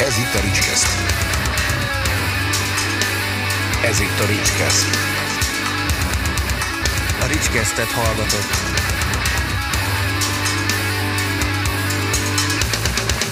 Ez 0.00 0.18
itt 0.18 0.34
a 0.34 0.40
Ricskeszt. 0.44 0.86
Ez 3.84 4.00
itt 4.00 4.18
a 4.20 4.26
Ricskeszt. 4.26 4.86
A 7.20 7.26
Ricskesztet 7.26 7.86
hallgatott. 7.86 8.50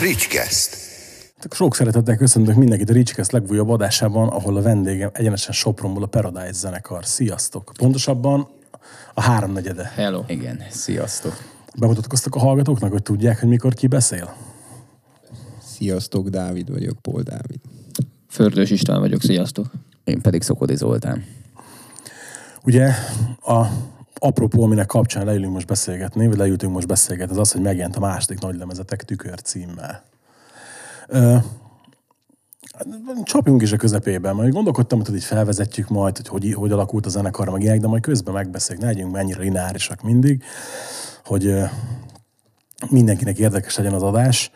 Ricskeszt. 0.00 0.76
Sok 1.50 1.76
szeretettel 1.76 2.16
köszöntök 2.16 2.54
mindenkit 2.54 2.90
a 2.90 2.92
Ricskeszt 2.92 3.32
legújabb 3.32 3.68
adásában, 3.68 4.28
ahol 4.28 4.56
a 4.56 4.62
vendégem 4.62 5.10
egyenesen 5.12 5.52
Sopronból 5.52 6.02
a 6.02 6.06
Paradise 6.06 6.52
zenekar. 6.52 7.06
Sziasztok! 7.06 7.72
Pontosabban 7.78 8.48
a 9.14 9.20
háromnegyede. 9.20 9.92
Hello. 9.94 10.24
Igen, 10.26 10.62
sziasztok. 10.70 11.38
Bemutatkoztak 11.78 12.34
a 12.34 12.38
hallgatóknak, 12.38 12.90
hogy 12.90 13.02
tudják, 13.02 13.40
hogy 13.40 13.48
mikor 13.48 13.74
ki 13.74 13.86
beszél? 13.86 14.51
Sziasztok, 15.82 16.28
Dávid 16.28 16.70
vagyok, 16.70 16.98
Pol 16.98 17.22
Dávid. 17.22 17.60
Fördős 18.28 18.70
István 18.70 19.00
vagyok, 19.00 19.22
sziasztok. 19.22 19.66
Én 20.04 20.20
pedig 20.20 20.42
Szokodi 20.42 20.76
Zoltán. 20.76 21.24
Ugye 22.64 22.90
a 23.40 23.66
apropó, 24.14 24.62
aminek 24.62 24.86
kapcsán 24.86 25.24
leülünk 25.24 25.52
most 25.52 25.66
beszélgetni, 25.66 26.26
vagy 26.26 26.36
leültünk 26.36 26.72
most 26.72 26.86
beszélgetni, 26.86 27.32
az 27.32 27.38
az, 27.38 27.52
hogy 27.52 27.60
megjelent 27.60 27.96
a 27.96 28.00
második 28.00 28.40
nagy 28.40 28.56
lemezetek 28.56 29.02
tükör 29.02 29.40
címmel. 29.40 30.04
Ö, 31.08 31.36
csapjunk 33.22 33.62
is 33.62 33.72
a 33.72 33.76
közepében, 33.76 34.34
majd 34.34 34.52
gondolkodtam, 34.52 35.04
hogy 35.04 35.14
így 35.14 35.24
felvezetjük 35.24 35.88
majd, 35.88 36.16
hogy 36.16 36.28
hogy, 36.28 36.54
hogy 36.54 36.72
alakult 36.72 37.06
a 37.06 37.10
zenekar, 37.10 37.48
meg 37.48 37.62
ilyenek, 37.62 37.80
de 37.80 37.86
majd 37.86 38.02
közben 38.02 38.34
megbeszéljük, 38.34 38.84
ne 38.84 38.90
legyünk 38.90 39.12
mennyire 39.12 39.40
lineárisak 39.40 40.02
mindig, 40.02 40.42
hogy 41.24 41.46
ö, 41.46 41.64
mindenkinek 42.90 43.38
érdekes 43.38 43.76
legyen 43.76 43.92
az 43.92 44.02
adás. 44.02 44.50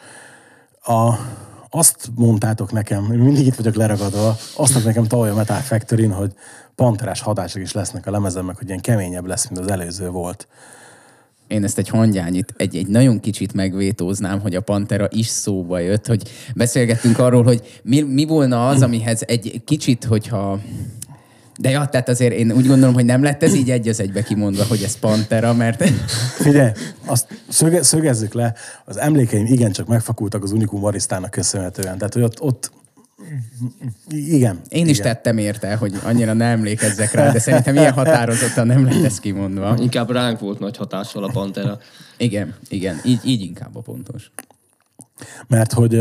A, 0.86 1.18
azt 1.70 2.10
mondtátok 2.14 2.72
nekem, 2.72 3.04
mindig 3.04 3.46
itt 3.46 3.54
vagyok 3.54 3.74
leragadva, 3.74 4.28
azt 4.28 4.56
mondták 4.56 4.84
nekem 4.84 5.04
tavaly 5.04 5.30
a 5.30 5.34
Metal 5.34 5.56
factory 5.56 6.06
hogy 6.06 6.32
panterás 6.74 7.20
hatások 7.20 7.62
is 7.62 7.72
lesznek 7.72 8.06
a 8.06 8.10
lemezem, 8.10 8.44
meg 8.44 8.56
hogy 8.56 8.68
ilyen 8.68 8.80
keményebb 8.80 9.26
lesz, 9.26 9.48
mint 9.48 9.60
az 9.60 9.70
előző 9.70 10.08
volt. 10.08 10.48
Én 11.46 11.64
ezt 11.64 11.78
egy 11.78 11.88
hangyányit, 11.88 12.54
egy, 12.56 12.76
egy 12.76 12.86
nagyon 12.86 13.20
kicsit 13.20 13.52
megvétóznám, 13.52 14.40
hogy 14.40 14.54
a 14.54 14.60
Pantera 14.60 15.08
is 15.10 15.26
szóba 15.26 15.78
jött, 15.78 16.06
hogy 16.06 16.22
beszélgettünk 16.54 17.18
arról, 17.18 17.42
hogy 17.42 17.80
mi, 17.82 18.00
mi 18.00 18.24
volna 18.24 18.68
az, 18.68 18.82
amihez 18.82 19.22
egy 19.26 19.62
kicsit, 19.64 20.04
hogyha 20.04 20.60
de 21.58 21.70
ja, 21.70 21.86
tehát 21.86 22.08
azért 22.08 22.32
én 22.32 22.52
úgy 22.52 22.66
gondolom, 22.66 22.94
hogy 22.94 23.04
nem 23.04 23.22
lett 23.22 23.42
ez 23.42 23.54
így 23.54 23.70
egy 23.70 23.88
az 23.88 24.00
egybe 24.00 24.22
kimondva, 24.22 24.64
hogy 24.64 24.82
ez 24.82 24.98
Pantera, 24.98 25.54
mert... 25.54 25.84
Figyelj, 26.38 26.70
azt 27.04 27.26
szöge, 27.48 27.82
szögezzük 27.82 28.34
le, 28.34 28.54
az 28.84 28.96
emlékeim 28.96 29.46
igencsak 29.46 29.86
megfakultak 29.86 30.42
az 30.42 30.52
Unikum 30.52 30.80
Varisztának 30.80 31.30
köszönhetően. 31.30 31.98
Tehát, 31.98 32.14
hogy 32.14 32.22
ott, 32.22 32.42
ott 32.42 32.70
igen. 34.08 34.60
Én 34.68 34.88
is 34.88 34.98
igen. 34.98 35.12
tettem 35.12 35.38
érte, 35.38 35.74
hogy 35.74 35.92
annyira 36.04 36.32
nem 36.32 36.48
emlékezzek 36.48 37.12
rá, 37.12 37.32
de 37.32 37.38
szerintem 37.38 37.74
ilyen 37.74 37.92
határozottan 37.92 38.66
nem 38.66 38.84
lett 38.84 39.04
ez 39.04 39.20
kimondva. 39.20 39.76
Inkább 39.80 40.10
ránk 40.10 40.40
volt 40.40 40.58
nagy 40.58 40.76
hatással 40.76 41.24
a 41.24 41.30
Pantera. 41.32 41.78
Igen, 42.16 42.54
igen, 42.68 43.00
így, 43.04 43.20
így 43.24 43.40
inkább 43.40 43.76
a 43.76 43.80
pontos. 43.80 44.30
Mert 45.48 45.72
hogy 45.72 45.94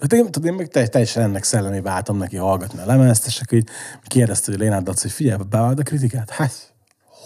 hát 0.00 0.12
én, 0.12 0.24
tudod, 0.30 0.44
én 0.44 0.54
meg 0.54 0.68
te- 0.68 0.86
teljesen 0.86 1.22
ennek 1.22 1.42
szellemébe 1.44 1.90
álltam 1.90 2.16
neki 2.16 2.36
hallgatni 2.36 2.80
a 2.80 2.86
lemezt, 2.86 3.26
és 3.26 3.40
akkor 3.40 3.58
így 3.58 3.68
kérdezte, 4.06 4.50
hogy 4.50 4.60
Lénárd 4.60 4.84
Daci, 4.84 5.02
hogy 5.02 5.10
figyelj, 5.10 5.42
bevállod 5.50 5.78
a 5.78 5.82
kritikát? 5.82 6.30
Hát, 6.30 6.72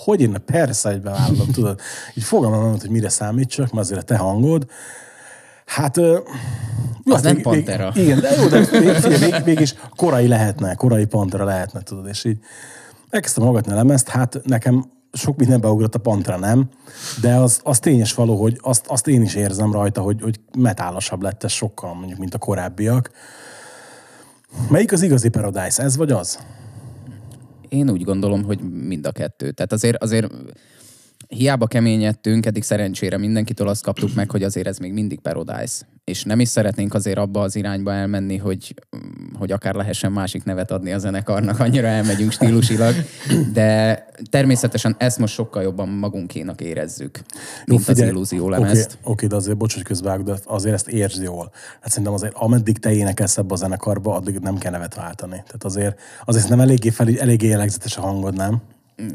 hogy 0.04 0.20
én 0.20 0.36
persze, 0.46 0.90
hogy 0.90 1.00
bevállalom, 1.00 1.50
tudod. 1.52 1.80
Így 2.14 2.24
fogalmam 2.24 2.62
nem 2.62 2.76
hogy 2.80 2.90
mire 2.90 3.08
számítsak, 3.08 3.70
mert 3.72 3.84
azért 3.86 4.00
a 4.00 4.02
te 4.02 4.16
hangod. 4.16 4.66
Hát... 5.66 5.96
jó, 5.96 7.14
Az 7.14 7.22
nem 7.22 7.34
vég- 7.34 7.34
vég- 7.34 7.64
Pantera. 7.64 7.92
Igen, 7.94 8.20
de 8.20 8.30
jó, 8.40 8.48
de 8.48 8.58
vég, 8.58 8.90
figyelj, 8.94 9.30
vég, 9.30 9.42
mégis 9.44 9.74
korai 9.96 10.28
lehetne, 10.28 10.74
korai 10.74 11.04
Pantera 11.04 11.44
lehetne, 11.44 11.80
tudod, 11.80 12.06
és 12.06 12.24
így 12.24 12.38
elkezdtem 13.10 13.44
hallgatni 13.44 13.72
a 13.72 13.74
lemezt, 13.74 14.08
hát 14.08 14.40
nekem 14.44 14.84
sok 15.16 15.36
minden 15.36 15.60
beugrott 15.60 15.94
a 15.94 15.98
Pantera, 15.98 16.38
nem? 16.38 16.68
De 17.20 17.34
az, 17.34 17.60
az 17.62 17.78
tényes 17.78 18.14
való, 18.14 18.40
hogy 18.40 18.58
azt, 18.60 18.86
azt 18.86 19.08
én 19.08 19.22
is 19.22 19.34
érzem 19.34 19.72
rajta, 19.72 20.00
hogy, 20.00 20.20
hogy 20.22 20.40
metálosabb 20.58 21.22
lett 21.22 21.44
ez 21.44 21.52
sokkal, 21.52 21.94
mondjuk, 21.94 22.18
mint 22.18 22.34
a 22.34 22.38
korábbiak. 22.38 23.10
Melyik 24.70 24.92
az 24.92 25.02
igazi 25.02 25.28
Paradise? 25.28 25.82
Ez 25.82 25.96
vagy 25.96 26.10
az? 26.10 26.38
Én 27.68 27.90
úgy 27.90 28.02
gondolom, 28.02 28.44
hogy 28.44 28.60
mind 28.72 29.06
a 29.06 29.12
kettő. 29.12 29.50
Tehát 29.50 29.72
azért, 29.72 30.02
azért 30.02 30.32
hiába 31.28 31.66
keményedtünk, 31.66 32.46
eddig 32.46 32.62
szerencsére 32.62 33.18
mindenkitől 33.18 33.68
azt 33.68 33.82
kaptuk 33.82 34.14
meg, 34.14 34.30
hogy 34.30 34.42
azért 34.42 34.66
ez 34.66 34.78
még 34.78 34.92
mindig 34.92 35.20
Paradise. 35.20 35.86
És 36.10 36.24
nem 36.24 36.40
is 36.40 36.48
szeretnénk 36.48 36.94
azért 36.94 37.18
abba 37.18 37.40
az 37.40 37.56
irányba 37.56 37.92
elmenni, 37.92 38.36
hogy, 38.36 38.74
hogy 39.38 39.52
akár 39.52 39.74
lehessen 39.74 40.12
másik 40.12 40.44
nevet 40.44 40.70
adni 40.70 40.92
a 40.92 40.98
zenekarnak, 40.98 41.58
annyira 41.60 41.86
elmegyünk 41.86 42.32
stílusilag. 42.32 42.94
De 43.52 44.04
természetesen 44.30 44.94
ezt 44.98 45.18
most 45.18 45.34
sokkal 45.34 45.62
jobban 45.62 45.88
magunkénak 45.88 46.60
érezzük, 46.60 47.20
mint 47.64 47.88
az 47.88 47.98
illúzió 48.00 48.44
Oké, 48.46 48.50
lemezt. 48.50 48.98
oké, 49.02 49.26
de 49.26 49.36
azért 49.36 49.56
bocs, 49.56 49.74
hogy 49.74 49.82
közvág, 49.82 50.22
de 50.22 50.34
azért 50.44 50.74
ezt 50.74 50.88
értsd 50.88 51.22
jól. 51.22 51.50
Hát 51.80 51.88
szerintem 51.90 52.12
azért, 52.12 52.34
ameddig 52.34 52.78
te 52.78 52.92
énekelsz 52.92 53.38
ebbe 53.38 53.52
a 53.52 53.56
zenekarba, 53.56 54.14
addig 54.14 54.38
nem 54.38 54.58
kell 54.58 54.72
nevet 54.72 54.94
váltani. 54.94 55.42
Tehát 55.46 55.64
azért, 55.64 56.00
azért 56.24 56.48
nem 56.48 56.60
eléggé, 56.60 56.90
fel, 56.90 57.08
eléggé 57.18 57.46
jellegzetes 57.48 57.96
a 57.96 58.00
hangod, 58.00 58.34
nem? 58.34 58.60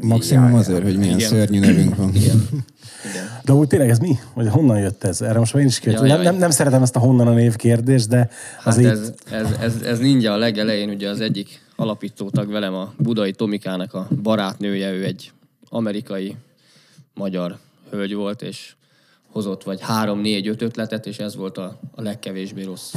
Maximum 0.00 0.54
azért, 0.54 0.82
hogy 0.82 0.98
milyen 0.98 1.16
Igen. 1.16 1.28
szörnyű 1.28 1.58
nevünk 1.58 1.96
van. 1.96 2.14
Igen. 2.14 2.48
De 3.44 3.52
úgy 3.52 3.66
tényleg 3.66 3.90
ez 3.90 3.98
mi? 3.98 4.18
Vagy 4.34 4.48
honnan 4.48 4.78
jött 4.78 5.04
ez? 5.04 5.20
Erre 5.20 5.38
most 5.38 5.52
már 5.52 5.62
én 5.62 5.68
is 5.68 5.78
kérdezem. 5.78 6.06
Ja, 6.06 6.14
nem, 6.14 6.22
nem, 6.22 6.36
nem, 6.36 6.50
szeretem 6.50 6.82
ezt 6.82 6.96
a 6.96 6.98
honnan 6.98 7.26
a 7.26 7.32
név 7.32 7.56
kérdést, 7.56 8.08
de 8.08 8.16
Hát 8.56 8.66
azért 8.66 8.92
ez, 8.92 9.12
ez, 9.30 9.46
ez, 9.60 9.82
ez 9.82 9.98
ninja 9.98 10.32
a 10.32 10.36
legelején, 10.36 10.88
ugye 10.88 11.08
az 11.08 11.20
egyik 11.20 11.62
alapítótag 11.76 12.50
velem, 12.50 12.74
a 12.74 12.92
Budai 12.98 13.32
Tomikának 13.32 13.94
a 13.94 14.08
barátnője, 14.22 14.92
ő 14.92 15.04
egy 15.04 15.32
amerikai 15.68 16.36
magyar 17.14 17.58
hölgy 17.90 18.14
volt, 18.14 18.42
és 18.42 18.74
hozott 19.32 19.62
vagy 19.62 19.80
három, 19.80 20.20
négy, 20.20 20.48
öt 20.48 20.62
ötletet, 20.62 21.06
és 21.06 21.18
ez 21.18 21.36
volt 21.36 21.58
a, 21.58 21.78
a 21.94 22.02
legkevésbé 22.02 22.62
rossz. 22.62 22.94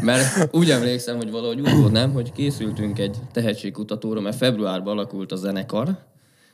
Mert 0.00 0.54
úgy 0.54 0.70
emlékszem, 0.70 1.16
hogy 1.16 1.30
valahogy 1.30 1.60
úgy 1.60 1.76
volt, 1.76 1.92
nem, 1.92 2.12
hogy 2.12 2.32
készültünk 2.32 2.98
egy 2.98 3.16
tehetségkutatóra, 3.32 4.20
mert 4.20 4.36
februárban 4.36 4.92
alakult 4.92 5.32
a 5.32 5.36
zenekar, 5.36 5.98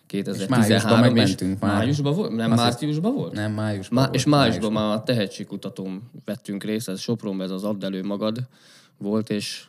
2013, 0.06 0.59
májusban 0.59 1.00
megmentünk 1.00 1.60
már. 1.60 1.76
Májusban 1.76 2.15
volt? 2.15 2.31
Nem, 2.32 2.50
Azt 2.53 2.60
márciusban 2.60 3.15
volt? 3.15 3.32
Nem, 3.32 3.53
májusban 3.53 3.98
Má- 3.98 4.04
volt, 4.04 4.15
és 4.15 4.25
májusban 4.25 4.72
már 4.72 4.97
a 4.97 5.03
tehetségkutatón 5.03 6.10
vettünk 6.25 6.65
részt, 6.65 6.88
ez 6.88 7.00
Sopronban, 7.00 7.47
ez 7.47 7.53
az 7.53 7.65
Add 7.65 7.84
elő 7.84 8.03
magad 8.03 8.38
volt, 8.98 9.31
és 9.31 9.64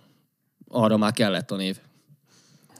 arra 0.68 0.98
már 0.98 1.12
kellett 1.12 1.52
a 1.52 1.56
név. 1.56 1.80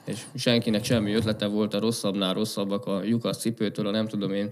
És 0.04 0.22
senkinek 0.34 0.84
semmi 0.84 1.12
ötlete 1.12 1.46
volt, 1.46 1.74
a 1.74 1.80
rosszabbnál 1.80 2.34
rosszabbak 2.34 2.86
a 2.86 3.02
lyukas 3.02 3.36
cipőtől, 3.36 3.86
a 3.86 3.90
nem 3.90 4.06
tudom 4.06 4.32
én. 4.32 4.48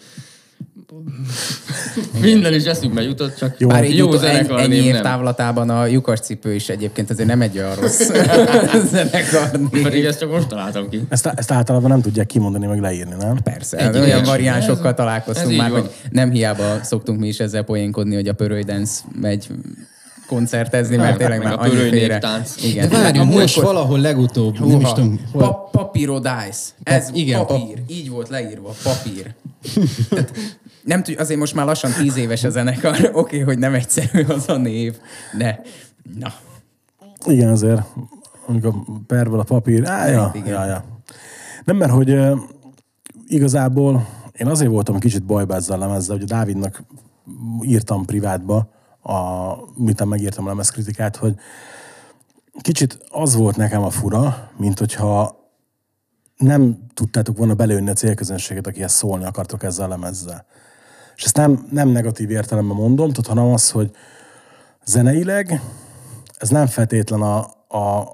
Minden 2.21 2.55
is 2.55 2.65
eszünkbe 2.65 3.03
jutott, 3.03 3.37
csak 3.37 3.55
Jó, 3.59 3.69
Bár 3.69 3.85
így 3.85 3.97
jó 3.97 4.17
zenekar 4.17 4.61
ennyi, 4.61 4.75
év 4.77 4.93
nem. 4.93 5.03
távlatában 5.03 5.71
a 5.71 5.87
lyukas 5.87 6.21
cipő 6.21 6.55
is 6.55 6.69
egyébként 6.69 7.11
azért 7.11 7.29
nem 7.29 7.41
egy 7.41 7.59
olyan 7.59 7.75
rossz 7.75 7.99
zenekar 8.93 9.51
Pedig 9.83 10.05
ezt 10.05 10.19
csak 10.19 10.31
most 10.31 10.47
találtam 10.47 10.89
ki. 10.89 11.01
ezt, 11.09 11.27
ezt 11.27 11.51
általában 11.53 11.91
nem 11.91 12.01
tudják 12.01 12.27
kimondani, 12.27 12.67
meg 12.67 12.81
leírni, 12.81 13.15
nem? 13.19 13.37
Persze, 13.43 13.77
Egy 13.77 13.95
olyan 13.97 14.07
ilyes. 14.07 14.29
variánsokkal 14.29 14.91
Ez 14.91 14.95
találkoztunk 14.97 15.57
már, 15.57 15.71
van. 15.71 15.81
hogy 15.81 15.91
nem 16.11 16.31
hiába 16.31 16.79
szoktunk 16.83 17.21
mi 17.21 17.29
is 17.29 17.41
ezzel 17.41 17.63
poénkodni, 17.63 18.15
hogy 18.15 18.29
a 18.29 18.33
Pöröly 18.33 18.63
Dance 18.63 19.03
megy 19.21 19.49
koncertezni, 20.27 20.97
mert 20.97 21.19
tényleg 21.19 21.43
már 21.43 21.53
a 21.53 21.61
annyi 21.61 21.75
félre. 21.75 22.43
Igen. 22.63 22.89
De 22.89 22.99
várjunk, 22.99 23.33
most 23.33 23.57
akkor- 23.59 23.73
valahol 23.73 23.99
legutóbb, 23.99 24.59
nem 24.59 24.69
is 24.69 24.75
Húha. 24.75 24.93
tudom, 24.93 25.21
hol, 25.33 25.43
Pa- 25.43 25.69
Papírodice. 25.73 26.61
Ez 26.83 27.07
Pap- 27.07 27.17
igen, 27.17 27.47
papír. 27.47 27.83
Így 27.87 28.11
volt 28.11 28.29
leírva, 28.29 28.75
papír. 28.83 29.35
Tehát 30.09 30.33
nem 30.85 30.99
tudjuk, 31.03 31.21
azért 31.21 31.39
most 31.41 31.55
már 31.55 31.67
lassan 31.67 31.93
tíz 31.93 32.17
éves 32.17 32.45
a 32.45 32.51
zenekar. 32.51 32.95
Oké, 33.01 33.11
okay, 33.13 33.41
hogy 33.41 33.59
nem 33.59 33.75
egyszerű 33.75 34.23
az 34.29 34.49
a 34.49 34.57
név, 34.57 34.95
de 35.39 35.61
na. 36.19 36.33
Igen, 37.27 37.49
azért, 37.49 37.83
amikor 38.47 38.73
pervel 39.07 39.39
a 39.41 39.45
papír, 39.45 39.87
á, 39.89 40.09
ja, 40.09 40.31
Igen. 40.35 40.49
ja, 40.49 40.65
ja. 40.67 40.85
Nem, 41.65 41.77
mert 41.77 41.93
hogy 41.93 42.11
uh, 42.11 42.39
igazából 43.27 44.07
én 44.33 44.47
azért 44.47 44.71
voltam 44.71 44.99
kicsit 44.99 45.25
bajba 45.25 45.55
ezzel 45.55 45.83
a 45.83 45.87
lemezzel, 45.87 46.15
hogy 46.15 46.25
a 46.25 46.35
Dávidnak 46.35 46.85
írtam 47.63 48.05
privátba, 48.05 48.69
a, 49.05 49.55
miután 49.75 50.09
megírtam 50.09 50.45
a 50.45 50.49
lemezkritikát, 50.49 51.17
hogy 51.17 51.35
kicsit 52.61 52.99
az 53.11 53.35
volt 53.35 53.57
nekem 53.57 53.83
a 53.83 53.91
fura, 53.91 54.51
mint 54.57 54.79
hogyha 54.79 55.43
nem 56.37 56.87
tudtátok 56.95 57.37
volna 57.37 57.55
belőni 57.55 57.91
a 57.91 57.93
célközönséget, 57.93 58.67
akihez 58.67 58.93
szólni 58.93 59.25
akartok 59.25 59.63
ezzel 59.63 59.85
a 59.85 59.89
lemezzel. 59.89 60.47
És 61.17 61.25
ezt 61.25 61.37
nem, 61.37 61.67
nem 61.71 61.89
negatív 61.89 62.31
értelemben 62.31 62.77
mondom, 62.77 63.07
tudod, 63.07 63.27
hanem 63.27 63.53
az, 63.53 63.71
hogy 63.71 63.91
zeneileg 64.85 65.61
ez 66.37 66.49
nem 66.49 66.67
feltétlen 66.67 67.23
a, 67.23 67.39
a 67.79 68.09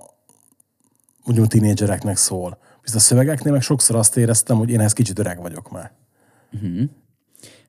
mondjuk 1.24 1.46
tínédzsereknek 1.46 2.16
szól. 2.16 2.58
Viszont 2.82 3.00
a 3.00 3.04
szövegeknél 3.04 3.52
meg 3.52 3.62
sokszor 3.62 3.96
azt 3.96 4.16
éreztem, 4.16 4.56
hogy 4.56 4.70
én 4.70 4.78
ehhez 4.78 4.92
kicsit 4.92 5.18
öreg 5.18 5.40
vagyok 5.40 5.70
már. 5.70 5.92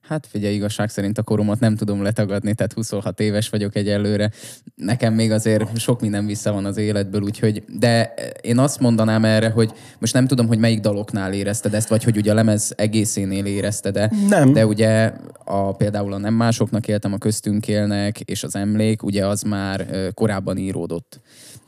Hát 0.02 0.26
figyelj, 0.26 0.54
igazság 0.54 0.88
szerint 0.90 1.18
a 1.18 1.22
koromat 1.22 1.60
nem 1.60 1.76
tudom 1.76 2.02
letagadni, 2.02 2.54
tehát 2.54 2.72
26 2.72 3.20
éves 3.20 3.48
vagyok 3.48 3.76
egyelőre. 3.76 4.30
Nekem 4.74 5.14
még 5.14 5.30
azért 5.30 5.78
sok 5.78 6.00
minden 6.00 6.26
vissza 6.26 6.52
van 6.52 6.64
az 6.64 6.76
életből, 6.76 7.22
úgyhogy, 7.22 7.64
de 7.78 8.14
én 8.40 8.58
azt 8.58 8.80
mondanám 8.80 9.24
erre, 9.24 9.48
hogy 9.48 9.72
most 9.98 10.14
nem 10.14 10.26
tudom, 10.26 10.46
hogy 10.46 10.58
melyik 10.58 10.80
daloknál 10.80 11.32
érezted 11.32 11.74
ezt, 11.74 11.88
vagy 11.88 12.04
hogy 12.04 12.16
ugye 12.16 12.30
a 12.30 12.34
lemez 12.34 12.72
egészénél 12.76 13.44
érezted 13.44 13.92
de, 13.92 14.10
Nem. 14.28 14.52
De 14.52 14.66
ugye 14.66 15.12
a, 15.44 15.72
például 15.72 16.12
a 16.12 16.18
Nem 16.18 16.34
másoknak 16.34 16.88
éltem, 16.88 17.12
a 17.12 17.18
köztünk 17.18 17.68
élnek, 17.68 18.20
és 18.20 18.42
az 18.42 18.56
emlék, 18.56 19.02
ugye 19.02 19.26
az 19.26 19.42
már 19.42 19.86
korábban 20.14 20.56
íródott. 20.56 21.20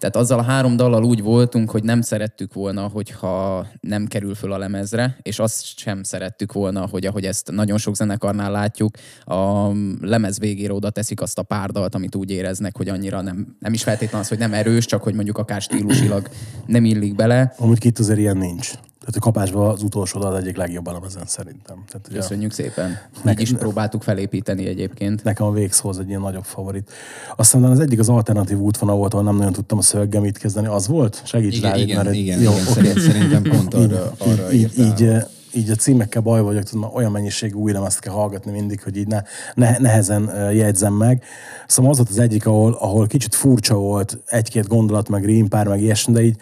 Tehát 0.05 0.19
azzal 0.19 0.39
a 0.39 0.43
három 0.43 0.77
dallal 0.77 1.05
úgy 1.05 1.23
voltunk, 1.23 1.71
hogy 1.71 1.83
nem 1.83 2.01
szerettük 2.01 2.55
volna, 2.55 2.89
hogyha 2.89 3.67
nem 3.81 4.07
kerül 4.07 4.35
föl 4.35 4.53
a 4.53 4.59
lemezre, 4.59 5.19
és 5.23 5.39
azt 5.39 5.79
sem 5.79 6.03
szerettük 6.03 6.53
volna, 6.53 6.87
hogy 6.91 7.07
ahogy 7.07 7.25
ezt 7.25 7.51
nagyon 7.51 7.79
sok 7.79 7.97
zenekarnál 7.97 8.51
látjuk, 8.51 8.97
a 9.25 9.69
lemez 10.01 10.39
végére 10.39 10.73
oda 10.73 10.91
teszik 10.91 11.21
azt 11.21 11.39
a 11.39 11.43
pár 11.43 11.71
dalt, 11.71 11.95
amit 11.95 12.15
úgy 12.15 12.31
éreznek, 12.31 12.77
hogy 12.77 12.89
annyira 12.89 13.21
nem, 13.21 13.57
nem 13.61 13.73
is 13.73 13.83
feltétlenül 13.83 14.21
az, 14.21 14.29
hogy 14.29 14.39
nem 14.39 14.55
erős, 14.55 14.87
csak 14.87 15.03
hogy 15.03 15.15
mondjuk 15.15 15.39
akár 15.39 15.61
stílusilag 15.61 16.29
nem 16.67 16.85
illik 16.85 17.15
bele. 17.15 17.55
Amúgy 17.57 17.85
itt 17.85 17.99
azért 17.99 18.19
ilyen 18.19 18.37
nincs. 18.37 18.73
Tehát 19.05 19.17
a 19.17 19.21
kapásban 19.21 19.71
az 19.71 19.83
utolsó 19.83 20.21
az 20.21 20.35
egyik 20.35 20.57
legjobb 20.57 20.87
lemezen 20.87 21.23
szerintem. 21.27 21.85
Tehát, 21.89 22.07
ugye, 22.09 22.19
Köszönjük 22.19 22.53
szépen. 22.53 22.89
Így 22.89 23.25
Nekem- 23.25 23.43
is 23.43 23.53
próbáltuk 23.53 24.03
felépíteni 24.03 24.67
egyébként. 24.67 25.25
Nekem 25.25 25.47
a 25.47 25.53
végszóhoz 25.53 25.99
egy 25.99 26.09
ilyen 26.09 26.21
nagyobb 26.21 26.45
favorit. 26.45 26.91
Aztán 27.37 27.65
az 27.65 27.81
egyik 27.81 27.99
az 27.99 28.09
alternatív 28.09 28.59
útvonal 28.59 28.97
volt, 28.97 29.13
ahol 29.13 29.25
nem 29.25 29.37
nagyon 29.37 29.53
tudtam 29.53 29.79
a 29.79 29.83
szöveggel 29.83 30.21
mit 30.21 30.39
kezdeni. 30.39 30.67
Az 30.67 30.87
volt? 30.87 31.23
Segíts 31.25 31.57
Igen, 31.57 31.71
Dávid, 31.71 31.89
igen, 31.89 32.05
mert- 32.05 32.17
igen, 32.17 32.41
jó, 32.41 32.51
igen. 32.51 32.65
Szerint, 32.65 32.99
szerintem 32.99 33.43
pont 33.43 33.75
arra, 33.75 34.13
arra 34.19 34.53
így, 34.53 34.79
így, 34.79 35.03
eh, 35.03 35.23
így 35.55 35.71
a 35.71 35.75
címekkel 35.75 36.23
baj 36.23 36.41
vagyok, 36.41 36.63
tudom, 36.63 36.91
olyan 36.95 37.11
mennyiségű 37.13 37.55
új 37.55 37.73
lemezt 37.73 37.99
kell 38.01 38.13
hallgatni 38.13 38.51
mindig, 38.53 38.83
hogy 38.83 38.97
így 38.97 39.07
ne, 39.07 39.23
ne, 39.55 39.79
nehezen 39.79 40.31
eh, 40.31 40.57
jegyzem 40.57 40.93
meg. 40.95 41.23
Szóval 41.67 41.91
az 41.91 41.97
volt 41.97 42.09
az 42.09 42.19
egyik, 42.19 42.47
ahol, 42.47 42.73
ahol 42.73 43.07
kicsit 43.07 43.35
furcsa 43.35 43.75
volt 43.75 44.19
egy-két 44.27 44.67
gondolat, 44.69 45.09
meg 45.09 45.25
rímpár, 45.25 45.67
meg 45.69 45.81
ilyesmi, 45.83 46.13
de 46.13 46.23
így 46.23 46.37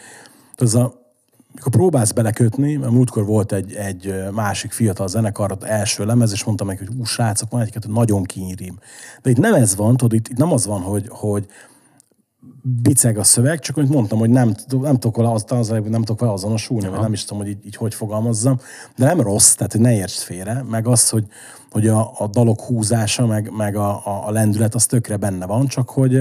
az 0.57 0.75
a, 0.75 1.01
mikor 1.55 1.73
próbálsz 1.73 2.13
belekötni, 2.13 2.77
mert 2.77 2.93
múltkor 2.93 3.25
volt 3.25 3.53
egy, 3.53 3.73
egy 3.73 4.15
másik 4.33 4.73
fiatal 4.73 5.09
zenekar, 5.09 5.57
első 5.61 6.05
lemez, 6.05 6.33
és 6.33 6.45
mondtam 6.45 6.67
neki, 6.67 6.85
hogy 6.85 6.97
ú, 6.99 7.05
srácok, 7.05 7.51
van 7.51 7.61
egy 7.61 7.87
nagyon 7.89 8.23
kínyrím. 8.23 8.79
De 9.23 9.31
itt 9.31 9.39
nem 9.39 9.55
ez 9.55 9.77
van, 9.77 9.97
tudod, 9.97 10.13
itt, 10.13 10.29
itt 10.29 10.37
nem 10.37 10.53
az 10.53 10.67
van, 10.67 10.81
hogy, 10.81 11.07
hogy 11.09 11.47
biceg 12.63 13.19
a 13.19 13.25
szöveg, 13.25 13.59
csak 13.59 13.77
amit 13.77 13.91
mondtam, 13.91 14.19
hogy 14.19 14.31
nem, 14.31 14.55
nem 14.69 14.99
tudok 14.99 15.17
vele, 15.17 15.31
az, 15.31 15.45
az, 15.49 15.69
nem 15.69 16.03
tudok 16.03 16.21
vele 16.21 16.33
azonosulni, 16.33 16.89
vagy 16.89 17.01
nem 17.01 17.13
is 17.13 17.25
tudom, 17.25 17.43
hogy 17.43 17.53
így, 17.53 17.67
így 17.67 17.77
hogy 17.77 17.95
fogalmazzam, 17.95 18.61
de 18.97 19.05
nem 19.05 19.21
rossz, 19.21 19.55
tehát 19.55 19.73
hogy 19.73 19.81
ne 19.81 19.95
értsd 19.95 20.23
félre, 20.23 20.63
meg 20.69 20.87
az, 20.87 21.09
hogy, 21.09 21.27
hogy 21.71 21.89
a, 21.89 22.13
a 22.19 22.27
dalok 22.27 22.61
húzása, 22.61 23.27
meg, 23.27 23.51
meg 23.51 23.77
a, 23.77 24.07
a, 24.07 24.27
a 24.27 24.31
lendület, 24.31 24.75
az 24.75 24.87
tökre 24.87 25.17
benne 25.17 25.47
van, 25.47 25.67
csak 25.67 25.91
hogy 25.91 26.19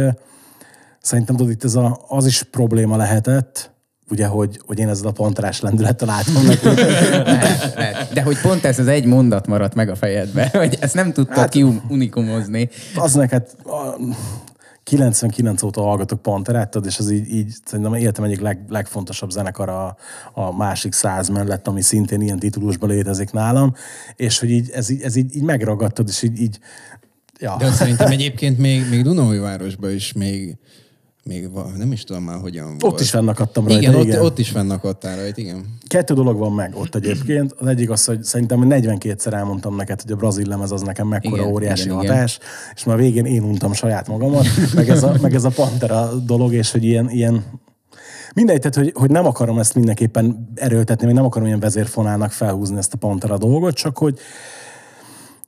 szerintem 1.01 1.35
tudod, 1.35 1.51
itt 1.51 1.63
ez 1.63 1.75
a, 1.75 2.01
az 2.07 2.25
is 2.25 2.43
probléma 2.43 2.95
lehetett, 2.95 3.71
ugye, 4.11 4.25
hogy, 4.25 4.59
hogy 4.65 4.79
én 4.79 4.89
ezzel 4.89 5.07
a 5.07 5.11
panterás 5.11 5.61
lendülettel 5.61 6.07
látom. 6.07 6.43
De 8.13 8.21
hogy 8.21 8.41
pont 8.41 8.65
ez 8.65 8.79
az 8.79 8.87
egy 8.87 9.05
mondat 9.05 9.47
maradt 9.47 9.75
meg 9.75 9.89
a 9.89 9.95
fejedbe, 9.95 10.49
hogy 10.59 10.77
ezt 10.79 10.93
nem 10.93 11.13
tudtad 11.13 11.37
hát, 11.37 11.49
kiunikumozni. 11.49 12.69
az 12.95 13.13
neked 13.13 13.47
a 13.65 13.95
99 14.83 15.63
óta 15.63 15.81
hallgatok 15.81 16.21
Panterát, 16.21 16.75
és 16.85 16.97
az 16.97 17.11
így, 17.11 17.33
így 17.33 17.53
szerintem 17.65 17.93
életem 17.93 18.23
egyik 18.23 18.39
leg, 18.39 18.59
legfontosabb 18.67 19.29
zenekar 19.29 19.69
a, 19.69 19.97
a 20.33 20.55
másik 20.57 20.93
száz 20.93 21.29
mellett, 21.29 21.67
ami 21.67 21.81
szintén 21.81 22.21
ilyen 22.21 22.39
titulusban 22.39 22.89
létezik 22.89 23.31
nálam, 23.31 23.73
és 24.15 24.39
hogy 24.39 24.49
így, 24.49 24.69
ez, 24.69 24.89
így, 24.89 25.01
ez 25.01 25.15
így, 25.15 25.35
így 25.35 25.43
megragadtad, 25.43 26.07
és 26.07 26.21
így, 26.21 26.41
így 26.41 26.59
ja. 27.39 27.55
De 27.59 27.71
szerintem 27.71 28.11
egyébként 28.17 28.57
még, 28.57 28.89
még 28.89 29.03
Dunaújvárosban 29.03 29.91
is 29.91 30.13
még, 30.13 30.57
még 31.23 31.51
va- 31.51 31.77
nem 31.77 31.91
is 31.91 32.03
tudom 32.03 32.23
már 32.23 32.39
hogyan 32.39 32.65
volt. 32.65 32.83
Ott 32.93 32.99
is 32.99 33.09
fennakadtam 33.09 33.67
rajta, 33.67 33.81
igen, 33.81 33.99
igen. 34.01 34.19
Ott, 34.19 34.25
ott 34.25 34.39
is 34.39 34.49
fennakadtál 34.49 35.15
rajta, 35.15 35.41
igen. 35.41 35.65
Kettő 35.87 36.13
dolog 36.13 36.37
van 36.37 36.51
meg 36.51 36.75
ott 36.75 36.95
egyébként. 36.95 37.55
Az 37.57 37.67
egyik 37.67 37.89
az, 37.89 38.05
hogy 38.05 38.23
szerintem 38.23 38.67
42-szer 38.69 39.33
elmondtam 39.33 39.75
neked, 39.75 40.01
hogy 40.01 40.11
a 40.11 40.15
brazil 40.15 40.47
lemez 40.47 40.71
az 40.71 40.81
nekem 40.81 41.07
mekkora 41.07 41.41
Igen, 41.41 41.53
óriási 41.53 41.83
igen, 41.83 41.99
igen. 41.99 42.13
hatás, 42.13 42.39
és 42.75 42.83
már 42.83 42.97
végén 42.97 43.25
én 43.25 43.43
untam 43.43 43.73
saját 43.73 44.07
magamat, 44.07 44.45
meg 44.75 44.89
ez 44.89 45.03
a, 45.03 45.15
meg 45.21 45.33
ez 45.33 45.43
a 45.43 45.49
Pantera 45.49 46.15
dolog, 46.15 46.53
és 46.53 46.71
hogy 46.71 46.83
ilyen, 46.83 47.09
ilyen 47.09 47.43
Mindegy, 48.33 48.59
tehát, 48.59 48.75
hogy, 48.75 48.91
hogy 48.95 49.09
nem 49.09 49.25
akarom 49.25 49.59
ezt 49.59 49.75
mindenképpen 49.75 50.51
erőltetni, 50.55 51.05
vagy 51.05 51.15
nem 51.15 51.25
akarom 51.25 51.47
ilyen 51.47 51.59
vezérfonálnak 51.59 52.31
felhúzni 52.31 52.77
ezt 52.77 52.93
a 52.93 52.97
Pantera 52.97 53.37
dolgot, 53.37 53.75
csak 53.75 53.97
hogy 53.97 54.19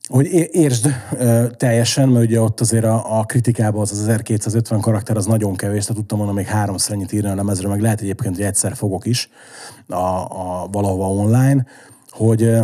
hogy 0.10 0.26
értsd 0.52 0.90
teljesen, 1.58 2.10
mert 2.10 2.26
ugye 2.26 2.42
ott 2.42 2.60
azért 2.60 2.84
a, 2.84 3.20
a 3.20 3.24
kritikában 3.24 3.82
az, 3.82 3.92
az 3.92 4.00
1250 4.00 4.82
karakter 4.82 5.18
az 5.18 5.26
nagyon 5.26 5.56
kevés, 5.56 5.82
tehát 5.82 5.98
tudtam 5.98 6.18
volna 6.18 6.34
még 6.34 6.46
háromszor 6.46 6.96
ennyit 6.96 7.12
írni 7.12 7.30
a 7.30 7.36
lemezre, 7.36 7.68
meg 7.68 7.82
lehet 7.82 8.02
egyébként, 8.02 8.36
hogy 8.36 8.46
egyszer 8.46 8.76
fogok 8.76 9.06
is 9.06 9.30
a, 9.88 9.96
a 9.96 10.68
valahova 10.72 11.08
online, 11.08 11.66
hogy 12.10 12.56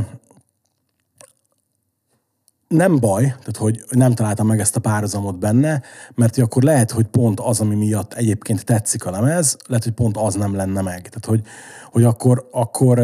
nem 2.69 2.99
baj, 2.99 3.23
tehát 3.23 3.57
hogy 3.57 3.83
nem 3.89 4.13
találtam 4.13 4.47
meg 4.47 4.59
ezt 4.59 4.75
a 4.75 4.79
párhuzamot 4.79 5.39
benne, 5.39 5.81
mert 6.15 6.35
hogy 6.35 6.43
akkor 6.43 6.63
lehet, 6.63 6.91
hogy 6.91 7.05
pont 7.05 7.39
az, 7.39 7.59
ami 7.59 7.75
miatt 7.75 8.13
egyébként 8.13 8.65
tetszik 8.65 9.05
a 9.05 9.11
lemez, 9.11 9.57
lehet, 9.67 9.83
hogy 9.83 9.93
pont 9.93 10.17
az 10.17 10.35
nem 10.35 10.55
lenne 10.55 10.81
meg. 10.81 11.01
Tehát, 11.01 11.25
hogy, 11.25 11.41
hogy 11.91 12.03
akkor, 12.03 12.49
akkor 12.51 12.97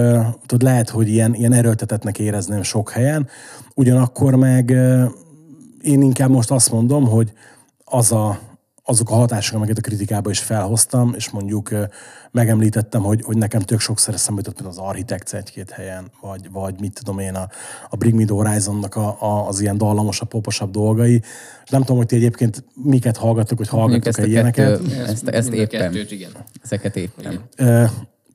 tudod, 0.46 0.62
lehet, 0.62 0.90
hogy 0.90 1.10
ilyen, 1.10 1.34
ilyen 1.34 1.54
erőltetetnek 1.54 2.20
érezném 2.20 2.64
sok 2.64 2.90
helyen, 2.90 3.28
ugyanakkor 3.76 4.36
meg 4.36 4.70
én 5.82 6.02
inkább 6.02 6.30
most 6.30 6.52
azt 6.52 6.72
mondom, 6.72 7.08
hogy 7.08 7.34
az 7.84 8.12
a, 8.12 8.40
azok 8.88 9.10
a 9.10 9.14
hatások, 9.14 9.56
amiket 9.56 9.78
a 9.78 9.82
kritikában 9.82 10.32
is 10.32 10.40
felhoztam, 10.40 11.14
és 11.16 11.30
mondjuk 11.30 11.70
megemlítettem, 12.32 13.02
hogy, 13.02 13.22
hogy 13.24 13.38
nekem 13.38 13.62
tök 13.62 13.80
sokszor 13.80 14.14
eszembe 14.14 14.42
jutott 14.46 14.62
például 14.62 14.80
az 14.80 14.90
Architects 14.90 15.34
egy-két 15.34 15.70
helyen, 15.70 16.12
vagy, 16.22 16.52
vagy 16.52 16.80
mit 16.80 16.94
tudom 16.94 17.20
én, 17.20 17.36
a, 17.36 17.50
a 17.90 17.96
Bring 17.96 18.16
Me 18.16 18.26
The 18.26 18.36
Horizonnak 18.36 18.96
a, 18.96 19.18
a, 19.20 19.48
az 19.48 19.60
ilyen 19.62 19.78
dallamosabb, 19.78 20.28
poposabb 20.28 20.72
dolgai. 20.72 21.22
Nem 21.70 21.82
tudom, 21.82 21.98
hogy 21.98 22.06
ti 22.06 22.16
egyébként 22.16 22.64
miket 22.84 23.18
hallgattok, 23.18 23.58
hogy 23.58 23.68
a 23.72 24.26
ilyeneket. 24.26 24.82
kettő, 24.82 25.04
ezt, 25.04 25.28
ezt 25.28 25.50
éppen. 25.50 25.68
kettőt, 25.68 26.12
igen. 26.12 26.32
Ezeket 26.64 26.96
éppen. 26.96 27.40
Ö, 27.58 27.84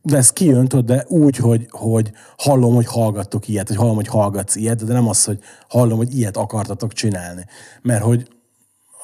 de 0.03 0.17
ez 0.17 0.31
kijön, 0.31 0.69
tudod, 0.69 0.85
de 0.85 1.05
úgy, 1.09 1.37
hogy, 1.37 1.67
hogy 1.71 2.13
hallom, 2.37 2.75
hogy 2.75 2.87
hallgattok 2.87 3.49
ilyet, 3.49 3.69
hogy 3.69 3.77
hallom, 3.77 3.95
hogy 3.95 4.09
hallgatsz 4.09 4.57
ilyet, 4.57 4.85
de 4.85 4.93
nem 4.93 5.09
az, 5.09 5.25
hogy 5.25 5.39
hallom, 5.69 5.97
hogy 5.97 6.17
ilyet 6.19 6.37
akartatok 6.37 6.93
csinálni. 6.93 7.45
Mert 7.83 8.03
hogy 8.03 8.29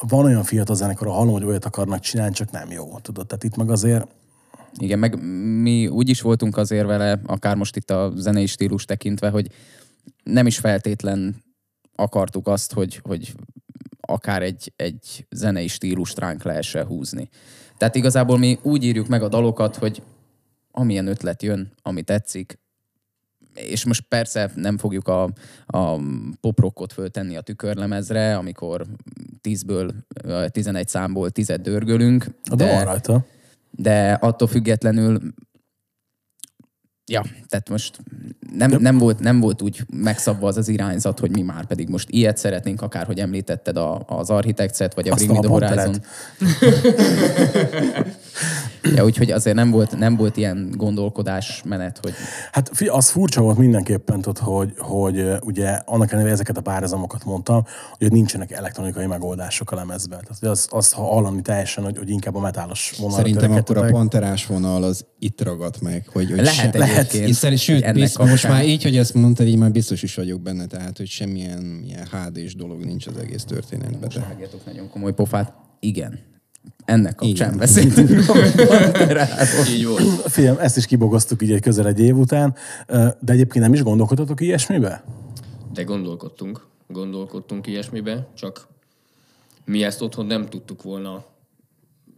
van 0.00 0.24
olyan 0.24 0.42
fiatal 0.42 0.76
zenekar, 0.76 1.08
hallom, 1.08 1.32
hogy 1.32 1.44
olyat 1.44 1.64
akarnak 1.64 2.00
csinálni, 2.00 2.34
csak 2.34 2.50
nem 2.50 2.70
jó, 2.70 2.98
tudod. 2.98 3.26
Tehát 3.26 3.44
itt 3.44 3.56
meg 3.56 3.70
azért 3.70 4.06
Igen, 4.78 4.98
meg 4.98 5.22
mi 5.60 5.86
úgy 5.86 6.08
is 6.08 6.20
voltunk 6.20 6.56
azért 6.56 6.86
vele, 6.86 7.20
akár 7.26 7.56
most 7.56 7.76
itt 7.76 7.90
a 7.90 8.12
zenei 8.16 8.46
stílus 8.46 8.84
tekintve, 8.84 9.30
hogy 9.30 9.50
nem 10.22 10.46
is 10.46 10.58
feltétlen 10.58 11.44
akartuk 11.94 12.46
azt, 12.46 12.72
hogy, 12.72 13.00
hogy 13.02 13.34
akár 14.00 14.42
egy, 14.42 14.72
egy 14.76 15.26
zenei 15.30 15.68
stílust 15.68 16.18
ránk 16.18 16.42
lehessen 16.42 16.86
húzni. 16.86 17.28
Tehát 17.76 17.94
igazából 17.94 18.38
mi 18.38 18.58
úgy 18.62 18.84
írjuk 18.84 19.06
meg 19.06 19.22
a 19.22 19.28
dalokat, 19.28 19.76
hogy 19.76 20.02
amilyen 20.70 21.06
ötlet 21.06 21.42
jön, 21.42 21.72
ami 21.82 22.02
tetszik, 22.02 22.58
és 23.56 23.84
most 23.84 24.04
persze 24.08 24.50
nem 24.54 24.78
fogjuk 24.78 25.08
a, 25.08 25.22
a 25.66 26.00
poprockot 26.40 26.92
föltenni 26.92 27.36
a 27.36 27.40
tükörlemezre, 27.40 28.36
amikor 28.36 28.86
10-ből, 29.42 29.90
11 30.50 30.88
számból 30.88 31.30
10 31.30 31.52
dörgölünk. 31.60 32.26
de 32.54 32.74
van 32.74 32.84
rajta. 32.84 33.24
de 33.70 34.12
attól 34.12 34.48
függetlenül 34.48 35.20
Ja, 37.08 37.24
tehát 37.48 37.68
most 37.68 37.98
nem, 38.56 38.70
nem, 38.78 38.98
volt, 38.98 39.18
nem 39.18 39.40
volt 39.40 39.62
úgy 39.62 39.84
megszabva 39.92 40.46
az 40.46 40.56
az 40.56 40.68
irányzat, 40.68 41.20
hogy 41.20 41.30
mi 41.30 41.42
már 41.42 41.66
pedig 41.66 41.88
most 41.88 42.10
ilyet 42.10 42.36
szeretnénk, 42.36 42.82
akár 42.82 43.06
hogy 43.06 43.18
említetted 43.18 43.76
a, 43.76 44.04
az 44.06 44.30
Architects-et, 44.30 44.94
vagy 44.94 45.08
a 45.08 45.12
Azt 45.12 45.26
Bring 45.26 45.48
Me 45.48 45.48
The 45.48 45.68
Horizon. 45.68 46.02
ja, 48.96 49.04
úgyhogy 49.04 49.30
azért 49.30 49.56
nem 49.56 49.70
volt, 49.70 49.98
nem 49.98 50.16
volt 50.16 50.36
ilyen 50.36 50.72
gondolkodás 50.76 51.62
menet, 51.64 51.98
hogy 52.02 52.12
Hát 52.52 52.70
az 52.86 53.10
furcsa 53.10 53.40
volt 53.40 53.58
mindenképpen, 53.58 54.20
tudod, 54.20 54.38
hogy, 54.38 54.72
hogy 54.78 55.24
ugye 55.44 55.68
annak 55.68 56.12
ellenére 56.12 56.32
ezeket 56.32 56.56
a 56.56 56.60
párhuzamokat 56.60 57.24
mondtam, 57.24 57.64
hogy 57.98 58.12
nincsenek 58.12 58.50
elektronikai 58.50 59.06
megoldások 59.06 59.70
a 59.70 59.74
lemezben. 59.74 60.20
Tehát 60.20 60.56
az, 60.56 60.66
azt 60.70 60.92
ha 60.92 61.02
hallani 61.02 61.42
teljesen, 61.42 61.84
hogy, 61.84 61.98
hogy 61.98 62.10
inkább 62.10 62.34
a 62.34 62.40
metálos 62.40 62.94
vonalra 62.98 63.16
Szerintem 63.16 63.52
akkor 63.52 63.76
a 63.76 63.86
panterás 63.86 64.46
vonal 64.46 64.82
az 64.82 65.06
itt 65.18 65.42
ragadt 65.42 65.80
meg. 65.80 66.08
Hogy, 66.12 66.28
hogy 66.28 66.36
Lehet 66.36 66.54
se, 66.54 66.62
egyébként, 66.62 66.95
Én 67.14 67.32
szerint, 67.32 67.60
sőt, 67.60 67.82
ennek 67.82 67.94
bizt, 67.94 68.18
most 68.18 68.48
már 68.48 68.66
így, 68.66 68.82
hogy 68.82 68.96
ezt 68.96 69.14
mondtad, 69.14 69.46
így 69.46 69.56
már 69.56 69.70
biztos 69.70 70.02
is 70.02 70.14
vagyok 70.14 70.40
benne, 70.40 70.66
tehát, 70.66 70.96
hogy 70.96 71.06
semmilyen 71.06 71.82
ilyen 71.86 72.06
HD-s 72.06 72.54
dolog 72.54 72.84
nincs 72.84 73.06
az 73.06 73.16
egész 73.16 73.44
történetben. 73.44 74.08
Tehát. 74.08 74.28
vágjatok 74.28 74.66
nagyon 74.66 74.90
komoly 74.90 75.14
pofát. 75.14 75.54
Igen. 75.80 76.18
Ennek 76.84 77.14
kapcsán 77.14 77.46
Igen. 77.46 77.58
beszéltünk. 77.58 78.10
Így 79.74 79.86
volt. 79.86 80.02
Figyelj, 80.26 80.56
ezt 80.58 80.76
is 80.76 80.86
kibogoztuk 80.86 81.42
így 81.42 81.52
egy 81.52 81.60
közel 81.60 81.86
egy 81.86 82.00
év 82.00 82.16
után, 82.16 82.54
de 83.20 83.32
egyébként 83.32 83.64
nem 83.64 83.72
is 83.72 83.82
gondolkodtatok 83.82 84.40
ilyesmibe? 84.40 85.04
De 85.72 85.82
gondolkodtunk. 85.82 86.66
gondolkodtunk 86.88 87.66
ilyesmibe, 87.66 88.28
csak 88.34 88.68
mi 89.64 89.82
ezt 89.82 90.02
otthon 90.02 90.26
nem 90.26 90.46
tudtuk 90.46 90.82
volna 90.82 91.24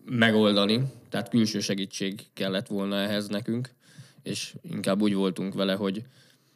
megoldani, 0.05 0.83
tehát 1.11 1.29
külső 1.29 1.61
segítség 1.61 2.27
kellett 2.35 2.67
volna 2.67 2.97
ehhez 2.97 3.29
nekünk, 3.29 3.71
és 4.29 4.55
inkább 4.71 5.03
úgy 5.03 5.15
voltunk 5.15 5.55
vele, 5.55 5.73
hogy, 5.73 6.03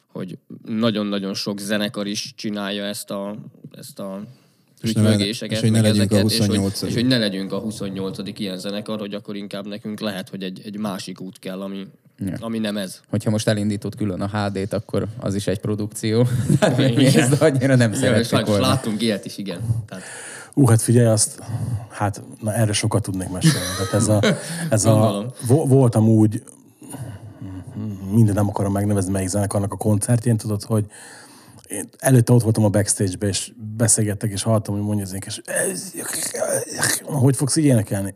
hogy 0.07 0.37
nagyon-nagyon 0.65 1.33
sok 1.33 1.59
zenekar 1.59 2.07
is 2.07 2.33
csinálja 2.35 2.83
ezt 2.83 3.11
a, 3.11 3.35
ezt 3.77 3.99
a 3.99 4.23
ügymögéseket, 4.83 5.55
és 5.55 5.61
hogy 5.61 5.71
ne 5.71 5.81
meg 5.81 6.11
a 6.11 6.19
és 6.19 6.37
hogy, 6.37 6.47
28. 6.47 6.81
és 6.81 6.93
hogy 6.93 7.05
ne 7.05 7.17
legyünk 7.17 7.51
a 7.51 7.59
28. 7.59 8.17
ilyen 8.39 8.57
zenekar, 8.57 8.99
hogy 8.99 9.13
akkor 9.13 9.35
inkább 9.35 9.67
nekünk 9.67 9.99
lehet, 9.99 10.29
hogy 10.29 10.43
egy, 10.43 10.61
egy 10.65 10.77
másik 10.77 11.21
út 11.21 11.39
kell, 11.39 11.61
ami, 11.61 11.87
Ja. 12.17 12.35
ami 12.39 12.59
nem 12.59 12.77
ez. 12.77 13.01
Hogyha 13.09 13.29
most 13.29 13.47
elindítod 13.47 13.95
külön 13.95 14.21
a 14.21 14.27
HD-t, 14.27 14.73
akkor 14.73 15.07
az 15.19 15.35
is 15.35 15.47
egy 15.47 15.59
produkció. 15.59 16.27
Tehát 16.59 16.77
mi 16.95 17.05
ezt 17.05 17.41
annyira 17.41 17.75
nem 17.75 17.93
sajnos 17.93 18.29
volna. 18.29 18.67
láttunk 18.67 19.01
ilyet 19.01 19.25
is, 19.25 19.37
igen. 19.37 19.59
Tehát, 19.87 20.03
Ú, 20.53 20.67
hát 20.67 20.81
figyelj 20.81 21.05
azt, 21.07 21.41
hát 21.89 22.21
na, 22.41 22.53
erre 22.53 22.73
sokat 22.73 23.03
tudnék 23.03 23.29
mesélni. 23.29 23.67
Tehát 23.77 23.93
ez 23.93 24.07
a, 24.07 24.21
ez 24.69 24.85
a, 24.85 25.25
voltam 25.47 26.07
úgy, 26.07 26.43
minden 28.13 28.35
nem 28.35 28.49
akarom 28.49 28.71
megnevezni, 28.71 29.11
melyik 29.11 29.27
zenekarnak 29.27 29.73
a 29.73 29.77
koncertjén, 29.77 30.37
tudod, 30.37 30.63
hogy 30.63 30.85
én 31.67 31.89
előtte 31.97 32.33
ott 32.33 32.43
voltam 32.43 32.63
a 32.63 32.69
backstage-be, 32.69 33.27
és 33.27 33.51
beszélgettek, 33.77 34.31
és 34.31 34.43
hallottam, 34.43 34.75
hogy 34.75 34.83
mondja 34.83 35.05
énekes, 35.07 35.41
hogy 37.03 37.35
fogsz 37.35 37.55
így 37.55 37.65
énekelni? 37.65 38.15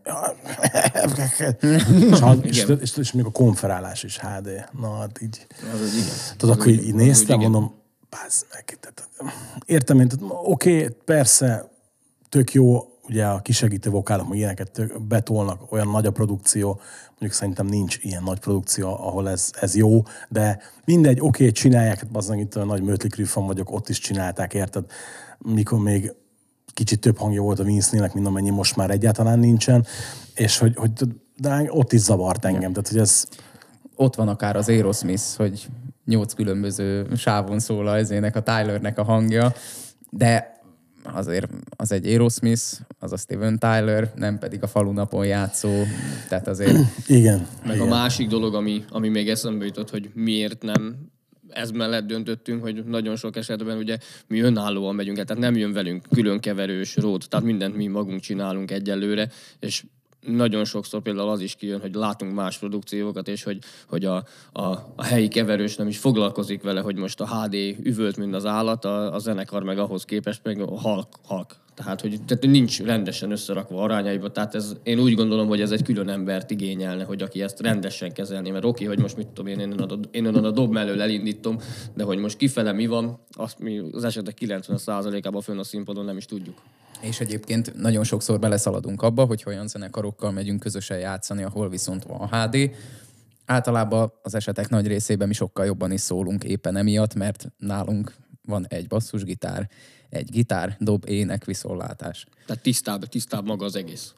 és, 2.41 2.63
és, 2.63 2.65
és, 2.81 2.97
és, 2.97 3.11
még 3.11 3.25
a 3.25 3.31
konferálás 3.31 4.03
is 4.03 4.19
HD. 4.19 4.49
Na, 4.79 4.97
hát 4.97 5.21
így. 5.21 5.47
az 5.73 5.81
az 5.81 5.93
igen. 5.93 6.37
Tudod, 6.37 6.55
akkor 6.55 6.67
így 6.67 6.85
úgy 6.85 6.93
néztem, 6.93 7.39
mondom, 7.39 7.73
bázd 8.09 8.45
meg. 8.53 8.77
Tehát, 8.79 9.09
értem 9.65 9.99
én, 9.99 10.09
oké, 10.43 10.87
persze, 11.05 11.71
tök 12.29 12.53
jó, 12.53 12.97
ugye 13.07 13.25
a 13.25 13.39
kisegítő 13.39 13.89
vokálok, 13.89 14.27
meg 14.27 14.37
ilyeneket 14.37 14.71
tök, 14.71 15.01
betolnak, 15.01 15.71
olyan 15.71 15.87
nagy 15.87 16.05
a 16.05 16.11
produkció, 16.11 16.79
mondjuk 17.19 17.31
szerintem 17.31 17.65
nincs 17.65 17.97
ilyen 18.01 18.23
nagy 18.23 18.39
produkció, 18.39 18.87
ahol 18.87 19.29
ez, 19.29 19.51
ez 19.59 19.75
jó, 19.75 20.03
de 20.29 20.59
mindegy, 20.85 21.19
oké, 21.21 21.51
csinálják, 21.51 21.99
hát 21.99 22.11
bazdmeg 22.11 22.39
itt 22.39 22.55
a 22.55 22.65
nagy 22.65 22.81
Mötley 22.81 23.09
Crüe 23.09 23.25
fan 23.25 23.45
vagyok, 23.45 23.71
ott 23.71 23.89
is 23.89 23.99
csinálták, 23.99 24.53
érted? 24.53 24.85
Mikor 25.37 25.79
még 25.79 26.13
kicsit 26.73 26.99
több 26.99 27.17
hangja 27.17 27.41
volt 27.41 27.59
a 27.59 27.63
Vince-nének, 27.63 28.13
mint 28.13 28.27
amennyi 28.27 28.49
most 28.49 28.75
már 28.75 28.89
egyáltalán 28.89 29.39
nincsen, 29.39 29.85
és 30.35 30.57
hogy, 30.57 30.75
hogy 30.75 30.91
de 31.37 31.65
ott 31.69 31.93
is 31.93 31.99
zavart 31.99 32.45
engem, 32.45 32.73
tehát 32.73 32.87
hogy 32.87 32.99
ez, 32.99 33.25
Ott 33.95 34.15
van 34.15 34.27
akár 34.27 34.55
az 34.55 34.69
Aerosmith, 34.69 35.23
hogy 35.37 35.67
nyolc 36.05 36.33
különböző 36.33 37.07
sávon 37.15 37.59
szól 37.59 37.87
a 37.87 37.97
ezének 37.97 38.35
a 38.35 38.43
Tylernek 38.43 38.97
a 38.97 39.03
hangja, 39.03 39.53
de 40.09 40.56
azért 41.13 41.49
az 41.75 41.91
egy 41.91 42.07
Aerosmith, 42.07 42.63
az 42.99 43.11
a 43.11 43.17
Steven 43.17 43.59
Tyler, 43.59 44.11
nem 44.15 44.39
pedig 44.39 44.63
a 44.63 44.67
falunapon 44.67 45.25
játszó, 45.25 45.83
tehát 46.29 46.47
azért 46.47 46.77
igen. 47.07 47.47
Meg 47.65 47.75
igen. 47.75 47.87
a 47.87 47.89
másik 47.89 48.27
dolog, 48.27 48.55
ami, 48.55 48.83
ami 48.89 49.09
még 49.09 49.29
eszembe 49.29 49.65
jutott, 49.65 49.89
hogy 49.89 50.09
miért 50.13 50.63
nem 50.63 50.95
ez 51.49 51.71
mellett 51.71 52.07
döntöttünk, 52.07 52.61
hogy 52.61 52.85
nagyon 52.85 53.15
sok 53.15 53.35
esetben 53.35 53.77
ugye 53.77 53.97
mi 54.27 54.39
önállóan 54.39 54.95
megyünk 54.95 55.17
el, 55.17 55.25
tehát 55.25 55.41
nem 55.41 55.55
jön 55.55 55.73
velünk 55.73 56.05
külön 56.09 56.39
keverős 56.39 56.95
rót, 56.95 57.29
tehát 57.29 57.45
mindent 57.45 57.75
mi 57.75 57.87
magunk 57.87 58.19
csinálunk 58.19 58.71
egyelőre, 58.71 59.29
és 59.59 59.83
nagyon 60.27 60.65
sokszor 60.65 61.01
például 61.01 61.29
az 61.29 61.41
is 61.41 61.55
kijön, 61.55 61.79
hogy 61.79 61.93
látunk 61.95 62.33
más 62.33 62.57
produkciókat, 62.57 63.27
és 63.27 63.43
hogy, 63.43 63.57
hogy 63.87 64.05
a, 64.05 64.23
a, 64.51 64.61
a 64.95 65.03
helyi 65.03 65.27
keverős 65.27 65.75
nem 65.75 65.87
is 65.87 65.97
foglalkozik 65.97 66.63
vele, 66.63 66.79
hogy 66.79 66.95
most 66.95 67.21
a 67.21 67.27
HD 67.27 67.53
üvölt, 67.83 68.17
mint 68.17 68.35
az 68.35 68.45
állat, 68.45 68.85
a, 68.85 69.13
a 69.13 69.19
zenekar 69.19 69.63
meg 69.63 69.79
ahhoz 69.79 70.05
képest 70.05 70.41
meg 70.43 70.59
halk, 70.59 71.07
halk. 71.23 71.55
Tehát, 71.73 72.01
hogy 72.01 72.21
tehát 72.25 72.45
nincs 72.45 72.81
rendesen 72.81 73.31
összerakva 73.31 73.81
arányaiba, 73.81 74.31
tehát 74.31 74.55
ez, 74.55 74.75
én 74.83 74.99
úgy 74.99 75.13
gondolom, 75.13 75.47
hogy 75.47 75.61
ez 75.61 75.71
egy 75.71 75.83
külön 75.83 76.09
embert 76.09 76.51
igényelne, 76.51 77.03
hogy 77.03 77.21
aki 77.21 77.41
ezt 77.41 77.59
rendesen 77.59 78.13
kezelni, 78.13 78.49
mert 78.49 78.65
oké, 78.65 78.85
hogy 78.85 78.99
most 78.99 79.17
mit 79.17 79.27
tudom 79.27 79.59
én, 79.59 79.59
én 80.11 80.25
a, 80.25 80.43
a 80.45 80.51
dob 80.51 80.71
mellől 80.71 81.01
elindítom, 81.01 81.57
de 81.93 82.03
hogy 82.03 82.17
most 82.17 82.37
kifele 82.37 82.71
mi 82.71 82.85
van, 82.85 83.19
azt 83.31 83.59
mi 83.59 83.81
az 83.91 84.03
esetek 84.03 84.37
90%-ában 84.39 85.41
fönn 85.41 85.57
a 85.57 85.63
színpadon 85.63 86.05
nem 86.05 86.17
is 86.17 86.25
tudjuk. 86.25 86.55
És 87.01 87.19
egyébként 87.19 87.75
nagyon 87.75 88.03
sokszor 88.03 88.39
beleszaladunk 88.39 89.01
abba, 89.01 89.25
hogy 89.25 89.43
olyan 89.47 89.67
zenekarokkal 89.67 90.31
megyünk 90.31 90.59
közösen 90.59 90.99
játszani, 90.99 91.43
ahol 91.43 91.69
viszont 91.69 92.03
van 92.03 92.27
HD. 92.27 92.71
Általában 93.45 94.13
az 94.21 94.35
esetek 94.35 94.69
nagy 94.69 94.87
részében 94.87 95.27
mi 95.27 95.33
sokkal 95.33 95.65
jobban 95.65 95.91
is 95.91 96.01
szólunk 96.01 96.43
éppen 96.43 96.75
emiatt, 96.75 97.13
mert 97.13 97.47
nálunk 97.57 98.13
van 98.47 98.65
egy 98.69 98.87
basszusgitár, 98.87 99.69
egy 100.09 100.29
gitár, 100.29 100.75
dob, 100.79 101.03
ének, 101.07 101.45
viszontlátás. 101.45 102.25
Tehát 102.45 102.63
tisztább, 102.63 103.05
tisztább 103.05 103.45
maga 103.45 103.65
az 103.65 103.75
egész. 103.75 104.13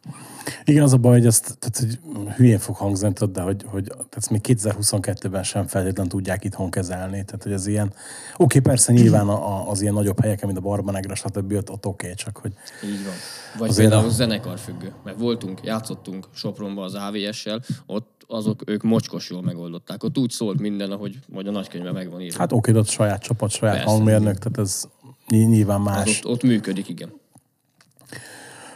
Igen, 0.63 0.83
az 0.83 0.93
a 0.93 0.97
baj, 0.97 1.17
hogy 1.17 1.25
ezt 1.25 1.57
tehát, 1.59 1.77
hogy 1.77 1.99
hülyén 2.35 2.59
fog 2.59 2.75
hangzani, 2.75 3.13
tudod, 3.13 3.35
de 3.35 3.41
hogy, 3.41 3.63
hogy 3.65 3.83
tehát 3.87 4.29
még 4.29 4.41
2022-ben 4.43 5.43
sem 5.43 5.67
feltétlenül 5.67 6.11
tudják 6.11 6.43
itthon 6.43 6.69
kezelni. 6.69 7.25
Tehát, 7.25 7.43
hogy 7.43 7.51
ez 7.51 7.67
ilyen... 7.67 7.93
Oké, 8.37 8.59
persze 8.59 8.91
nyilván 8.91 9.27
a, 9.27 9.47
a, 9.47 9.69
az 9.69 9.81
ilyen 9.81 9.93
nagyobb 9.93 10.19
helyeken, 10.19 10.47
mint 10.47 10.59
a 10.59 10.61
Barbanegra, 10.61 11.15
stb. 11.15 11.51
ott, 11.53 11.69
ott 11.69 11.85
oké, 11.85 12.13
csak 12.13 12.37
hogy 12.37 12.53
Így 12.83 13.03
van. 13.03 13.13
Vagy 13.57 13.75
például 13.75 14.05
a- 14.05 14.09
zenekar 14.09 14.59
függő. 14.59 14.93
Mert 15.03 15.19
voltunk, 15.19 15.59
játszottunk 15.63 16.27
Sopronban 16.33 16.83
az 16.83 16.93
AVS-sel, 16.93 17.61
ott 17.85 18.18
azok, 18.31 18.61
ők 18.65 18.83
mocskos 18.83 19.29
jól 19.29 19.41
megoldották. 19.41 20.03
Ott 20.03 20.17
úgy 20.17 20.29
szólt 20.29 20.59
minden, 20.59 20.91
ahogy 20.91 21.19
vagy 21.27 21.47
a 21.47 21.51
nagykönyvben 21.51 21.93
meg 21.93 22.09
van 22.09 22.21
írva. 22.21 22.37
hát 22.37 22.51
oké, 22.51 22.71
de 22.71 22.79
ott 22.79 22.87
saját 22.87 23.21
csapat, 23.21 23.49
saját 23.49 23.75
Persze. 23.75 23.89
hangmérnök, 23.89 24.37
tehát 24.37 24.57
ez 24.57 24.87
ny- 25.27 25.47
nyilván 25.47 25.81
más. 25.81 26.17
ott, 26.17 26.31
ott 26.31 26.43
működik, 26.43 26.89
igen. 26.89 27.11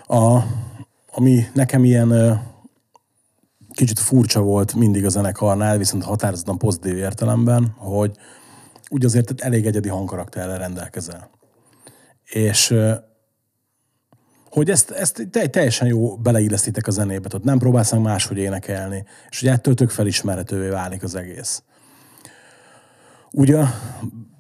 A, 0.08 0.40
ami 1.12 1.44
nekem 1.54 1.84
ilyen 1.84 2.42
kicsit 3.74 4.00
furcsa 4.00 4.42
volt 4.42 4.74
mindig 4.74 5.06
a 5.06 5.10
zenekarnál, 5.10 5.78
viszont 5.78 6.04
határozottan 6.04 6.58
pozitív 6.58 6.98
értelemben, 6.98 7.74
hogy 7.78 8.12
úgy 8.90 9.06
azért 9.06 9.42
elég 9.42 9.66
egyedi 9.66 9.90
hangkarakterrel 9.90 10.58
rendelkezel. 10.58 11.30
És 12.24 12.76
hogy 14.54 14.70
ezt, 14.70 14.92
ezt 14.92 15.28
te- 15.32 15.48
teljesen 15.48 15.88
jó 15.88 16.16
beleillesztitek 16.16 16.88
a 16.88 16.92
zenébe, 16.92 17.28
tehát 17.28 17.46
nem 17.46 17.58
próbálsz 17.58 17.92
meg 17.92 18.02
máshogy 18.02 18.38
énekelni, 18.38 19.06
és 19.30 19.42
ugye 19.42 19.52
ettől 19.52 19.74
tök 19.74 19.90
felismerhetővé 19.90 20.68
válik 20.68 21.04
az 21.04 21.16
egész. 21.16 21.64
Ugye 23.32 23.64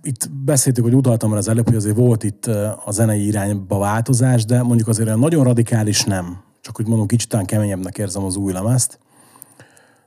itt 0.03 0.29
beszéltük, 0.31 0.83
hogy 0.83 0.95
utaltam 0.95 1.29
már 1.29 1.37
az 1.37 1.47
előbb, 1.47 1.65
hogy 1.65 1.75
azért 1.75 1.95
volt 1.95 2.23
itt 2.23 2.45
a 2.85 2.91
zenei 2.91 3.25
irányba 3.25 3.77
változás, 3.77 4.45
de 4.45 4.63
mondjuk 4.63 4.87
azért 4.87 5.07
olyan 5.07 5.19
nagyon 5.19 5.43
radikális 5.43 6.03
nem. 6.03 6.43
Csak 6.61 6.79
úgy 6.79 6.87
mondom, 6.87 7.07
kicsit 7.07 7.29
talán 7.29 7.45
keményebbnek 7.45 7.97
érzem 7.97 8.23
az 8.23 8.35
új 8.35 8.53
lemezt. 8.53 8.99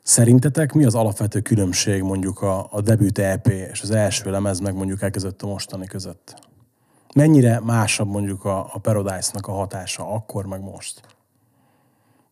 Szerintetek 0.03 0.73
mi 0.73 0.85
az 0.85 0.95
alapvető 0.95 1.41
különbség 1.41 2.03
mondjuk 2.03 2.43
a, 2.43 2.69
a 2.71 2.81
debüt 2.81 3.19
EP 3.19 3.47
és 3.47 3.83
az 3.83 3.91
első 3.91 4.31
lemez 4.31 4.59
meg 4.59 4.75
mondjuk 4.75 5.03
elkezdett 5.03 5.43
a 5.43 5.47
mostani 5.47 5.87
között? 5.87 6.47
Mennyire 7.17 7.61
másabb 7.61 8.09
mondjuk 8.09 8.45
a, 8.45 8.69
a 8.73 8.79
Paradise-nak 8.79 9.47
a 9.47 9.53
hatása 9.53 10.13
akkor 10.13 10.47
meg 10.47 10.61
most? 10.61 11.01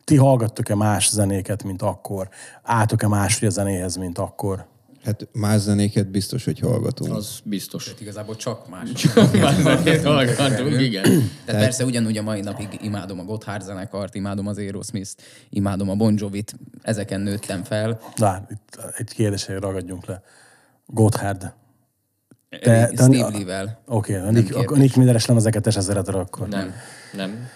Ti 0.05 0.17
hallgattok-e 0.17 0.75
más 0.75 1.11
zenéket, 1.11 1.63
mint 1.63 1.83
akkor? 1.83 2.29
Álltok-e 2.63 3.09
máshogy 3.09 3.49
a 3.49 3.51
zenéhez, 3.51 3.97
mint 3.97 4.19
akkor? 4.19 4.67
Hát 5.05 5.29
más 5.33 5.61
zenéket 5.61 6.11
biztos, 6.11 6.45
hogy 6.45 6.59
hallgatunk. 6.59 7.15
Az 7.15 7.41
biztos. 7.45 7.85
Tehát 7.85 8.01
igazából 8.01 8.37
csak 8.37 8.69
más. 8.69 9.15
Már 9.43 9.55
zenét 9.55 10.05
hallgatunk, 10.05 10.81
igen. 10.81 11.03
Tehát 11.45 11.63
persze 11.63 11.85
ugyanúgy 11.85 12.17
a 12.17 12.23
mai 12.23 12.41
napig 12.41 12.69
imádom 12.83 13.19
a 13.21 13.25
Gotthard 13.25 13.63
zenekart, 13.63 14.15
imádom 14.15 14.47
az 14.47 14.59
Aerosmith-t, 14.59 15.23
imádom 15.51 15.91
a 15.91 15.95
Bon 15.95 16.15
Jovit, 16.19 16.55
ezeken 16.83 17.21
nőttem 17.21 17.63
fel. 17.63 18.01
Na, 18.17 18.47
itt 18.51 18.79
egy 18.97 19.15
kérdésre 19.15 19.59
ragadjunk 19.59 20.07
le. 20.07 20.23
Gotthard. 20.87 21.53
Te, 22.63 22.87
te- 22.87 23.05
Steve 23.05 23.29
Lee-vel. 23.29 23.83
Oké, 23.87 24.19
okay, 24.19 24.31
Nick, 24.31 24.57
akkor 24.57 24.77
Nick 24.77 24.97
Milleres 24.97 25.27
lemezeket 25.27 25.63
te 25.63 25.71
se 25.71 25.81
szereted 25.81 26.15
akkor. 26.15 26.49
Nem, 26.49 26.73
nem. 27.13 27.49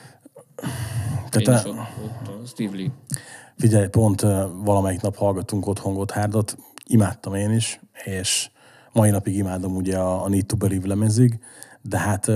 Te, 1.30 1.40
te, 1.40 1.52
ott, 1.52 2.28
ott 2.28 2.48
Steve 2.48 2.76
Lee. 2.76 2.90
figyelj, 3.56 3.88
pont 3.88 4.20
valamelyik 4.62 5.00
nap 5.00 5.16
hallgattunk 5.16 5.66
otthon 5.66 5.94
Gotthardot, 5.94 6.56
imádtam 6.86 7.34
én 7.34 7.50
is, 7.50 7.80
és 8.04 8.50
mai 8.92 9.10
napig 9.10 9.36
imádom 9.36 9.76
ugye 9.76 9.96
a, 9.98 10.24
a 10.24 10.28
Need 10.28 10.46
to 10.46 10.56
Believe 10.56 10.86
lemezig, 10.86 11.38
de 11.82 11.98
hát 11.98 12.28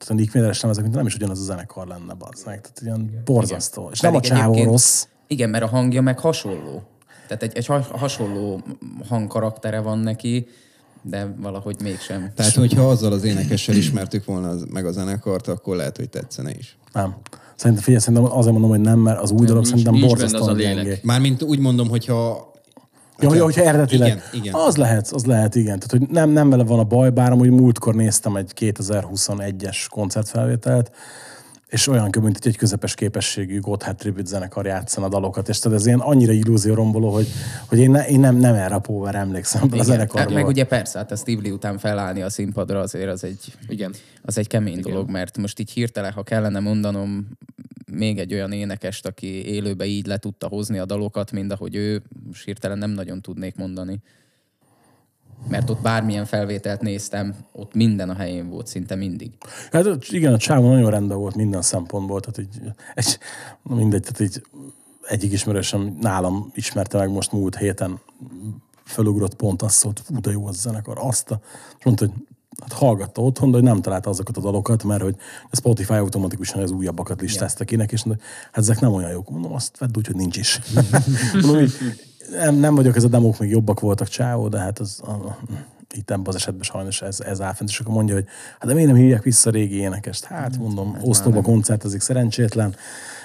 tehát 0.00 0.08
a 0.08 0.14
Nick 0.14 0.34
Milleres 0.34 0.60
lemezek, 0.60 0.84
mint 0.84 0.96
nem 0.96 1.06
is 1.06 1.14
ugyanaz 1.14 1.40
a 1.40 1.44
zenekar 1.44 1.86
lenne, 1.86 2.14
bazzák. 2.14 2.60
Tehát 2.60 2.80
ilyen 2.82 3.22
borzasztó. 3.24 3.88
És 3.92 4.00
nem 4.00 4.14
a 4.14 4.20
Pedig 4.20 4.30
csávó 4.30 4.64
rossz. 4.64 5.06
Igen, 5.26 5.50
mert 5.50 5.64
a 5.64 5.66
hangja 5.66 6.00
meg 6.00 6.18
hasonló. 6.18 6.82
Tehát 7.26 7.42
egy, 7.42 7.56
egy 7.56 7.66
ha- 7.66 7.98
hasonló 7.98 8.60
hangkaraktere 9.08 9.80
van 9.80 9.98
neki, 9.98 10.46
de 11.02 11.34
valahogy 11.40 11.76
mégsem. 11.82 12.32
Tehát, 12.34 12.52
hogyha 12.54 12.88
azzal 12.88 13.12
az 13.12 13.24
énekessel 13.24 13.74
ismertük 13.76 14.24
volna 14.24 14.48
az, 14.48 14.64
meg 14.70 14.86
a 14.86 14.92
zenekart, 14.92 15.48
akkor 15.48 15.76
lehet, 15.76 15.96
hogy 15.96 16.08
tetszene 16.08 16.50
is. 16.58 16.78
Nem. 16.92 17.14
Szerintem, 17.56 17.84
figyelj, 17.84 18.02
szerintem 18.02 18.32
azért 18.32 18.52
mondom, 18.52 18.70
hogy 18.70 18.80
nem, 18.80 18.98
mert 18.98 19.20
az 19.20 19.30
új 19.30 19.46
dolog 19.46 19.54
nincs- 19.54 19.68
szerintem 19.68 19.92
nincs 19.94 20.12
benne 20.12 20.24
az 20.24 20.32
a 20.32 20.36
borzasztóan 20.36 20.56
lélek. 20.56 20.74
gyengék. 20.74 21.02
Mármint 21.04 21.42
úgy 21.42 21.58
mondom, 21.58 21.88
hogyha 21.88 22.48
Ja, 23.22 23.28
hogy, 23.28 23.38
hogyha 23.38 23.62
eredetileg. 23.62 24.08
Igen, 24.08 24.22
igen. 24.32 24.54
Az 24.54 24.76
lehet, 24.76 25.10
az 25.12 25.24
lehet, 25.24 25.54
igen. 25.54 25.78
Tehát, 25.78 25.90
hogy 25.90 26.08
nem, 26.08 26.30
nem 26.30 26.50
vele 26.50 26.64
van 26.64 26.78
a 26.78 26.84
baj, 26.84 27.10
bár 27.10 27.32
amúgy 27.32 27.50
múltkor 27.50 27.94
néztem 27.94 28.36
egy 28.36 28.52
2021-es 28.60 29.76
koncertfelvételt, 29.90 30.90
és 31.70 31.86
olyan 31.86 32.10
kb. 32.10 32.22
mint 32.22 32.44
egy 32.44 32.56
közepes 32.56 32.94
képességű 32.94 33.60
Gotthard 33.60 33.96
Tribute 33.96 34.28
zenekar 34.28 34.66
játszana 34.66 35.06
a 35.06 35.08
dalokat, 35.08 35.48
és 35.48 35.58
tehát 35.58 35.78
ez 35.78 35.86
ilyen 35.86 35.98
annyira 35.98 36.32
illúzió 36.32 36.74
romboló, 36.74 37.12
hogy, 37.12 37.26
hogy 37.66 37.78
én, 37.78 37.90
ne, 37.90 38.06
én 38.06 38.20
nem, 38.20 38.36
nem 38.36 38.54
erre 38.54 38.74
a 38.74 38.78
Power 38.78 39.14
emlékszem 39.14 39.62
a 39.62 39.66
Igen. 39.66 39.84
zenekarról. 39.84 40.34
Meg 40.34 40.46
ugye 40.46 40.64
persze, 40.64 40.98
hát 40.98 41.10
a 41.10 41.16
Steve 41.16 41.42
Lee 41.42 41.52
után 41.52 41.78
felállni 41.78 42.22
a 42.22 42.30
színpadra 42.30 42.80
azért 42.80 43.10
az 43.10 43.24
egy, 43.24 43.54
Igen. 43.68 43.94
az 44.22 44.38
egy 44.38 44.46
kemény 44.46 44.78
Igen. 44.78 44.92
dolog, 44.92 45.10
mert 45.10 45.38
most 45.38 45.58
így 45.58 45.70
hirtelen, 45.70 46.12
ha 46.12 46.22
kellene 46.22 46.60
mondanom 46.60 47.28
még 47.92 48.18
egy 48.18 48.32
olyan 48.32 48.52
énekest, 48.52 49.06
aki 49.06 49.46
élőbe 49.46 49.84
így 49.84 50.06
le 50.06 50.18
tudta 50.18 50.48
hozni 50.48 50.78
a 50.78 50.84
dalokat, 50.84 51.32
mint 51.32 51.52
ahogy 51.52 51.74
ő, 51.74 52.02
most 52.26 52.44
hirtelen 52.44 52.78
nem 52.78 52.90
nagyon 52.90 53.22
tudnék 53.22 53.56
mondani. 53.56 54.00
Mert 55.48 55.70
ott 55.70 55.80
bármilyen 55.80 56.24
felvételt 56.24 56.80
néztem, 56.80 57.34
ott 57.52 57.74
minden 57.74 58.10
a 58.10 58.14
helyén 58.14 58.48
volt, 58.48 58.66
szinte 58.66 58.94
mindig. 58.94 59.30
Hát 59.72 59.86
igen, 60.10 60.32
a 60.32 60.38
csávó 60.38 60.68
nagyon 60.68 60.90
rendben 60.90 61.18
volt 61.18 61.34
minden 61.34 61.62
szempontból, 61.62 62.20
tehát 62.20 62.38
így, 62.38 62.72
egy, 62.94 63.18
mindegy, 63.62 64.02
tehát 64.02 64.20
így 64.20 64.42
egyik 65.02 65.32
ismerősem 65.32 65.96
nálam 66.00 66.50
ismerte 66.54 66.98
meg 66.98 67.10
most 67.10 67.32
múlt 67.32 67.56
héten, 67.56 68.00
fölugrott 68.84 69.34
pont 69.34 69.62
azt 69.62 69.76
szólt, 69.76 70.00
fú, 70.04 70.20
de 70.20 70.30
jó 70.30 70.46
az 70.46 70.60
zenekar, 70.60 70.98
azt 71.00 71.30
a, 71.30 71.40
és 71.78 71.84
mondta, 71.84 72.06
hogy 72.06 72.14
hát 72.60 72.72
hallgatta 72.72 73.22
otthon, 73.22 73.50
de 73.50 73.56
hogy 73.56 73.66
nem 73.66 73.82
találta 73.82 74.10
azokat 74.10 74.36
a 74.36 74.40
dalokat, 74.40 74.84
mert 74.84 75.02
hogy 75.02 75.16
a 75.50 75.56
Spotify 75.56 75.92
automatikusan 75.92 76.62
az 76.62 76.70
újabbakat 76.70 77.20
listázta 77.20 77.64
kinek, 77.64 77.92
és 77.92 78.04
mondta, 78.04 78.24
hát 78.44 78.56
ezek 78.56 78.80
nem 78.80 78.92
olyan 78.92 79.10
jók. 79.10 79.30
Mondom, 79.30 79.52
azt 79.52 79.78
vedd 79.78 79.96
úgy, 79.96 80.06
hogy 80.06 80.16
nincs 80.16 80.36
is. 80.36 80.60
Mondom, 81.32 81.62
így, 81.62 81.72
nem, 82.30 82.54
nem 82.54 82.74
vagyok, 82.74 82.96
ez 82.96 83.04
a 83.04 83.08
demók 83.08 83.38
még 83.38 83.50
jobbak 83.50 83.80
voltak 83.80 84.08
csávó, 84.08 84.48
de 84.48 84.58
hát 84.58 84.78
az, 84.78 85.00
a, 85.04 85.10
a, 85.10 85.38
itt 85.94 86.10
ebben 86.10 86.26
az 86.26 86.34
esetben 86.34 86.62
sajnos 86.62 87.02
ez, 87.02 87.20
ez 87.20 87.40
áll 87.40 87.52
fent, 87.52 87.70
és 87.70 87.80
akkor 87.80 87.94
mondja, 87.94 88.14
hogy 88.14 88.26
hát 88.58 88.66
de 88.66 88.74
miért 88.74 88.88
nem 88.88 88.98
hívják 88.98 89.22
vissza 89.22 89.48
a 89.48 89.52
régi 89.52 89.76
énekest? 89.76 90.24
Hát 90.24 90.58
mondom, 90.58 90.96
Osztóba 91.02 91.42
koncertezik 91.42 92.00
szerencsétlen. 92.00 92.74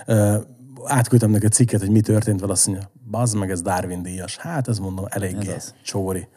Uh, 0.08 0.36
átküldtem 0.84 1.30
neki 1.32 1.46
egy 1.46 1.52
cikket, 1.52 1.80
hogy 1.80 1.90
mi 1.90 2.02
történt 2.02 2.40
vele, 2.40 2.52
azt 2.52 2.68
mondja, 2.68 2.92
bazd 3.10 3.38
meg, 3.38 3.52
ez 3.52 3.62
Darwin 3.62 4.02
díjas. 4.02 4.38
Hát 4.38 4.68
ez 4.68 4.78
mondom, 4.78 5.06
eléggé 5.10 5.50
Ez 5.50 5.56
az. 5.56 5.74
csóri. 5.84 6.28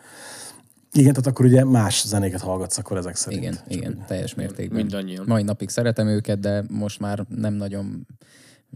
Igen, 0.93 1.13
tehát 1.13 1.27
akkor 1.27 1.45
ugye 1.45 1.65
más 1.65 2.07
zenéket 2.07 2.41
hallgatsz 2.41 2.79
akkor 2.79 2.97
ezek 2.97 3.17
szerint. 3.17 3.43
Igen, 3.43 3.55
Csak 3.55 3.73
igen, 3.73 4.05
teljes 4.07 4.35
mértékben. 4.35 4.79
Mindannyian. 4.79 5.25
Mai 5.27 5.43
napig 5.43 5.69
szeretem 5.69 6.07
őket, 6.07 6.41
de 6.41 6.65
most 6.69 7.01
már 7.01 7.25
nem 7.29 7.55
nagyon 7.55 8.07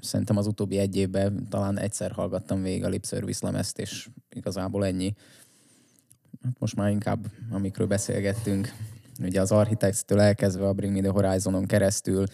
szerintem 0.00 0.36
az 0.36 0.46
utóbbi 0.46 0.78
egy 0.78 0.96
évben 0.96 1.48
talán 1.48 1.78
egyszer 1.78 2.10
hallgattam 2.10 2.62
végig 2.62 2.84
a 2.84 2.88
Lip 2.88 3.06
Service 3.06 3.46
lemezt, 3.46 3.78
és 3.78 4.08
igazából 4.30 4.86
ennyi. 4.86 5.14
Hát 6.42 6.58
most 6.58 6.76
már 6.76 6.90
inkább, 6.90 7.26
amikről 7.50 7.86
beszélgettünk, 7.86 8.74
ugye 9.20 9.40
az 9.40 9.52
Architects-től 9.52 10.20
elkezdve 10.20 10.66
a 10.66 10.72
Bring 10.72 10.94
Me 10.94 11.00
The 11.00 11.10
Horizonon 11.10 11.66
keresztül, 11.66 12.24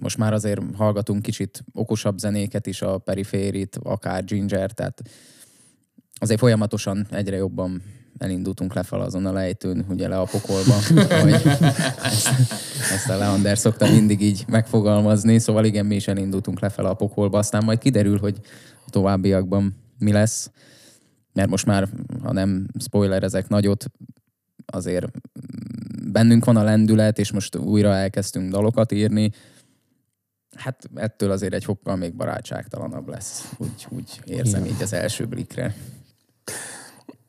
most 0.00 0.18
már 0.18 0.32
azért 0.32 0.60
hallgatunk 0.76 1.22
kicsit 1.22 1.64
okosabb 1.72 2.18
zenéket 2.18 2.66
is, 2.66 2.82
a 2.82 2.98
Periférit, 2.98 3.78
akár 3.82 4.24
Ginger, 4.24 4.70
tehát 4.70 5.02
azért 6.14 6.40
folyamatosan 6.40 7.06
egyre 7.10 7.36
jobban 7.36 7.82
elindultunk 8.18 8.74
lefel 8.74 9.00
azon 9.00 9.26
a 9.26 9.32
lejtőn, 9.32 9.84
ugye 9.88 10.08
le 10.08 10.18
a 10.18 10.24
pokolba, 10.24 10.74
hogy 11.20 11.32
ezt, 11.32 12.28
ezt 12.94 13.08
a 13.08 13.16
Leander 13.16 13.58
szokta 13.58 13.90
mindig 13.90 14.20
így 14.20 14.44
megfogalmazni, 14.48 15.38
szóval 15.38 15.64
igen, 15.64 15.86
mi 15.86 15.94
is 15.94 16.08
elindultunk 16.08 16.60
lefel 16.60 16.84
a 16.84 16.94
pokolba, 16.94 17.38
aztán 17.38 17.64
majd 17.64 17.78
kiderül, 17.78 18.18
hogy 18.18 18.40
a 18.86 18.90
továbbiakban 18.90 19.76
mi 19.98 20.12
lesz, 20.12 20.50
mert 21.32 21.48
most 21.48 21.66
már, 21.66 21.88
ha 22.22 22.32
nem 22.32 22.66
spoilerezek 22.78 23.48
nagyot, 23.48 23.84
azért 24.66 25.06
bennünk 26.12 26.44
van 26.44 26.56
a 26.56 26.62
lendület, 26.62 27.18
és 27.18 27.32
most 27.32 27.56
újra 27.56 27.94
elkezdtünk 27.94 28.50
dalokat 28.50 28.92
írni, 28.92 29.30
hát 30.56 30.88
ettől 30.94 31.30
azért 31.30 31.54
egy 31.54 31.64
fokkal 31.64 31.96
még 31.96 32.14
barátságtalanabb 32.14 33.08
lesz, 33.08 33.54
úgy, 33.58 33.86
úgy 33.88 34.20
érzem 34.24 34.64
így 34.64 34.82
az 34.82 34.92
első 34.92 35.26
blikre. 35.26 35.74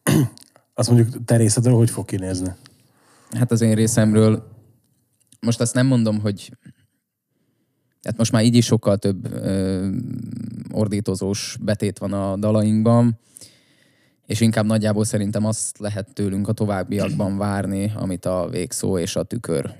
Azt 0.78 0.90
mondjuk 0.90 1.26
te 1.26 1.36
részedről 1.36 1.76
hogy 1.76 1.90
fog 1.90 2.06
kinézni? 2.06 2.56
Hát 3.32 3.52
az 3.52 3.62
én 3.62 3.76
részemről 3.76 4.54
most 5.40 5.62
azt 5.62 5.74
nem 5.74 5.88
mondom, 5.88 6.20
hogy 6.20 6.52
hát 8.04 8.18
most 8.18 8.32
már 8.32 8.44
így 8.44 8.56
is 8.56 8.66
sokkal 8.66 8.98
több 8.98 9.34
ö, 9.34 9.90
ordítozós 10.72 11.58
betét 11.62 11.98
van 11.98 12.14
a 12.14 12.36
dalainkban, 12.36 13.20
és 14.26 14.42
inkább 14.42 14.66
nagyjából 14.66 15.04
szerintem 15.04 15.46
azt 15.46 15.78
lehet 15.78 16.14
tőlünk 16.14 16.48
a 16.48 16.52
továbbiakban 16.52 17.38
várni, 17.38 17.92
amit 17.96 18.26
a 18.26 18.48
végszó 18.52 18.98
és 18.98 19.16
a 19.16 19.24
tükör 19.24 19.76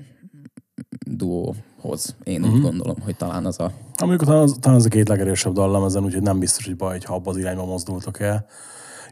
duóhoz. 1.08 2.16
Én 2.24 2.46
úgy 2.46 2.62
gondolom, 2.62 2.96
hogy 3.00 3.16
talán 3.16 3.46
az 3.46 3.60
a... 3.60 3.72
Mondjuk 4.00 4.24
talán 4.24 4.42
az, 4.42 4.58
talán 4.60 4.78
az 4.78 4.86
a 4.86 4.90
két 4.90 5.08
legerősebb 5.08 5.54
dallam 5.54 5.84
ezen, 5.84 6.04
úgyhogy 6.04 6.22
nem 6.22 6.40
biztos, 6.40 6.66
hogy 6.66 6.76
baj, 6.76 7.00
ha 7.04 7.16
abba 7.16 7.30
az 7.30 7.38
irányba 7.38 7.66
mozdultok 7.66 8.20
el. 8.20 8.46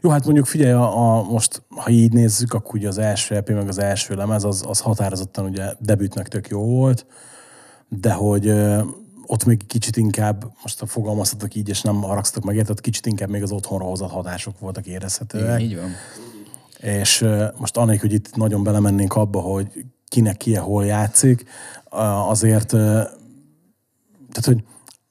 Jó, 0.04 0.10
hát 0.10 0.24
mondjuk 0.24 0.46
figyelj, 0.46 0.72
a, 0.72 0.98
a, 0.98 1.22
most, 1.22 1.62
ha 1.68 1.90
így 1.90 2.12
nézzük, 2.12 2.52
akkor 2.52 2.74
ugye 2.74 2.88
az 2.88 2.98
első 2.98 3.34
EP, 3.34 3.48
meg 3.48 3.68
az 3.68 3.78
első 3.78 4.14
lemez, 4.14 4.44
az, 4.44 4.64
az 4.68 4.80
határozottan 4.80 5.44
ugye 5.44 5.64
debütnek 5.78 6.28
tök 6.28 6.48
jó 6.48 6.60
volt, 6.60 7.06
de 7.88 8.12
hogy 8.12 8.48
ott 9.26 9.44
még 9.44 9.66
kicsit 9.66 9.96
inkább, 9.96 10.44
most 10.62 10.78
ha 10.80 10.86
fogalmaztatok 10.86 11.54
így, 11.54 11.68
és 11.68 11.82
nem 11.82 12.02
haragsztok 12.02 12.44
meg, 12.44 12.56
érted, 12.56 12.80
kicsit 12.80 13.06
inkább 13.06 13.28
még 13.28 13.42
az 13.42 13.52
otthonra 13.52 13.84
hozott 13.84 14.10
hatások 14.10 14.58
voltak 14.58 14.86
érezhetőek. 14.86 15.62
Így 15.62 15.76
van. 15.76 15.90
És 16.80 17.26
most 17.56 17.76
annélkül, 17.76 18.08
hogy 18.08 18.18
itt 18.18 18.36
nagyon 18.36 18.62
belemennénk 18.62 19.14
abba, 19.14 19.40
hogy 19.40 19.84
kinek 20.08 20.36
ki 20.36 20.54
hol 20.54 20.84
játszik, 20.84 21.44
azért 22.28 22.68
tehát, 22.68 24.44
hogy 24.44 24.64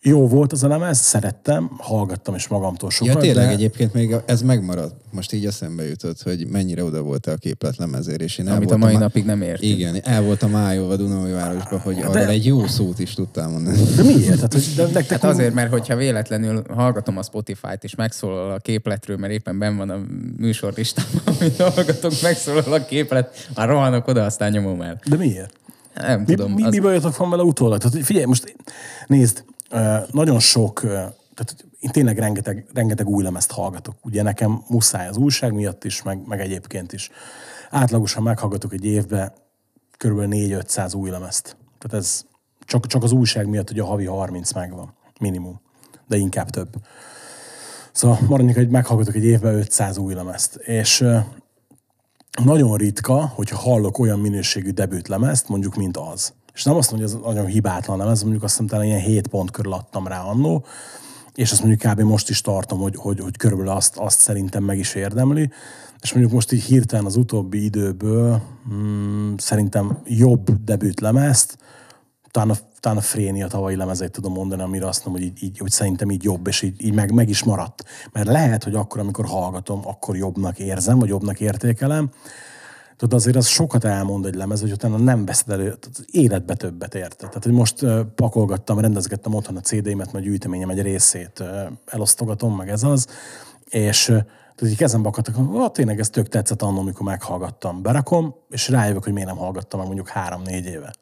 jó 0.06 0.28
volt 0.28 0.52
az 0.52 0.63
a 0.63 0.68
lemez, 0.68 0.98
szerettem, 0.98 1.72
hallgattam 1.78 2.36
is 2.36 2.48
magamtól 2.48 2.89
sokat. 2.89 3.13
Ja, 3.13 3.20
tényleg 3.20 3.46
de... 3.46 3.52
egyébként 3.52 3.94
még 3.94 4.16
ez 4.26 4.42
megmaradt. 4.42 4.96
Most 5.12 5.34
így 5.34 5.46
eszembe 5.46 5.88
jutott, 5.88 6.22
hogy 6.22 6.48
mennyire 6.48 6.84
oda 6.84 7.02
volt 7.02 7.26
a 7.26 7.36
képlet 7.36 7.78
lemezért, 7.78 8.22
és 8.22 8.38
én 8.38 8.48
Amit 8.48 8.72
a 8.72 8.78
mai 8.78 8.94
á- 8.94 9.00
napig 9.00 9.26
nem 9.26 9.42
értünk. 9.42 9.72
Igen, 9.72 10.00
el 10.04 10.22
voltam 10.22 10.56
ájolva 10.56 10.96
Dunaújvárosba, 10.96 11.80
hogy 11.80 12.02
arra 12.02 12.28
egy 12.28 12.46
jó 12.46 12.68
szót 12.68 13.00
is 13.00 13.13
tudtál 13.13 13.50
mondani. 13.50 13.78
De 13.96 14.04
miért? 14.04 14.36
Tehát, 14.36 14.54
hogy 14.54 14.74
de 14.76 14.84
nektek 14.84 15.22
Hát 15.22 15.32
azért, 15.32 15.54
mert 15.54 15.72
hogyha 15.72 15.96
véletlenül 15.96 16.63
hallgatom 16.70 17.18
a 17.18 17.24
Spotify-t, 17.24 17.84
és 17.84 17.96
megszólal 17.96 18.52
a 18.52 18.58
képletről, 18.58 19.18
mert 19.18 19.34
éppen 19.34 19.60
benn 19.60 19.78
van 19.78 19.89
a 19.89 20.00
műsorlistában, 20.38 21.22
amit 21.39 21.58
hallgatok, 21.58 22.13
megszólal 22.22 22.74
a 22.74 22.86
képlet, 22.86 23.50
már 23.56 23.68
rohanok 23.68 24.08
oda, 24.08 24.26
aztán 24.26 24.52
nyomom 24.52 24.82
el. 24.82 25.00
De 25.10 25.16
miért? 25.16 25.54
Nem 25.94 26.20
Mi, 26.20 26.26
tudom. 26.26 26.52
mi, 26.52 26.63
az... 26.63 26.74
mi 26.74 26.80
bajotok 26.80 27.18
van 27.18 27.30
vele 27.30 27.44
utólag? 27.44 27.78
Tehát 27.78 28.06
figyelj, 28.06 28.26
most 28.26 28.56
nézd, 29.08 29.44
nagyon 30.12 30.40
sok, 30.40 30.80
tehát 31.34 31.66
én 31.80 31.92
tényleg 31.92 32.18
rengeteg, 32.18 32.66
rengeteg 32.74 33.08
új 33.08 33.24
lemezt 33.24 33.52
hallgatok. 33.52 33.96
Ugye 34.02 34.22
nekem 34.22 34.64
muszáj 34.68 35.08
az 35.08 35.18
újság 35.18 35.54
miatt 35.54 35.84
is, 35.84 36.04
meg, 36.04 36.28
meg 36.28 36.40
egyébként 36.40 36.94
is. 36.94 37.10
Átlagosan 37.70 38.24
meghallgatok 38.24 38.74
egy 38.74 38.86
évbe 38.86 39.34
kb. 39.98 40.20
4-500 40.20 40.96
új 40.96 41.10
lemezt. 41.10 41.58
Tehát 41.78 42.06
ez 42.06 42.26
csak, 42.66 42.88
csak 42.88 43.04
az 43.04 43.12
újság 43.12 43.48
miatt 43.48 43.70
ugye 43.70 43.82
a 43.82 43.86
havi 43.86 44.06
30 44.06 44.54
megvan, 44.54 44.94
minimum. 45.20 45.62
De 46.08 46.18
inkább 46.18 46.50
több. 46.50 46.76
Szóval 47.92 48.18
maradjunk, 48.28 48.56
hogy 48.56 48.70
meghallgatok 48.70 49.16
egy 49.16 49.26
évben 49.26 49.56
500 49.56 49.98
új 49.98 50.14
lemezt. 50.14 50.56
És 50.56 51.06
nagyon 52.44 52.78
ritka, 52.78 53.28
hogyha 53.28 53.58
hallok 53.58 54.00
olyan 54.00 54.20
minőségű 54.20 54.70
debütlemezt, 54.70 55.48
mondjuk, 55.48 55.76
mint 55.76 55.98
az. 55.98 56.34
És 56.54 56.63
nem 56.63 56.76
azt 56.76 56.92
mondja, 56.92 57.10
hogy 57.10 57.20
ez 57.20 57.34
nagyon 57.34 57.46
hibátlan 57.46 57.98
lemez, 57.98 58.22
mondjuk 58.22 58.44
azt 58.44 58.52
hiszem, 58.52 58.68
talán 58.68 58.86
ilyen 58.86 59.00
7 59.00 59.28
pont 59.28 59.52
körül 59.52 59.74
adtam 59.74 60.08
rá 60.08 60.22
annó, 60.22 60.66
és 61.34 61.52
azt 61.52 61.63
mondjuk 61.63 61.92
kb. 61.92 62.02
most 62.02 62.30
is 62.30 62.42
tartom, 62.42 62.80
hogy, 62.80 62.96
hogy, 62.96 63.20
hogy 63.20 63.38
körülbelül 63.38 63.72
azt, 63.72 63.98
azt 63.98 64.20
szerintem 64.20 64.63
meg 64.63 64.78
is 64.78 64.96
érdemli. 64.96 65.52
És 66.02 66.13
mondjuk 66.13 66.34
most 66.34 66.52
így 66.52 66.63
hirtelen 66.63 67.06
az 67.06 67.16
utóbbi 67.16 67.63
időből 67.63 68.42
hmm, 68.68 69.36
szerintem 69.38 70.02
jobb 70.06 70.63
debütlemezt, 70.63 71.58
talán 72.32 72.50
a, 72.50 72.56
talán 72.80 72.98
a 72.98 73.02
Frénia 73.02 73.48
tavalyi 73.48 73.76
lemezeit 73.76 74.12
tudom 74.12 74.34
mondani, 74.34 74.62
amire 74.62 74.88
azt 74.88 75.06
mondom, 75.06 75.24
hogy, 75.24 75.32
így, 75.32 75.44
így, 75.44 75.58
hogy 75.58 75.72
szerintem 75.72 76.12
így 76.12 76.24
jobb, 76.24 76.48
és 76.48 76.62
így, 76.62 76.86
így 76.86 76.94
meg, 76.94 77.12
meg 77.12 77.30
is 77.30 77.44
maradt. 77.44 77.84
Mert 78.12 78.28
lehet, 78.28 78.63
hogy 78.63 78.76
akkor, 78.76 79.00
amikor 79.00 79.26
hallgatom, 79.26 79.82
akkor 79.88 80.16
jobbnak 80.16 80.60
érzem, 80.60 81.00
vagy 81.00 81.10
jobbnak 81.10 81.39
értékelem. 81.39 82.12
Tudod, 83.04 83.20
azért 83.20 83.36
az 83.36 83.48
sokat 83.48 83.84
elmond 83.84 84.26
egy 84.26 84.36
lemez, 84.36 84.62
hogy 84.62 84.72
utána 84.72 84.98
nem 84.98 85.26
veszed 85.26 85.50
elő, 85.50 85.63
tehát 85.63 86.06
életbe 86.12 86.56
többet 86.56 86.96
érte. 86.96 87.28
Tehát, 87.28 87.44
hogy 87.44 87.54
most 87.54 87.86
pakolgattam, 88.16 88.80
rendezgettem 88.80 89.34
otthon 89.34 89.58
a 89.58 89.60
CD-met, 89.60 90.13
a 90.13 90.20
gyűjteményem 90.20 90.70
egy 90.70 90.82
részét 90.82 91.44
elosztogatom, 91.86 92.56
meg 92.56 92.70
ez 92.70 92.84
az, 92.84 93.08
és 93.70 94.06
tehát 94.06 94.62
így 94.63 94.76
kezembe 94.76 95.08
akadtak, 95.08 95.36
hogy 95.36 95.72
tényleg 95.72 96.00
ez 96.00 96.10
tök 96.10 96.28
tetszett 96.28 96.62
annól, 96.62 96.80
amikor 96.80 97.06
meghallgattam. 97.06 97.82
Berakom, 97.82 98.36
és 98.50 98.70
rájövök, 98.70 99.04
hogy 99.04 99.13
miért 99.13 99.28
nem 99.28 99.38
hallgattam 99.38 99.80
meg 99.80 99.88
mondjuk 99.88 100.10
három-négy 100.10 100.66
éve. 100.66 100.94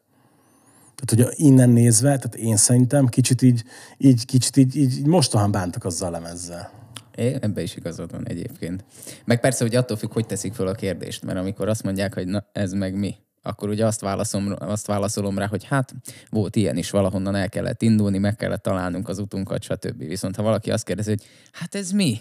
Tehát, 0.94 1.26
hogy 1.26 1.40
innen 1.44 1.70
nézve, 1.70 2.16
tehát 2.16 2.34
én 2.34 2.56
szerintem 2.56 3.06
kicsit 3.06 3.42
így, 3.42 3.64
így, 3.98 4.26
kicsit 4.26 4.56
így, 4.56 4.76
így, 4.76 4.98
így 4.98 5.06
mostohán 5.06 5.50
bántak 5.50 5.84
azzal 5.84 6.08
a 6.08 6.10
lemezzel. 6.10 6.70
É, 7.14 7.36
ebbe 7.40 7.62
is 7.62 7.76
igazad 7.76 8.10
van 8.10 8.28
egyébként. 8.28 8.84
Meg 9.24 9.40
persze, 9.40 9.64
hogy 9.64 9.74
attól 9.74 9.96
függ, 9.96 10.12
hogy 10.12 10.26
teszik 10.26 10.54
fel 10.54 10.66
a 10.66 10.72
kérdést, 10.72 11.24
mert 11.24 11.38
amikor 11.38 11.68
azt 11.68 11.82
mondják, 11.82 12.14
hogy 12.14 12.26
na, 12.26 12.44
ez 12.52 12.72
meg 12.72 12.94
mi, 12.94 13.14
akkor 13.42 13.68
ugye 13.68 13.86
azt, 13.86 14.00
válaszom, 14.00 14.54
azt 14.58 14.86
válaszolom 14.86 15.38
rá, 15.38 15.46
hogy 15.46 15.64
hát 15.64 15.94
volt 16.30 16.56
ilyen 16.56 16.76
is, 16.76 16.90
valahonnan 16.90 17.34
el 17.34 17.48
kellett 17.48 17.82
indulni, 17.82 18.18
meg 18.18 18.36
kellett 18.36 18.62
találnunk 18.62 19.08
az 19.08 19.18
utunkat, 19.18 19.62
stb. 19.62 19.98
Viszont 19.98 20.36
ha 20.36 20.42
valaki 20.42 20.70
azt 20.70 20.84
kérdezi, 20.84 21.08
hogy 21.08 21.22
hát 21.52 21.74
ez 21.74 21.90
mi? 21.90 22.18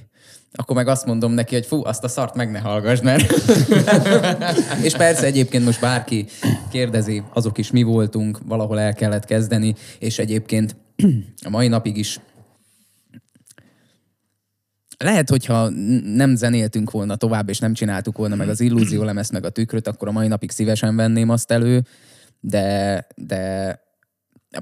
Akkor 0.54 0.76
meg 0.76 0.88
azt 0.88 1.06
mondom 1.06 1.32
neki, 1.32 1.56
hogy 1.56 1.66
fú, 1.66 1.86
azt 1.86 2.04
a 2.04 2.08
szart 2.08 2.36
meg 2.36 2.52
ne 2.52 2.60
hallgass, 2.60 3.02
mert... 3.02 3.32
és 4.88 4.96
persze 4.96 5.26
egyébként 5.26 5.66
most 5.66 5.82
bárki 5.82 6.26
kérdezi, 6.72 7.24
azok 7.34 7.58
is 7.58 7.72
mi 7.72 7.84
voltunk, 7.84 8.40
valahol 8.46 8.80
el 8.80 8.94
kellett 8.94 9.26
kezdeni, 9.26 9.76
és 10.00 10.20
egyébként 10.20 10.76
a 11.46 11.50
mai 11.50 11.68
napig 11.68 11.98
is 11.98 12.20
lehet, 15.04 15.30
hogyha 15.30 15.70
nem 16.04 16.36
zenéltünk 16.36 16.92
volna 16.92 17.16
tovább, 17.16 17.50
és 17.50 17.60
nem 17.60 17.74
csináltuk 17.74 18.18
volna 18.18 18.36
meg 18.36 18.50
az 18.50 18.60
illúzió 18.60 19.04
lemezt, 19.04 19.32
meg 19.32 19.46
a 19.46 19.50
tükröt, 19.50 19.88
akkor 19.88 20.08
a 20.08 20.12
mai 20.12 20.28
napig 20.28 20.52
szívesen 20.52 20.96
venném 20.96 21.30
azt 21.30 21.52
elő, 21.52 21.84
de, 22.40 23.08
de 23.16 23.80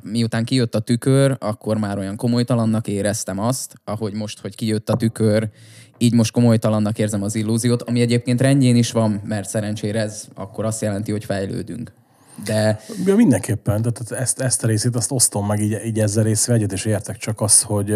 miután 0.03 0.45
kijött 0.45 0.75
a 0.75 0.79
tükör, 0.79 1.35
akkor 1.39 1.77
már 1.77 1.97
olyan 1.97 2.15
komolytalannak 2.15 2.87
éreztem 2.87 3.39
azt, 3.39 3.73
ahogy 3.83 4.13
most, 4.13 4.39
hogy 4.39 4.55
kijött 4.55 4.89
a 4.89 4.95
tükör, 4.95 5.49
így 5.97 6.13
most 6.13 6.31
komolytalannak 6.31 6.99
érzem 6.99 7.23
az 7.23 7.35
illúziót, 7.35 7.81
ami 7.81 8.01
egyébként 8.01 8.41
rendjén 8.41 8.75
is 8.75 8.91
van, 8.91 9.21
mert 9.25 9.49
szerencsére 9.49 9.99
ez 9.99 10.27
akkor 10.33 10.65
azt 10.65 10.81
jelenti, 10.81 11.11
hogy 11.11 11.25
fejlődünk. 11.25 11.98
De 12.43 12.79
Ja, 13.05 13.15
mindenképpen, 13.15 13.81
tehát 13.81 14.21
ezt, 14.21 14.39
ezt 14.39 14.63
a 14.63 14.67
részét 14.67 14.95
azt 14.95 15.11
osztom 15.11 15.45
meg, 15.45 15.61
így, 15.61 15.77
így 15.85 15.99
ezzel 15.99 16.23
részvel 16.23 16.55
egyet 16.55 16.71
is 16.71 16.85
értek, 16.85 17.17
csak 17.17 17.41
az, 17.41 17.61
hogy, 17.61 17.95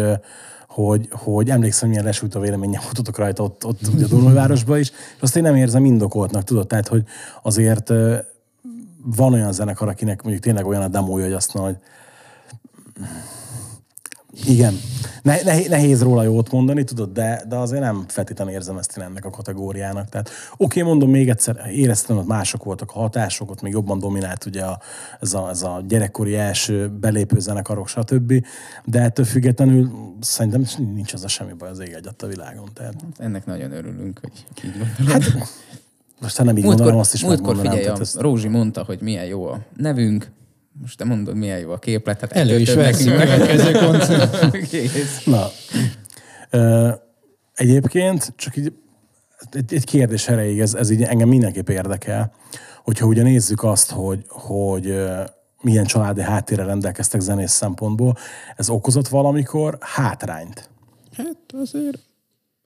hogy, 0.68 1.08
hogy 1.10 1.50
emlékszem, 1.50 1.88
milyen 1.88 2.04
lesült 2.04 2.34
a 2.34 2.40
véleményem 2.40 2.80
voltatok 2.82 3.18
rajta 3.18 3.42
ott, 3.42 3.66
ott 3.66 3.80
ugye 3.94 4.04
a 4.04 4.08
Dunajvárosban 4.08 4.78
is, 4.78 4.90
és 4.90 5.20
azt 5.22 5.36
én 5.36 5.42
nem 5.42 5.56
érzem 5.56 5.84
indokoltnak, 5.84 6.44
tudod, 6.44 6.66
tehát, 6.66 6.88
hogy 6.88 7.04
azért 7.42 7.92
van 9.04 9.32
olyan 9.32 9.52
zenekar, 9.52 9.88
akinek 9.88 10.22
mondjuk 10.22 10.44
tényleg 10.44 10.66
olyan 10.66 10.82
a 10.82 10.88
demója, 10.88 11.24
hogy 11.24 11.32
azt 11.32 11.54
mondja, 11.54 11.72
hogy 11.74 11.90
igen. 14.46 14.74
Ne, 15.22 15.42
nehéz, 15.42 15.68
nehéz 15.68 16.02
róla 16.02 16.22
jót 16.22 16.50
mondani, 16.50 16.84
tudod, 16.84 17.12
de, 17.12 17.44
de 17.48 17.56
azért 17.56 17.82
nem 17.82 18.04
feltétlenül 18.08 18.52
érzem 18.52 18.78
ezt 18.78 18.96
én 18.96 19.04
ennek 19.04 19.24
a 19.24 19.30
kategóriának. 19.30 20.08
Tehát 20.08 20.30
oké, 20.56 20.82
mondom 20.82 21.10
még 21.10 21.28
egyszer, 21.28 21.70
éreztem, 21.72 22.16
hogy 22.16 22.26
mások 22.26 22.64
voltak 22.64 22.90
a 22.94 22.98
hatások, 22.98 23.50
ott 23.50 23.62
még 23.62 23.72
jobban 23.72 23.98
dominált 23.98 24.46
ugye 24.46 24.62
a, 24.62 24.80
ez, 25.20 25.34
a, 25.34 25.48
ez 25.48 25.62
a 25.62 25.82
gyerekkori 25.88 26.34
első 26.34 26.88
belépő 26.88 27.38
zenekarok, 27.38 27.88
stb. 27.88 28.46
De 28.84 29.00
ettől 29.00 29.24
függetlenül 29.24 29.90
szerintem 30.20 30.64
nincs 30.94 31.12
az 31.12 31.24
a 31.24 31.28
semmi 31.28 31.52
baj 31.52 31.68
az 31.68 31.80
ég 31.80 31.92
egyet 31.92 32.22
a 32.22 32.26
világon. 32.26 32.68
Tehát, 32.74 32.94
ennek 33.18 33.46
nagyon 33.46 33.72
örülünk, 33.72 34.20
hogy 34.20 34.64
így 34.64 35.06
hát, 35.06 35.22
most 36.20 36.36
ha 36.36 36.44
nem 36.44 36.56
így 36.56 36.64
mondanám, 36.64 36.98
azt 36.98 37.14
is 37.14 37.24
múltkor 37.24 37.56
figyelj, 37.56 37.86
a 37.86 37.96
ezt- 38.00 38.20
Rózsi 38.20 38.48
mondta, 38.48 38.82
hogy 38.84 38.98
milyen 39.00 39.24
jó 39.24 39.46
a 39.46 39.60
nevünk, 39.76 40.30
most 40.80 40.98
te 40.98 41.04
mondod, 41.04 41.36
milyen 41.36 41.58
jó 41.58 41.70
a 41.70 41.78
képlet. 41.78 42.20
Hát 42.20 42.32
Elő 42.32 42.58
is 42.58 42.74
veszünk 42.74 43.16
nekünk. 43.16 43.38
következő 43.38 43.86
koncert. 43.86 45.26
Na, 45.34 45.50
egyébként 47.54 48.32
csak 48.36 48.56
így 48.56 48.72
egy, 49.50 49.74
egy 49.74 49.84
kérdés 49.84 50.28
erejéig, 50.28 50.60
ez, 50.60 50.74
ez 50.74 50.90
így 50.90 51.02
engem 51.02 51.28
mindenképp 51.28 51.68
érdekel, 51.68 52.32
hogyha 52.82 53.06
ugye 53.06 53.22
nézzük 53.22 53.62
azt, 53.62 53.90
hogy, 53.90 54.24
hogy 54.28 55.04
milyen 55.60 55.84
családi 55.84 56.20
háttérrel 56.20 56.66
rendelkeztek 56.66 57.20
zenész 57.20 57.52
szempontból, 57.52 58.16
ez 58.56 58.68
okozott 58.68 59.08
valamikor 59.08 59.78
hátrányt. 59.80 60.70
Hát 61.16 61.36
azért... 61.52 61.98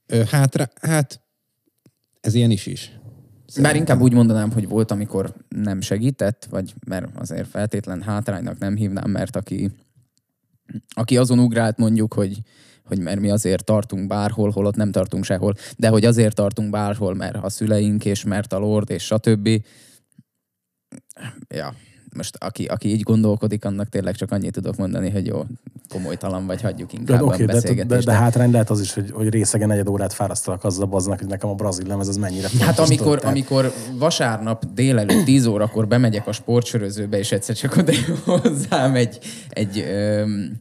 Ö, 0.06 0.22
hátra, 0.30 0.70
hát 0.80 1.20
ez 2.20 2.34
ilyen 2.34 2.50
is 2.50 2.66
is. 2.66 2.97
Bár 3.56 3.76
inkább 3.76 4.00
úgy 4.00 4.12
mondanám, 4.12 4.52
hogy 4.52 4.68
volt, 4.68 4.90
amikor 4.90 5.34
nem 5.48 5.80
segített, 5.80 6.46
vagy 6.50 6.74
mert 6.86 7.06
azért 7.16 7.48
feltétlen 7.48 8.02
hátránynak 8.02 8.58
nem 8.58 8.76
hívnám, 8.76 9.10
mert 9.10 9.36
aki, 9.36 9.70
aki 10.88 11.16
azon 11.16 11.38
ugrált 11.38 11.78
mondjuk, 11.78 12.14
hogy, 12.14 12.38
hogy 12.84 12.98
mert 12.98 13.20
mi 13.20 13.30
azért 13.30 13.64
tartunk 13.64 14.06
bárhol, 14.06 14.50
holott 14.50 14.76
nem 14.76 14.90
tartunk 14.90 15.24
sehol, 15.24 15.54
de 15.76 15.88
hogy 15.88 16.04
azért 16.04 16.34
tartunk 16.34 16.70
bárhol, 16.70 17.14
mert 17.14 17.36
a 17.36 17.48
szüleink, 17.48 18.04
és 18.04 18.24
mert 18.24 18.52
a 18.52 18.58
lord, 18.58 18.90
és 18.90 19.04
stb. 19.04 19.48
Ja, 21.48 21.74
most 22.16 22.36
aki, 22.38 22.64
aki 22.64 22.88
így 22.88 23.02
gondolkodik, 23.02 23.64
annak 23.64 23.88
tényleg 23.88 24.14
csak 24.14 24.32
annyit 24.32 24.52
tudok 24.52 24.76
mondani, 24.76 25.10
hogy 25.10 25.26
jó, 25.26 25.44
komolytalan 25.88 26.46
vagy, 26.46 26.62
hagyjuk 26.62 26.90
De, 26.92 26.98
inkább 26.98 27.22
oké, 27.22 27.42
a 27.42 27.46
de, 27.46 27.84
de, 27.84 27.98
de, 27.98 28.12
hátrány 28.12 28.50
lehet 28.50 28.70
az 28.70 28.80
is, 28.80 28.94
hogy, 28.94 29.10
hogy 29.10 29.28
részegen 29.28 29.68
negyed 29.68 29.88
órát 29.88 30.12
fárasztalak 30.12 30.64
azzal 30.64 30.86
baznak, 30.86 31.18
hogy 31.18 31.28
nekem 31.28 31.50
a 31.50 31.54
brazil 31.54 31.86
lemez 31.86 32.08
az 32.08 32.16
mennyire 32.16 32.48
fontos. 32.48 32.66
Hát 32.66 32.78
amikor, 32.78 33.18
tehát- 33.18 33.34
amikor 33.34 33.72
vasárnap 33.98 34.64
délelőtt 34.74 35.24
10 35.24 35.46
órakor 35.46 35.88
bemegyek 35.88 36.26
a 36.26 36.32
sportsörözőbe, 36.32 37.18
és 37.18 37.32
egyszer 37.32 37.56
csak 37.56 37.76
oda 37.76 37.92
hozzám 38.24 38.94
egy, 38.94 39.18
egy 39.48 39.78
öm, 39.78 40.52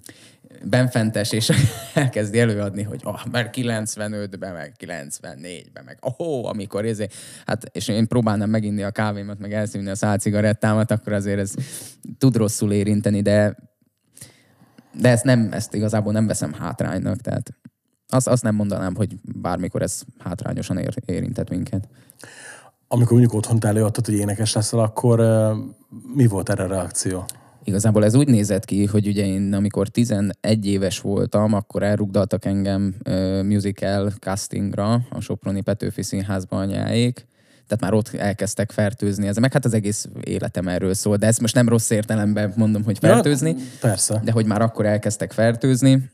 benfentes, 0.64 1.32
és 1.32 1.52
elkezdi 1.94 2.40
előadni, 2.40 2.84
hogy 2.84 3.02
oh, 3.04 3.26
mert 3.32 3.56
95-ben, 3.58 4.54
meg 4.54 4.74
94-ben, 4.80 5.84
meg 5.86 5.98
oh, 6.02 6.50
amikor 6.50 6.86
ezért, 6.86 7.14
hát, 7.46 7.70
és 7.72 7.88
én 7.88 8.08
próbálnám 8.08 8.50
meginni 8.50 8.84
a 8.84 8.92
kávémat, 8.92 9.40
meg 9.40 9.54
elszívni 9.54 9.90
a 9.90 9.96
szálcigarettámat, 9.96 10.92
akkor 10.92 11.14
azért 11.14 11.40
ez 11.40 11.54
tud 12.18 12.36
rosszul 12.36 12.72
érinteni, 12.72 13.22
de 13.22 13.56
de 15.00 15.10
ezt, 15.10 15.24
nem, 15.24 15.50
ezt 15.52 15.74
igazából 15.74 16.12
nem 16.12 16.28
veszem 16.28 16.54
hátránynak, 16.54 17.22
tehát 17.22 17.54
azt, 18.10 18.28
azt 18.28 18.44
nem 18.44 18.56
mondanám, 18.56 18.96
hogy 18.96 19.16
bármikor 19.22 19.82
ez 19.82 20.02
hátrányosan 20.18 20.78
ér, 20.78 20.94
érintett 21.06 21.50
minket. 21.50 21.88
Amikor 22.88 23.12
mondjuk 23.12 23.34
otthon 23.34 23.58
előadtad, 23.62 24.06
hogy 24.06 24.16
énekes 24.16 24.54
leszel, 24.54 24.80
akkor 24.80 25.20
mi 26.16 26.28
volt 26.28 26.50
erre 26.50 26.64
a 26.64 26.68
reakció? 26.68 27.26
Igazából 27.68 28.04
ez 28.06 28.16
úgy 28.16 28.28
nézett 28.28 28.66
ki, 28.66 28.86
hogy 28.86 29.08
ugye 29.08 29.26
én 29.26 29.54
amikor 29.54 29.88
11 29.88 30.34
éves 30.62 31.00
voltam, 31.00 31.54
akkor 31.54 31.84
elrugdaltak 31.84 32.46
engem 32.46 32.96
uh, 33.06 33.44
musical 33.44 34.12
castingra 34.20 34.94
a 35.10 35.20
Soproni 35.20 35.62
Petőfi 35.62 36.04
Színházban 36.04 36.60
anyáék. 36.60 37.26
Tehát 37.68 37.82
már 37.82 37.94
ott 37.94 38.14
elkezdtek 38.14 38.72
fertőzni. 38.72 39.28
Ez 39.28 39.38
meg 39.38 39.54
hát 39.54 39.66
az 39.66 39.74
egész 39.74 40.08
életem 40.24 40.68
erről 40.68 40.94
szól. 40.94 41.18
De 41.18 41.28
ezt 41.28 41.42
most 41.42 41.56
nem 41.56 41.70
rossz 41.70 41.90
értelemben 41.90 42.54
mondom, 42.56 42.84
hogy 42.84 42.98
fertőzni. 42.98 43.50
Ja, 43.50 43.64
persze. 43.82 44.22
de 44.24 44.32
hogy 44.32 44.46
már 44.46 44.62
akkor 44.62 44.86
elkezdtek 44.86 45.32
fertőzni, 45.32 46.10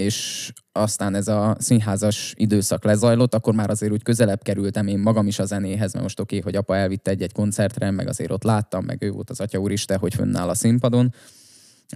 és 0.00 0.52
aztán 0.72 1.14
ez 1.14 1.28
a 1.28 1.56
színházas 1.58 2.34
időszak 2.36 2.84
lezajlott, 2.84 3.34
akkor 3.34 3.54
már 3.54 3.70
azért 3.70 3.92
úgy 3.92 4.02
közelebb 4.02 4.42
kerültem 4.42 4.86
én 4.86 4.98
magam 4.98 5.26
is 5.26 5.38
a 5.38 5.44
zenéhez, 5.44 5.92
mert 5.92 6.04
most 6.04 6.20
oké, 6.20 6.38
okay, 6.38 6.50
hogy 6.50 6.60
apa 6.60 6.76
elvitte 6.76 7.10
egy-egy 7.10 7.32
koncertre, 7.32 7.90
meg 7.90 8.08
azért 8.08 8.30
ott 8.30 8.42
láttam, 8.42 8.84
meg 8.84 9.02
ő 9.02 9.10
volt 9.10 9.30
az 9.30 9.40
atya 9.40 9.58
úristen, 9.58 9.98
hogy 9.98 10.14
fönnáll 10.14 10.48
a 10.48 10.54
színpadon. 10.54 11.14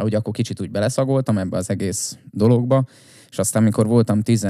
Úgy 0.03 0.15
akkor 0.15 0.33
kicsit 0.33 0.61
úgy 0.61 0.71
beleszagoltam 0.71 1.39
ebbe 1.39 1.57
az 1.57 1.71
egész 1.71 2.19
dologba, 2.31 2.85
és 3.31 3.39
aztán 3.39 3.63
mikor 3.63 3.87
voltam 3.87 4.23
10, 4.23 4.47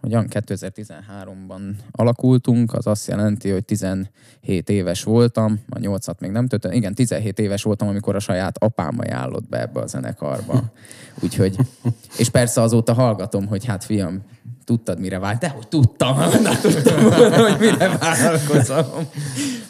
hogyan 0.00 0.26
2013-ban 0.30 1.60
alakultunk, 1.90 2.74
az 2.74 2.86
azt 2.86 3.08
jelenti, 3.08 3.50
hogy 3.50 3.64
17 3.64 4.08
éves 4.66 5.02
voltam, 5.02 5.60
a 5.68 5.78
8-at 5.78 6.18
még 6.18 6.30
nem 6.30 6.46
töltöttem, 6.46 6.76
igen, 6.76 6.94
17 6.94 7.38
éves 7.38 7.62
voltam, 7.62 7.88
amikor 7.88 8.14
a 8.14 8.18
saját 8.18 8.58
apám 8.58 8.98
ajánlott 8.98 9.48
be 9.48 9.60
ebbe 9.60 9.80
a 9.80 9.86
zenekarba. 9.86 10.62
Úgyhogy, 11.22 11.56
és 12.18 12.28
persze 12.28 12.60
azóta 12.60 12.92
hallgatom, 12.92 13.46
hogy 13.46 13.64
hát 13.64 13.84
fiam, 13.84 14.22
tudtad 14.64 15.00
mire 15.00 15.18
vált? 15.18 15.38
Dehogy 15.38 15.68
tudtam, 15.68 16.16
na, 16.42 16.60
tudtam 16.60 17.02
volna, 17.02 17.48
hogy 17.48 17.56
mire 17.58 17.96
vállalkozom. 17.98 18.86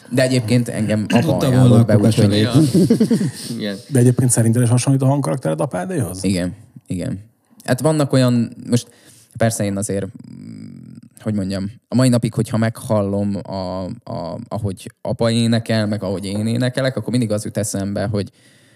De 0.09 0.21
egyébként 0.21 0.67
engem 0.67 1.05
apa 1.09 1.37
ajánlott 1.37 1.85
be, 1.85 1.97
úgyhogy 1.97 2.39
Ja. 2.39 2.53
Igen. 3.57 3.77
De 3.87 3.99
egyébként 3.99 4.31
szerinted 4.31 4.61
is 4.61 4.69
hasonlít 4.69 5.01
a 5.01 5.05
hangkaraktered 5.05 5.61
apádéhoz? 5.61 6.23
Igen, 6.23 6.55
igen. 6.87 7.19
Hát 7.63 7.81
vannak 7.81 8.13
olyan, 8.13 8.55
most 8.69 8.87
persze 9.37 9.63
én 9.63 9.77
azért, 9.77 10.05
hogy 11.19 11.33
mondjam, 11.33 11.71
a 11.87 11.95
mai 11.95 12.09
napig, 12.09 12.33
hogyha 12.33 12.57
meghallom, 12.57 13.35
a, 13.43 13.83
a, 13.85 14.39
ahogy 14.47 14.91
apa 15.01 15.31
énekel, 15.31 15.87
meg 15.87 16.03
ahogy 16.03 16.25
én 16.25 16.47
énekelek, 16.47 16.95
akkor 16.95 17.11
mindig 17.11 17.31
az 17.31 17.43
jut 17.43 17.57
eszembe, 17.57 18.05
hogy, 18.05 18.31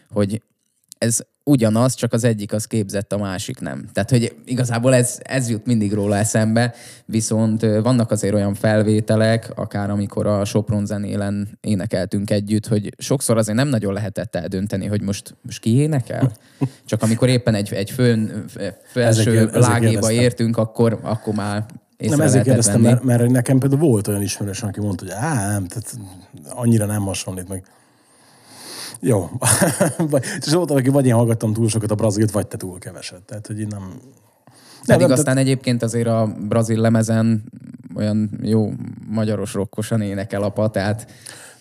hogy 0.09 0.41
ez 0.97 1.19
ugyanaz, 1.47 1.93
csak 1.93 2.13
az 2.13 2.23
egyik 2.23 2.53
az 2.53 2.65
képzett, 2.65 3.13
a 3.13 3.17
másik 3.17 3.59
nem. 3.59 3.85
Tehát, 3.93 4.09
hogy 4.09 4.35
igazából 4.45 4.93
ez, 4.93 5.19
ez 5.23 5.49
jut 5.49 5.65
mindig 5.65 5.93
róla 5.93 6.17
eszembe, 6.17 6.73
viszont 7.05 7.61
vannak 7.61 8.11
azért 8.11 8.33
olyan 8.33 8.53
felvételek, 8.53 9.51
akár 9.55 9.89
amikor 9.89 10.27
a 10.27 10.45
Sopron 10.45 10.85
zenélen 10.85 11.57
énekeltünk 11.61 12.29
együtt, 12.29 12.67
hogy 12.67 12.93
sokszor 12.97 13.37
azért 13.37 13.57
nem 13.57 13.67
nagyon 13.67 13.93
lehetett 13.93 14.35
eldönteni, 14.35 14.85
hogy 14.85 15.01
most, 15.01 15.35
most 15.41 15.59
ki 15.59 15.75
énekel. 15.75 16.31
Csak 16.85 17.01
amikor 17.01 17.29
éppen 17.29 17.55
egy, 17.55 17.73
egy 17.73 17.91
főn, 17.91 18.45
felső 18.83 19.31
ezért 19.31 19.55
lágéba 19.55 19.89
kérdeztem. 19.89 20.19
értünk, 20.19 20.57
akkor, 20.57 20.99
akkor 21.01 21.33
már 21.33 21.65
Nem 21.97 22.21
ezért 22.21 22.43
kérdeztem, 22.43 22.81
venni. 22.81 22.93
mert, 22.93 23.03
mert 23.03 23.29
nekem 23.29 23.59
például 23.59 23.81
volt 23.81 24.07
olyan 24.07 24.21
ismerős, 24.21 24.63
aki 24.63 24.79
mondta, 24.79 25.03
hogy 25.03 25.13
á, 25.13 25.47
nem, 25.51 25.67
tehát 25.67 25.97
annyira 26.49 26.85
nem 26.85 27.01
hasonlít 27.01 27.47
meg. 27.47 27.63
Jó. 29.05 29.29
És 30.45 30.53
volt, 30.53 30.71
aki 30.71 30.89
vagy 30.89 31.05
én 31.05 31.13
hallgattam 31.13 31.53
túl 31.53 31.69
sokat 31.69 31.91
a 31.91 31.95
brazilt, 31.95 32.31
vagy 32.31 32.47
te 32.47 32.57
túl 32.57 32.79
keveset. 32.79 33.21
Tehát, 33.21 33.47
hogy 33.47 33.59
én 33.59 33.67
nem... 33.69 33.99
Pedig 34.85 35.07
nem, 35.07 35.11
aztán 35.11 35.37
egyébként 35.37 35.83
azért 35.83 36.07
a 36.07 36.35
brazil 36.47 36.79
lemezen 36.79 37.43
olyan 37.95 38.39
jó 38.41 38.71
magyaros 39.07 39.53
rokkosan 39.53 40.01
énekel 40.01 40.41
apa, 40.41 40.69
tehát 40.69 41.07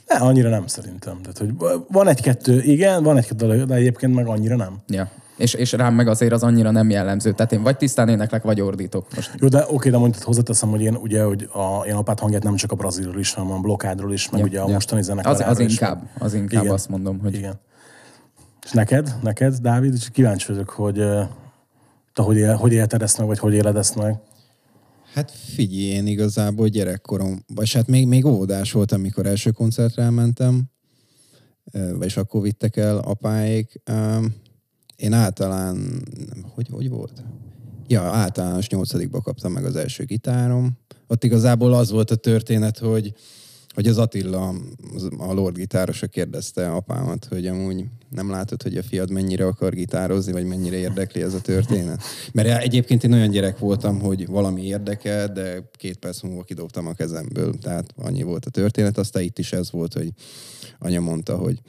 Ne, 0.06 0.16
annyira 0.16 0.48
nem 0.48 0.66
szerintem. 0.66 1.18
Tehát, 1.22 1.38
hogy 1.38 1.54
van 1.88 2.08
egy-kettő, 2.08 2.62
igen, 2.62 3.02
van 3.02 3.16
egy-kettő, 3.16 3.64
de 3.64 3.74
egyébként 3.74 4.14
meg 4.14 4.26
annyira 4.26 4.56
nem. 4.56 4.78
ja. 4.86 5.10
És, 5.36 5.54
és 5.54 5.72
rám 5.72 5.94
meg 5.94 6.08
azért 6.08 6.32
az 6.32 6.42
annyira 6.42 6.70
nem 6.70 6.90
jellemző. 6.90 7.32
Tehát 7.32 7.52
én 7.52 7.62
vagy 7.62 7.76
tisztán 7.76 8.08
éneklek, 8.08 8.42
vagy 8.42 8.60
ordítok. 8.60 9.14
Most 9.14 9.32
Jó, 9.38 9.48
de 9.48 9.64
oké, 9.68 9.90
de 9.90 9.96
mondjuk 9.96 10.22
hozzáteszem, 10.22 10.68
hogy 10.68 10.80
én 10.80 10.94
ugye, 10.94 11.22
hogy 11.22 11.48
a, 11.52 11.84
én 11.86 11.94
apát 11.94 12.20
hangját 12.20 12.42
nem 12.42 12.56
csak 12.56 12.72
a 12.72 12.74
brazilról 12.74 13.18
is, 13.18 13.32
hanem 13.32 13.52
a 13.52 13.60
blokádról 13.60 14.12
is, 14.12 14.30
meg 14.30 14.40
Ja, 14.40 14.46
ugye 14.46 14.60
a 14.60 14.66
ja. 14.68 14.72
mostani 14.72 15.00
Az, 15.00 15.06
zenekarról 15.06 15.42
az 15.48 15.58
is. 15.58 15.70
inkább, 15.70 16.08
az 16.18 16.34
inkább 16.34 16.62
Igen. 16.62 16.74
azt 16.74 16.88
mondom, 16.88 17.18
hogy 17.18 17.34
Igen. 17.34 17.60
És 18.64 18.70
neked, 18.70 19.14
neked, 19.22 19.54
Dávid, 19.54 19.94
és 19.94 20.08
kíváncsi 20.12 20.52
vagyok, 20.52 20.68
hogy 20.70 20.94
te 22.14 22.22
hogy, 22.22 22.36
él, 22.36 22.54
hogy 22.54 22.72
élted 22.72 23.02
ezt 23.02 23.18
meg, 23.18 23.26
vagy 23.26 23.38
hogy 23.38 23.54
éled 23.54 23.76
ezt 23.76 23.96
meg? 23.96 24.16
Hát 25.14 25.30
figyelj, 25.30 25.82
én 25.84 26.06
igazából 26.06 26.68
gyerekkorom, 26.68 27.44
vagy 27.54 27.72
hát 27.72 27.86
még, 27.86 28.06
még 28.06 28.24
óvodás 28.24 28.72
voltam, 28.72 29.00
amikor 29.00 29.26
első 29.26 29.50
koncertre 29.50 30.02
elmentem, 30.02 30.62
ö, 31.72 31.96
vagyis 31.96 32.16
akkor 32.16 32.42
vittek 32.42 32.76
el 32.76 32.98
apáik. 32.98 33.82
Én 34.96 35.12
általán, 35.12 36.02
hogy, 36.54 36.68
hogy 36.70 36.88
volt? 36.88 37.22
Ja, 37.86 38.02
általános 38.02 38.68
nyolcadikba 38.68 39.20
kaptam 39.20 39.52
meg 39.52 39.64
az 39.64 39.76
első 39.76 40.04
gitárom. 40.04 40.78
Ott 41.06 41.24
igazából 41.24 41.74
az 41.74 41.90
volt 41.90 42.10
a 42.10 42.14
történet, 42.14 42.78
hogy, 42.78 43.14
hogy 43.74 43.86
az 43.86 43.98
Attila, 43.98 44.54
a 45.18 45.32
Lord 45.32 45.56
gitárosa 45.56 46.06
kérdezte 46.06 46.72
apámat, 46.72 47.24
hogy 47.24 47.46
amúgy 47.46 47.84
nem 48.10 48.30
látod, 48.30 48.62
hogy 48.62 48.76
a 48.76 48.82
fiad 48.82 49.10
mennyire 49.10 49.46
akar 49.46 49.74
gitározni, 49.74 50.32
vagy 50.32 50.44
mennyire 50.44 50.76
érdekli 50.76 51.22
ez 51.22 51.34
a 51.34 51.40
történet. 51.40 52.02
Mert 52.32 52.62
egyébként 52.62 53.04
én 53.04 53.12
olyan 53.12 53.30
gyerek 53.30 53.58
voltam, 53.58 54.00
hogy 54.00 54.26
valami 54.26 54.64
érdekel, 54.64 55.32
de 55.32 55.70
két 55.72 55.96
perc 55.96 56.22
múlva 56.22 56.42
kidobtam 56.42 56.86
a 56.86 56.92
kezemből. 56.92 57.58
Tehát 57.58 57.94
annyi 57.96 58.22
volt 58.22 58.44
a 58.44 58.50
történet. 58.50 58.98
Aztán 58.98 59.22
itt 59.22 59.38
is 59.38 59.52
ez 59.52 59.70
volt, 59.70 59.92
hogy 59.92 60.12
anya 60.78 61.00
mondta, 61.00 61.36
hogy 61.36 61.60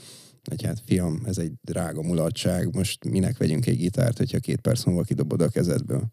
hogy 0.49 0.63
hát 0.63 0.81
fiam, 0.85 1.21
ez 1.25 1.37
egy 1.37 1.51
drága 1.61 2.01
mulatság, 2.01 2.75
most 2.75 3.05
minek 3.05 3.37
vegyünk 3.37 3.65
egy 3.65 3.77
gitárt, 3.77 4.17
hogyha 4.17 4.39
két 4.39 4.59
perc 4.61 4.83
múlva 4.83 5.03
kidobod 5.03 5.41
a 5.41 5.49
kezedből. 5.49 6.03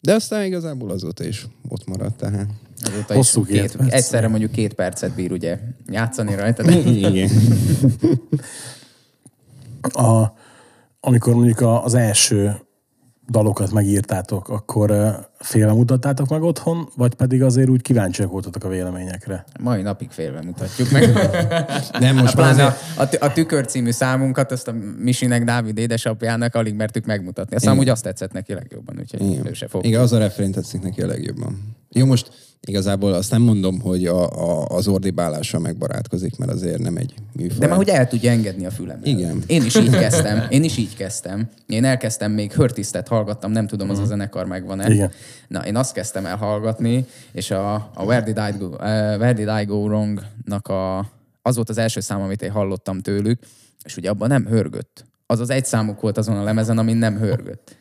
De 0.00 0.14
aztán 0.14 0.44
igazából 0.44 0.90
azóta 0.90 1.24
is 1.24 1.46
ott 1.68 1.86
maradt, 1.86 2.16
tehát. 2.16 2.50
azóta 2.80 3.14
Hosszú 3.14 3.40
is 3.40 3.46
két 3.46 3.60
két, 3.60 3.76
perc. 3.76 3.92
egyszerre 3.92 4.28
mondjuk 4.28 4.50
két 4.50 4.74
percet 4.74 5.14
bír 5.14 5.32
ugye 5.32 5.58
játszani 5.86 6.34
rajta. 6.34 6.62
De... 6.62 6.76
Igen. 6.78 7.30
A, 9.80 10.32
amikor 11.00 11.34
mondjuk 11.34 11.60
a, 11.60 11.84
az 11.84 11.94
első 11.94 12.67
dalokat 13.30 13.72
megírtátok, 13.72 14.48
akkor 14.48 14.90
eh, 14.90 15.14
félve 15.38 15.72
mutattátok 15.72 16.28
meg 16.28 16.42
otthon, 16.42 16.88
vagy 16.96 17.14
pedig 17.14 17.42
azért 17.42 17.68
úgy 17.68 17.82
kíváncsiak 17.82 18.30
voltatok 18.30 18.64
a 18.64 18.68
véleményekre? 18.68 19.44
Mai 19.60 19.82
napig 19.82 20.10
félve 20.10 20.42
mutatjuk 20.42 20.90
meg. 20.90 21.12
Nem, 22.00 22.16
most 22.16 22.36
már 22.36 22.54
Pláne 22.54 22.64
a, 22.64 22.76
azért, 22.96 23.22
a, 23.22 23.26
a 23.26 23.32
tükör 23.32 23.66
című 23.66 23.90
számunkat, 23.90 24.52
azt 24.52 24.68
a 24.68 24.74
Misinek, 24.98 25.44
Dávid 25.44 25.78
édesapjának 25.78 26.54
alig 26.54 26.74
mertük 26.74 27.06
megmutatni. 27.06 27.56
Azt 27.56 27.66
amúgy 27.66 27.88
azt 27.88 28.02
tetszett 28.02 28.32
neki 28.32 28.54
legjobban, 28.54 28.96
úgyhogy 28.98 29.30
Igen. 29.30 29.46
ő 29.46 29.52
se 29.52 29.68
fog. 29.68 29.84
Igen, 29.84 30.00
az 30.00 30.12
a 30.12 30.18
refrén 30.18 30.52
tetszik 30.52 30.82
neki 30.82 31.02
a 31.02 31.06
legjobban. 31.06 31.76
Jó, 31.88 32.06
most 32.06 32.30
igazából 32.66 33.12
azt 33.12 33.30
nem 33.30 33.42
mondom, 33.42 33.80
hogy 33.80 34.06
a, 34.06 34.30
a, 34.30 34.66
az 34.66 34.88
ordibálással 34.88 35.60
megbarátkozik, 35.60 36.36
mert 36.36 36.50
azért 36.50 36.78
nem 36.78 36.96
egy 36.96 37.14
műfaj. 37.32 37.58
De 37.58 37.66
már 37.66 37.76
hogy 37.76 37.88
el 37.88 38.08
tudja 38.08 38.30
engedni 38.30 38.66
a 38.66 38.70
fülem. 38.70 39.00
Igen. 39.02 39.42
Én 39.46 39.64
is 39.64 39.76
így 39.76 39.90
kezdtem. 39.90 40.46
Én 40.48 40.64
is 40.64 40.76
így 40.76 40.96
kezdtem. 40.96 41.48
Én 41.66 41.84
elkezdtem, 41.84 42.32
még 42.32 42.52
Hörtisztet 42.52 43.08
hallgattam, 43.08 43.50
nem 43.50 43.66
tudom, 43.66 43.90
az 43.90 43.98
a 43.98 44.04
zenekar 44.04 44.46
megvan-e. 44.46 44.90
Igen. 44.90 45.10
Na, 45.48 45.66
én 45.66 45.76
azt 45.76 45.92
kezdtem 45.92 46.26
el 46.26 46.36
hallgatni, 46.36 47.06
és 47.32 47.50
a, 47.50 47.74
a 47.74 48.02
Where 48.02 48.24
Did 48.24 48.40
I 48.48 48.58
Go, 48.58 48.66
uh, 48.66 48.78
Where 48.80 49.32
Did 49.32 49.50
I 49.60 49.64
Go 49.64 49.76
Wrong-nak 49.76 50.68
a, 50.68 50.98
az 51.42 51.54
volt 51.54 51.68
az 51.68 51.78
első 51.78 52.00
szám, 52.00 52.20
amit 52.20 52.42
én 52.42 52.50
hallottam 52.50 53.00
tőlük, 53.00 53.38
és 53.84 53.96
ugye 53.96 54.10
abban 54.10 54.28
nem 54.28 54.46
hörgött. 54.46 55.04
Az 55.26 55.40
az 55.40 55.50
egy 55.50 55.64
számuk 55.64 56.00
volt 56.00 56.18
azon 56.18 56.36
a 56.36 56.42
lemezen, 56.42 56.78
amin 56.78 56.96
nem 56.96 57.18
hörgött. 57.18 57.76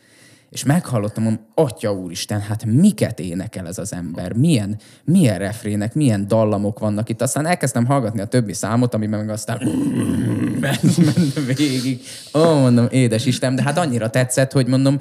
És 0.49 0.63
meghallottam, 0.63 1.23
mondom, 1.23 1.45
atya 1.53 1.93
úristen, 1.93 2.39
hát 2.39 2.65
miket 2.65 3.19
énekel 3.19 3.67
ez 3.67 3.77
az 3.77 3.93
ember? 3.93 4.33
Milyen, 4.33 4.79
milyen 5.03 5.37
refrének, 5.37 5.93
milyen 5.93 6.27
dallamok 6.27 6.79
vannak 6.79 7.09
itt? 7.09 7.21
Aztán 7.21 7.45
elkezdtem 7.45 7.85
hallgatni 7.85 8.21
a 8.21 8.25
többi 8.25 8.53
számot, 8.53 8.93
amiben 8.93 9.19
meg 9.19 9.29
aztán 9.29 9.61
ment, 10.59 10.97
ment 10.97 11.45
végig. 11.45 12.01
Ó, 12.33 12.59
mondom, 12.59 12.87
édes 12.89 13.25
Isten, 13.25 13.55
de 13.55 13.61
hát 13.61 13.77
annyira 13.77 14.09
tetszett, 14.09 14.51
hogy 14.51 14.67
mondom, 14.67 14.99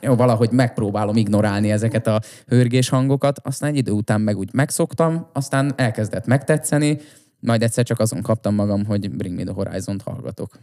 jó, 0.00 0.14
valahogy 0.14 0.50
megpróbálom 0.50 1.16
ignorálni 1.16 1.70
ezeket 1.70 2.06
a 2.06 2.20
hörgés 2.46 2.88
hangokat, 2.88 3.38
aztán 3.42 3.70
egy 3.70 3.76
idő 3.76 3.90
után 3.90 4.20
meg 4.20 4.36
úgy 4.36 4.52
megszoktam, 4.52 5.26
aztán 5.32 5.72
elkezdett 5.76 6.26
megtetszeni, 6.26 6.98
majd 7.40 7.62
egyszer 7.62 7.84
csak 7.84 7.98
azon 7.98 8.22
kaptam 8.22 8.54
magam, 8.54 8.84
hogy 8.84 9.10
Bring 9.10 9.36
Me 9.36 9.42
The 9.42 9.52
Horizon-t 9.52 10.02
hallgatok. 10.02 10.58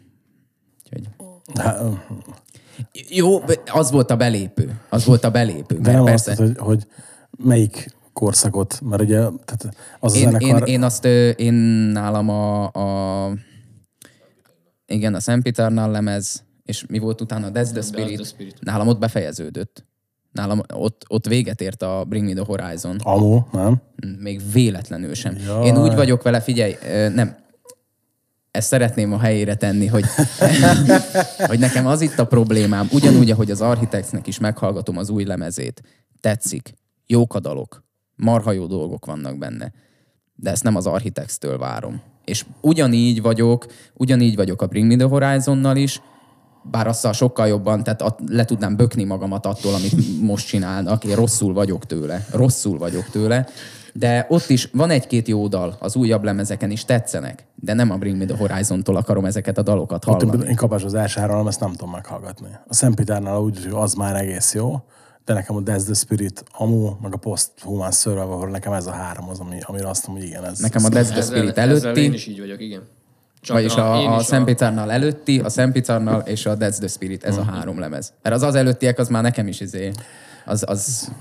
Úgyhogy... 0.84 1.10
Jó, 3.10 3.44
az 3.72 3.92
volt 3.92 4.12
a 4.12 4.15
belépő. 4.15 4.80
Az 4.89 5.06
volt 5.06 5.24
a 5.24 5.32
belépő. 5.32 5.80
de 5.80 5.92
nem 5.92 6.04
persze, 6.04 6.32
azt, 6.32 6.39
hogy, 6.39 6.58
hogy 6.58 6.88
melyik 7.38 7.98
korszakot, 8.13 8.80
mert 8.84 9.02
ugye 9.02 9.18
tehát 9.18 9.76
az 10.00 10.13
a 10.13 10.18
én, 10.18 10.24
zenekar... 10.24 10.68
én, 10.68 10.74
én, 10.74 10.84
azt, 10.84 11.06
én 11.36 11.54
nálam 11.94 12.30
a, 12.30 12.63
a 12.72 13.32
igen, 14.86 15.13
a 15.13 15.20
Szent 15.20 15.44
Peternal 15.44 15.92
lemez, 15.92 16.44
és 16.63 16.86
mi 16.88 17.00
volt 17.00 17.22
utána 17.22 17.48
a 17.48 17.52
That's 17.52 17.72
the 17.72 17.82
Spirit, 17.82 18.15
the 18.15 18.26
Spirit. 18.26 18.56
nálam 18.60 18.88
ott 18.88 19.00
befejeződött. 19.00 19.86
Nálam 20.32 20.62
ott, 20.74 21.06
ott 21.08 21.28
véget 21.28 21.62
ért 21.62 21.82
a 21.82 22.06
Bring 22.08 22.26
Me 22.26 22.34
The 22.34 22.44
Horizon. 22.46 22.98
Amó, 23.04 23.48
nem? 23.52 23.82
Még 24.20 24.42
véletlenül 24.52 25.13
sem. 25.13 25.38
Jaj. 25.46 25.65
Én 25.65 25.78
úgy 25.78 25.96
vagyok 25.96 26.24
vele, 26.24 26.42
figyelj, 26.42 26.76
nem, 27.13 27.36
ezt 28.51 28.67
szeretném 28.67 29.13
a 29.13 29.19
helyére 29.19 29.55
tenni, 29.55 29.85
hogy, 29.88 30.05
hogy 31.49 31.59
nekem 31.59 31.88
az 31.88 32.01
itt 32.01 32.19
a 32.19 32.27
problémám, 32.27 32.88
ugyanúgy, 32.91 33.31
ahogy 33.31 33.51
az 33.51 33.62
Architectsnek 33.62 34.27
is 34.27 34.39
meghallgatom 34.39 34.97
az 34.97 35.09
új 35.09 35.23
lemezét. 35.23 35.81
Tetszik, 36.19 36.73
jók 37.05 37.33
a 37.33 37.39
dalok, 37.39 37.83
marha 38.15 38.51
jó 38.51 38.65
dolgok 38.65 39.05
vannak 39.05 39.38
benne, 39.38 39.71
de 40.35 40.49
ezt 40.49 40.63
nem 40.63 40.75
az 40.75 40.85
Architects-től 40.85 41.57
várom. 41.57 42.01
És 42.25 42.45
ugyanígy 42.62 43.21
vagyok, 43.21 43.65
ugyanígy 43.93 44.35
vagyok 44.35 44.62
a 44.62 44.67
Bring 44.67 44.88
Me 44.88 44.95
The 44.95 45.07
Horizonnal 45.07 45.75
is, 45.75 46.01
bár 46.63 46.88
azzal 46.88 47.13
sokkal 47.13 47.47
jobban, 47.47 47.83
tehát 47.83 48.15
le 48.27 48.45
tudnám 48.45 48.75
bökni 48.75 49.03
magamat 49.03 49.45
attól, 49.45 49.73
amit 49.73 50.21
most 50.21 50.47
csinálnak. 50.47 51.03
Én 51.03 51.15
rosszul 51.15 51.53
vagyok 51.53 51.85
tőle. 51.85 52.25
Rosszul 52.31 52.77
vagyok 52.77 53.09
tőle. 53.09 53.47
De 53.93 54.25
ott 54.30 54.49
is 54.49 54.69
van 54.73 54.89
egy-két 54.89 55.28
jó 55.28 55.47
dal, 55.47 55.75
az 55.80 55.95
újabb 55.95 56.23
lemezeken 56.23 56.71
is 56.71 56.86
tetszenek, 56.86 57.43
de 57.56 57.73
nem 57.73 57.91
a 57.91 57.97
Bring 57.97 58.17
Me 58.17 58.25
The 58.25 58.38
Horizon-tól 58.38 58.95
akarom 58.95 59.25
ezeket 59.25 59.58
a 59.58 59.62
dalokat 59.62 60.08
Ott 60.08 60.21
hallani. 60.21 60.49
én 60.49 60.56
kapás 60.56 60.84
az 60.84 60.93
első 60.93 61.19
három, 61.19 61.47
ezt 61.47 61.60
nem 61.60 61.71
tudom 61.71 61.91
meghallgatni. 61.91 62.47
A 62.67 62.73
Szent 62.73 62.95
Péternál 62.95 63.39
úgy, 63.39 63.63
hogy 63.63 63.73
az 63.73 63.93
már 63.93 64.15
egész 64.15 64.54
jó, 64.54 64.82
de 65.25 65.34
nekem 65.34 65.56
a 65.56 65.60
That's 65.60 65.84
the 65.84 65.93
Spirit, 65.93 66.43
Amu, 66.52 66.91
meg 67.02 67.13
a 67.13 67.17
Post 67.17 67.49
Human 67.62 67.91
Survivor, 67.91 68.49
nekem 68.49 68.73
ez 68.73 68.88
a 68.88 68.91
három 68.91 69.30
az, 69.30 69.39
ami, 69.39 69.58
amire 69.62 69.89
azt 69.89 70.08
mondom, 70.08 70.25
hogy 70.25 70.34
igen, 70.34 70.49
ez... 70.49 70.60
Nekem 70.60 70.86
a 70.86 70.88
That's 70.88 71.08
the 71.08 71.21
Spirit 71.21 71.58
ezzel 71.58 71.80
én 71.80 71.86
előtti, 71.86 72.13
is 72.13 72.28
így 72.28 72.39
vagyok, 72.39 72.62
igen. 72.62 72.82
Csak 73.41 73.56
vagyis 73.56 73.75
én 73.75 73.80
a, 73.80 74.17
a 74.17 74.43
Péternal 74.43 74.91
előtti, 74.91 75.39
a 75.39 75.49
Szent 75.49 75.73
Péternal 75.73 76.19
és 76.19 76.45
a 76.45 76.58
That's 76.58 76.78
the 76.78 76.88
Spirit, 76.88 77.23
ez 77.23 77.38
a 77.38 77.43
három 77.43 77.80
lemez. 77.80 78.13
Mert 78.21 78.36
az 78.36 78.41
az 78.41 78.56
előttiek, 78.56 78.99
az 78.99 79.08
már 79.08 79.23
nekem 79.23 79.47
is 79.47 79.60
izé, 79.60 79.91
az, 80.49 80.63
az 80.67 81.12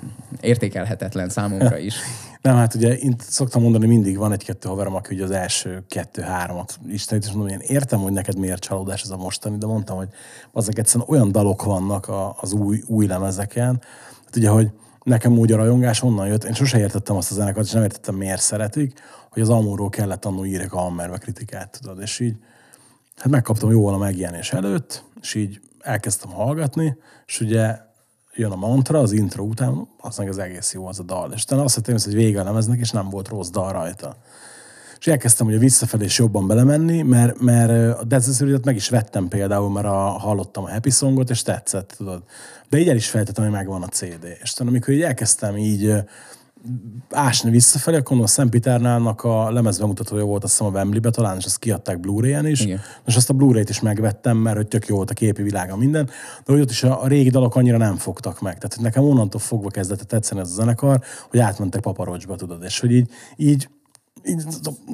értékelhetetlen 0.41 1.29
számomra 1.29 1.79
is. 1.79 1.95
Nem, 2.43 2.57
hát 2.57 2.75
ugye 2.75 2.97
én 2.97 3.15
szoktam 3.19 3.63
mondani, 3.63 3.87
mindig 3.87 4.17
van 4.17 4.33
egy-kettő 4.33 4.69
haverom, 4.69 4.95
aki 4.95 5.15
ugye 5.15 5.25
az 5.25 5.31
első 5.31 5.85
kettő-háromat 5.89 6.79
istenít, 6.89 7.25
és 7.25 7.31
mondom, 7.31 7.49
én 7.49 7.61
értem, 7.63 8.01
hogy 8.01 8.13
neked 8.13 8.39
miért 8.39 8.63
csalódás 8.63 9.03
ez 9.03 9.11
a 9.11 9.17
mostani, 9.17 9.59
de 9.59 9.67
mondtam, 9.67 9.97
hogy 9.97 10.09
azok 10.53 10.79
egyszerűen 10.79 11.09
olyan 11.09 11.33
dalok 11.33 11.63
vannak 11.63 12.11
az 12.41 12.53
új, 12.53 12.83
új 12.87 13.07
lemezeken, 13.07 13.83
hát 14.25 14.37
ugye, 14.37 14.49
hogy 14.49 14.71
nekem 15.03 15.39
úgy 15.39 15.53
a 15.53 15.57
rajongás 15.57 16.03
onnan 16.03 16.27
jött, 16.27 16.45
én 16.45 16.53
sose 16.53 16.79
értettem 16.79 17.17
azt 17.17 17.31
a 17.31 17.35
zenekart, 17.35 17.67
és 17.67 17.73
nem 17.73 17.83
értettem, 17.83 18.15
miért 18.15 18.41
szeretik, 18.41 19.01
hogy 19.31 19.43
az 19.43 19.49
Amóról 19.49 19.89
kellett 19.89 20.25
annó 20.25 20.45
írek 20.45 20.73
a 20.73 20.79
Hammerbe 20.79 21.19
kritikát, 21.19 21.79
tudod, 21.81 22.01
és 22.01 22.21
így 22.21 22.37
hát 23.17 23.29
megkaptam 23.29 23.71
jól 23.71 23.95
a 23.95 23.99
megjelenés 23.99 24.53
előtt, 24.53 25.05
és 25.21 25.35
így 25.35 25.61
elkezdtem 25.81 26.31
hallgatni, 26.31 26.97
és 27.27 27.41
ugye 27.41 27.87
jön 28.39 28.51
a 28.51 28.57
mantra 28.57 28.99
az 28.99 29.13
intro 29.13 29.43
után, 29.45 29.89
az 30.01 30.17
meg 30.17 30.29
az 30.29 30.39
egész 30.39 30.73
jó 30.73 30.87
az 30.87 30.99
a 30.99 31.03
dal. 31.03 31.33
És 31.33 31.43
utána 31.43 31.63
azt 31.63 31.75
hittem, 31.75 31.97
hogy 32.05 32.15
vége 32.15 32.41
a 32.41 32.45
lemeznek, 32.45 32.79
és 32.79 32.91
nem 32.91 33.09
volt 33.09 33.29
rossz 33.29 33.49
dal 33.49 33.73
rajta. 33.73 34.17
És 34.99 35.07
elkezdtem 35.07 35.47
ugye 35.47 35.59
visszafelé 35.59 36.05
is 36.05 36.19
jobban 36.19 36.47
belemenni, 36.47 37.03
mert, 37.03 37.41
mert 37.41 37.99
a 38.01 38.05
Death 38.05 38.65
meg 38.65 38.77
is 38.77 38.89
vettem 38.89 39.29
például, 39.29 39.71
mert 39.71 39.87
a, 39.87 39.99
hallottam 39.99 40.65
a 40.65 40.71
Happy 40.71 40.91
Songot, 40.91 41.31
és 41.31 41.43
tetszett, 41.43 41.95
tudod. 41.97 42.23
De 42.69 42.79
így 42.79 42.89
el 42.89 42.97
is 42.97 43.11
feltettem, 43.11 43.45
hogy 43.45 43.53
megvan 43.53 43.83
a 43.83 43.87
CD. 43.87 44.25
És 44.43 44.53
utána, 44.53 44.71
amikor 44.71 44.95
így 44.95 45.03
elkezdtem 45.03 45.57
így 45.57 45.95
ásni 47.11 47.51
visszafelé, 47.51 47.97
akkor 47.97 48.21
a 48.21 48.27
Szentpiternálnak 48.27 49.25
a 49.25 49.51
lemezbemutatója 49.51 50.25
volt, 50.25 50.45
azt 50.45 50.53
hiszem 50.53 50.67
a 50.67 50.77
Wembley-be 50.77 51.11
talán, 51.11 51.37
és 51.37 51.45
azt 51.45 51.59
kiadták 51.59 52.01
Blu-ray-en 52.01 52.47
is. 52.47 52.61
Igen. 52.61 52.81
És 53.07 53.17
azt 53.17 53.31
a 53.31 53.33
Blu-ray-t 53.35 53.69
is 53.69 53.81
megvettem, 53.81 54.37
mert 54.37 54.57
hogy 54.57 54.69
tök 54.69 54.87
jó 54.87 54.97
volt 54.97 55.11
a 55.11 55.15
képi 55.15 55.43
világa 55.43 55.77
minden, 55.77 56.07
de 56.45 56.53
hogy 56.53 56.61
ott 56.61 56.71
is 56.71 56.83
a, 56.83 57.03
a 57.03 57.07
régi 57.07 57.31
dalok 57.31 57.57
annyira 57.57 57.77
nem 57.77 57.97
fogtak 57.97 58.41
meg. 58.41 58.55
Tehát 58.55 58.75
hogy 58.75 58.85
nekem 58.85 59.03
onnantól 59.03 59.41
fogva 59.41 59.69
kezdett 59.69 60.01
tetszeni 60.01 60.41
ez 60.41 60.51
a 60.51 60.55
zenekar, 60.55 61.01
hogy 61.31 61.41
átmentek 61.41 61.81
paparocsba, 61.81 62.37
tudod, 62.37 62.63
és 62.63 62.81
hogy 62.81 62.93
így, 62.93 63.11
így 63.37 63.69
így 64.25 64.45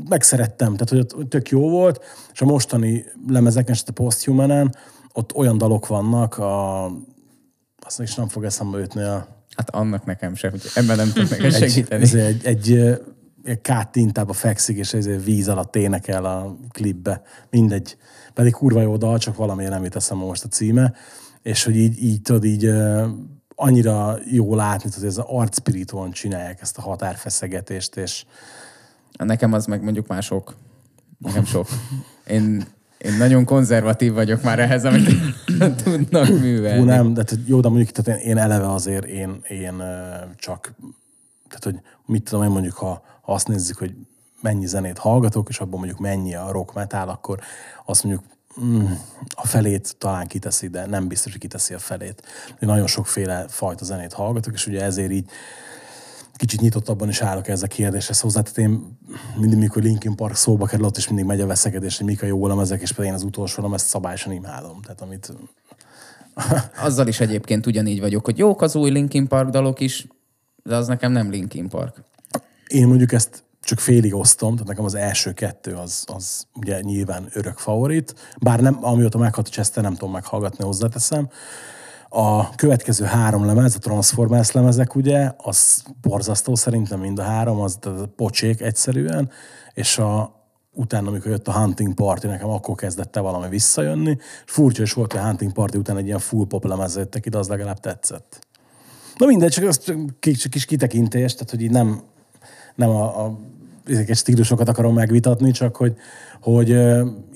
megszerettem, 0.08 0.76
tehát 0.76 0.88
hogy 0.88 0.98
ott 0.98 1.30
tök 1.30 1.48
jó 1.48 1.70
volt, 1.70 2.00
és 2.32 2.40
a 2.40 2.44
mostani 2.44 3.04
lemezeken, 3.28 3.76
a 3.86 3.92
Posthumanen, 3.92 4.74
ott 5.12 5.34
olyan 5.34 5.58
dalok 5.58 5.86
vannak, 5.86 6.38
a, 6.38 6.84
azt 7.80 8.00
is 8.00 8.14
nem 8.14 8.28
fog 8.28 8.44
eszembe 8.44 8.78
jutni 8.78 9.02
a, 9.02 9.33
Hát 9.56 9.70
annak 9.70 10.04
nekem 10.04 10.34
sem, 10.34 10.50
hogy 10.50 10.62
ebben 10.74 10.96
nem 10.96 11.12
tudok 11.12 11.30
neked 11.30 11.52
segíteni. 11.52 12.02
ez 12.02 12.14
egy, 12.14 12.44
egy, 12.44 12.72
egy 13.44 13.60
káttintába 13.60 14.32
fekszik, 14.32 14.76
és 14.76 14.92
ez 14.92 15.24
víz 15.24 15.48
alatt 15.48 15.76
énekel 15.76 16.24
a 16.24 16.56
klipbe. 16.70 17.22
Mindegy. 17.50 17.96
Pedig 18.34 18.52
kurva 18.52 18.80
jó 18.80 18.96
dal, 18.96 19.18
csak 19.18 19.36
valamiért 19.36 19.70
nem 19.70 19.84
jut 19.84 19.96
eszembe 19.96 20.24
most 20.24 20.44
a 20.44 20.48
címe. 20.48 20.92
És 21.42 21.64
hogy 21.64 21.76
így, 21.76 22.02
így 22.02 22.22
tudod, 22.22 22.44
így 22.44 22.70
annyira 23.54 24.18
jó 24.30 24.54
látni, 24.54 24.90
hogy 24.94 25.04
ez 25.04 25.18
az 25.18 25.24
arcspiriton 25.28 26.10
csinálják 26.10 26.60
ezt 26.60 26.78
a 26.78 26.82
határfeszegetést, 26.82 27.96
és 27.96 28.24
Nekem 29.16 29.52
az 29.52 29.66
meg 29.66 29.82
mondjuk 29.82 30.06
már 30.06 30.22
sok. 30.22 30.54
Nekem 31.18 31.44
sok. 31.44 31.68
Én, 32.26 32.64
én 33.04 33.16
nagyon 33.16 33.44
konzervatív 33.44 34.12
vagyok 34.12 34.42
már 34.42 34.58
ehhez, 34.58 34.84
amit 34.84 35.08
tudnak 35.84 36.28
művelni. 36.28 36.78
Hú, 36.78 36.84
nem, 36.84 37.14
de 37.14 37.22
tehát 37.22 37.46
jó, 37.46 37.60
de 37.60 37.68
mondjuk 37.68 37.90
tehát 37.90 38.20
én, 38.20 38.28
én 38.28 38.38
eleve 38.38 38.72
azért 38.72 39.04
én, 39.04 39.40
én 39.48 39.82
csak, 40.36 40.74
tehát 41.48 41.64
hogy 41.64 41.80
mit 42.06 42.22
tudom 42.22 42.44
én 42.44 42.50
mondjuk, 42.50 42.74
ha, 42.74 43.02
ha 43.20 43.32
azt 43.32 43.48
nézzük, 43.48 43.76
hogy 43.76 43.94
mennyi 44.40 44.66
zenét 44.66 44.98
hallgatok, 44.98 45.48
és 45.48 45.60
abban 45.60 45.78
mondjuk 45.78 45.98
mennyi 45.98 46.34
a 46.34 46.52
rock 46.52 46.74
metal, 46.74 47.08
akkor 47.08 47.38
azt 47.86 48.04
mondjuk 48.04 48.24
mm, 48.64 48.84
a 49.34 49.46
felét 49.46 49.96
talán 49.98 50.26
kiteszi, 50.26 50.68
de 50.68 50.86
nem 50.86 51.08
biztos, 51.08 51.32
hogy 51.32 51.40
kiteszi 51.40 51.74
a 51.74 51.78
felét. 51.78 52.22
Én 52.48 52.68
nagyon 52.68 52.86
sokféle 52.86 53.44
fajta 53.48 53.84
zenét 53.84 54.12
hallgatok, 54.12 54.52
és 54.52 54.66
ugye 54.66 54.82
ezért 54.82 55.10
így 55.10 55.30
kicsit 56.36 56.60
nyitottabban 56.60 57.08
is 57.08 57.20
állok 57.20 57.48
ezzel 57.48 57.68
a 57.70 57.74
kérdéshez 57.74 58.20
hozzá. 58.20 58.40
Tehát 58.40 58.58
én 58.58 58.98
mindig, 59.38 59.58
mikor 59.58 59.82
Linkin 59.82 60.14
Park 60.14 60.34
szóba 60.34 60.66
kerül, 60.66 60.84
ott 60.84 60.96
is 60.96 61.08
mindig 61.08 61.24
megy 61.24 61.40
a 61.40 61.46
veszekedés, 61.46 61.96
hogy 61.96 62.06
mik 62.06 62.22
a 62.22 62.26
jó 62.26 62.46
lemezek, 62.46 62.80
és 62.80 62.88
például 62.88 63.08
én 63.08 63.14
az 63.14 63.26
utolsó 63.26 63.62
lemez 63.62 63.82
szabályosan 63.82 64.32
imádom. 64.32 64.80
Tehát 64.82 65.00
amit 65.00 65.32
Azzal 66.86 67.06
is 67.06 67.20
egyébként 67.20 67.66
ugyanígy 67.66 68.00
vagyok, 68.00 68.24
hogy 68.24 68.38
jók 68.38 68.62
az 68.62 68.74
új 68.74 68.90
Linkin 68.90 69.28
Park 69.28 69.48
dalok 69.48 69.80
is, 69.80 70.06
de 70.62 70.76
az 70.76 70.86
nekem 70.86 71.12
nem 71.12 71.30
Linkin 71.30 71.68
Park. 71.68 72.02
Én 72.66 72.86
mondjuk 72.86 73.12
ezt 73.12 73.44
csak 73.60 73.78
félig 73.78 74.14
osztom, 74.14 74.52
tehát 74.52 74.68
nekem 74.68 74.84
az 74.84 74.94
első 74.94 75.32
kettő 75.32 75.74
az, 75.74 76.04
az 76.06 76.46
ugye 76.54 76.80
nyilván 76.80 77.28
örök 77.32 77.58
favorit, 77.58 78.14
bár 78.40 78.60
nem, 78.60 78.78
amióta 78.84 79.18
meghalt 79.18 79.48
a 79.48 79.50
Chester, 79.50 79.82
nem 79.82 79.92
tudom 79.92 80.12
meghallgatni, 80.12 80.64
hozzáteszem. 80.64 81.28
A 82.16 82.54
következő 82.54 83.04
három 83.04 83.44
lemez, 83.44 83.74
a 83.74 83.78
Transformers 83.78 84.52
lemezek 84.52 84.94
ugye, 84.94 85.30
az 85.36 85.82
borzasztó 86.00 86.54
szerintem 86.54 87.00
mind 87.00 87.18
a 87.18 87.22
három, 87.22 87.60
az 87.60 87.76
tehát 87.80 88.06
pocsék 88.06 88.60
egyszerűen, 88.60 89.30
és 89.72 89.98
a, 89.98 90.34
utána, 90.72 91.08
amikor 91.08 91.30
jött 91.30 91.48
a 91.48 91.52
Hunting 91.52 91.94
Party, 91.94 92.26
nekem 92.26 92.48
akkor 92.48 92.74
kezdett 92.74 93.14
valami 93.14 93.48
visszajönni, 93.48 94.18
furcsa 94.46 94.82
is 94.82 94.92
volt, 94.92 95.12
hogy 95.12 95.20
a 95.20 95.24
Hunting 95.24 95.52
Party 95.52 95.76
után 95.76 95.96
egy 95.96 96.06
ilyen 96.06 96.18
full 96.18 96.46
pop 96.46 96.64
lemez 96.64 96.96
jöttek 96.96 97.26
ide, 97.26 97.38
az 97.38 97.48
legalább 97.48 97.80
tetszett. 97.80 98.46
Na 99.16 99.26
mindegy, 99.26 99.50
csak 99.50 99.68
az 99.68 99.94
kis, 100.20 100.48
kis 100.48 100.64
kitekintés, 100.64 101.32
tehát 101.32 101.50
hogy 101.50 101.62
így 101.62 101.70
nem, 101.70 102.02
nem 102.74 102.90
a, 102.90 103.24
a 103.24 103.38
ezeket 103.86 104.16
stílusokat 104.16 104.68
akarom 104.68 104.94
megvitatni, 104.94 105.50
csak 105.50 105.76
hogy, 105.76 105.96
hogy 106.40 106.68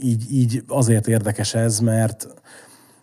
így, 0.03 0.33
így 0.33 0.62
azért 0.69 1.09
érdekes 1.09 1.55
ez, 1.55 1.81
mert 1.81 2.29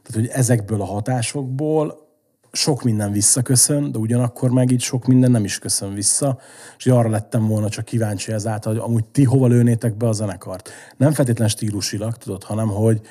tehát, 0.05 0.27
hogy 0.27 0.39
ezekből 0.39 0.81
a 0.81 0.85
hatásokból 0.85 2.03
sok 2.51 2.83
minden 2.83 3.11
visszaköszön, 3.11 3.91
de 3.91 3.97
ugyanakkor 3.97 4.49
meg 4.49 4.71
így 4.71 4.81
sok 4.81 5.05
minden 5.05 5.31
nem 5.31 5.43
is 5.43 5.59
köszön 5.59 5.93
vissza, 5.93 6.39
és 6.77 6.85
arra 6.85 7.09
lettem 7.09 7.47
volna 7.47 7.69
csak 7.69 7.85
kíváncsi 7.85 8.31
ezáltal, 8.31 8.73
hogy 8.73 8.81
amúgy 8.85 9.05
ti 9.05 9.23
hova 9.23 9.47
lőnétek 9.47 9.97
be 9.97 10.07
a 10.07 10.11
zenekart. 10.11 10.69
Nem 10.97 11.13
feltétlen 11.13 11.47
stílusilag, 11.47 12.17
tudod, 12.17 12.43
hanem 12.43 12.67
hogy, 12.67 13.01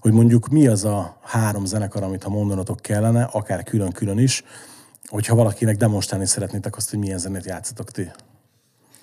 hogy 0.00 0.12
mondjuk 0.12 0.48
mi 0.48 0.66
az 0.66 0.84
a 0.84 1.18
három 1.22 1.64
zenekar, 1.64 2.02
amit 2.02 2.22
ha 2.22 2.30
mondanatok 2.30 2.80
kellene, 2.80 3.22
akár 3.22 3.62
külön-külön 3.62 4.18
is, 4.18 4.42
hogyha 5.06 5.34
valakinek 5.34 5.76
demonstrálni 5.76 6.26
szeretnétek 6.26 6.76
azt, 6.76 6.90
hogy 6.90 6.98
milyen 6.98 7.18
zenét 7.18 7.44
játszatok 7.44 7.90
ti. 7.90 8.10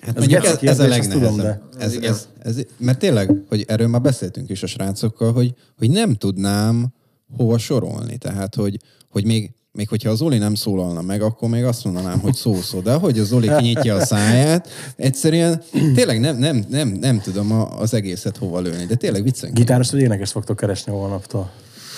Hát 0.00 0.16
Ez 0.16 0.28
ez, 0.32 0.62
ez 0.62 0.78
a 0.78 0.84
ezt 0.84 1.10
tudom, 1.10 1.36
legnehezebb. 1.36 1.70
de- 1.78 1.84
ez, 1.84 1.94
ez, 1.94 2.28
ez, 2.42 2.56
mert 2.76 2.98
tényleg, 2.98 3.32
hogy 3.48 3.64
erről 3.68 3.88
már 3.88 4.00
beszéltünk 4.00 4.50
is 4.50 4.62
a 4.62 4.66
srácokkal, 4.66 5.32
hogy, 5.32 5.54
hogy 5.78 5.90
nem 5.90 6.14
tudnám 6.14 6.92
hova 7.36 7.58
sorolni. 7.58 8.16
Tehát, 8.16 8.54
hogy, 8.54 8.76
hogy 9.10 9.24
még, 9.24 9.50
még 9.72 9.88
hogyha 9.88 10.10
az 10.10 10.18
Zoli 10.18 10.38
nem 10.38 10.54
szólalna 10.54 11.02
meg, 11.02 11.22
akkor 11.22 11.48
még 11.48 11.64
azt 11.64 11.84
mondanám, 11.84 12.18
hogy 12.20 12.34
szó-szó. 12.34 12.80
De 12.80 12.92
hogy 12.92 13.18
az 13.18 13.26
Zoli 13.26 13.48
kinyitja 13.56 13.94
a 13.94 14.04
száját, 14.04 14.68
egyszerűen 14.96 15.62
tényleg 15.94 16.20
nem, 16.20 16.36
nem, 16.36 16.64
nem, 16.68 16.88
nem 16.88 17.20
tudom 17.20 17.52
a- 17.52 17.78
az 17.80 17.94
egészet 17.94 18.36
hova 18.36 18.60
lőni. 18.60 18.84
De 18.84 18.94
tényleg 18.94 19.22
viccen. 19.22 19.52
Gitáros 19.52 19.90
vagy 19.90 20.00
énekes 20.00 20.30
fogtok 20.30 20.56
keresni 20.56 20.92
holnaptól? 20.92 21.50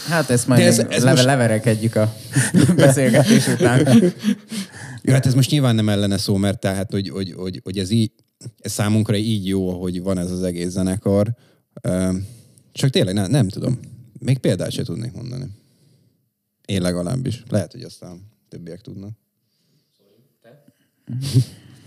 Hát 0.08 0.30
ezt 0.30 0.46
majd 0.46 0.60
De 0.60 0.66
ez- 0.66 0.78
ez, 0.78 0.86
leve, 1.02 1.10
most- 1.10 1.24
leverekedjük 1.24 1.94
a 1.96 2.14
beszélgetés 2.76 3.46
után. 3.48 3.88
Jó, 5.02 5.12
hát 5.12 5.26
ez 5.26 5.34
most 5.34 5.50
nyilván 5.50 5.74
nem 5.74 5.88
ellene 5.88 6.18
szó, 6.18 6.36
mert 6.36 6.60
tehát, 6.60 6.90
hogy, 6.90 7.08
hogy, 7.08 7.32
hogy, 7.36 7.60
hogy 7.64 7.78
ez, 7.78 7.90
így, 7.90 8.12
ez 8.60 8.72
számunkra 8.72 9.16
így 9.16 9.46
jó, 9.46 9.80
hogy 9.80 10.02
van 10.02 10.18
ez 10.18 10.30
az 10.30 10.42
egész 10.42 10.68
zenekar. 10.70 11.34
Csak 12.72 12.90
tényleg 12.90 13.14
nem, 13.14 13.30
nem 13.30 13.48
tudom. 13.48 13.78
Még 14.18 14.38
példát 14.38 14.70
se 14.70 14.82
tudnék 14.82 15.12
mondani. 15.12 15.44
Én 16.66 16.82
legalábbis. 16.82 17.42
Lehet, 17.48 17.72
hogy 17.72 17.82
aztán 17.82 18.20
többiek 18.48 18.80
tudnak. 18.80 19.10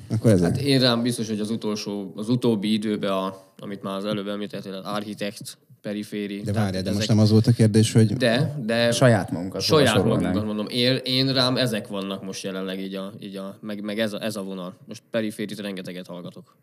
Akkor 0.09 0.31
ez 0.31 0.41
Hát 0.41 0.57
én 0.57 0.79
rám 0.79 1.01
biztos, 1.01 1.27
hogy 1.27 1.39
az 1.39 1.49
utolsó, 1.49 2.13
az 2.15 2.29
utóbbi 2.29 2.73
időben, 2.73 3.11
a, 3.11 3.43
amit 3.57 3.81
már 3.81 3.95
az 3.97 4.05
előbb 4.05 4.27
említettél, 4.27 4.73
az 4.73 4.85
architekt, 4.85 5.57
periféri. 5.81 6.41
De 6.41 6.51
várjál, 6.53 6.71
de 6.71 6.77
ezek- 6.77 6.93
most 6.93 7.07
nem 7.07 7.19
az 7.19 7.29
volt 7.29 7.47
a 7.47 7.51
kérdés, 7.51 7.91
hogy 7.91 8.13
De, 8.13 8.55
de 8.65 8.91
Saját 8.91 9.31
magunkat 9.31 9.61
saját 9.61 10.03
magunkat 10.03 10.45
mondom. 10.45 10.67
Én, 10.67 10.95
én 10.95 11.33
rám 11.33 11.57
ezek 11.57 11.87
vannak 11.87 12.23
most 12.23 12.43
jelenleg 12.43 12.79
így 12.79 12.95
a, 12.95 13.13
így 13.19 13.35
a 13.35 13.57
meg, 13.61 13.81
meg 13.81 13.99
ez, 13.99 14.13
a, 14.13 14.23
ez 14.23 14.35
a 14.35 14.43
vonal. 14.43 14.77
Most 14.87 15.03
periférit 15.09 15.59
rengeteget 15.59 16.07
hallgatok. 16.07 16.55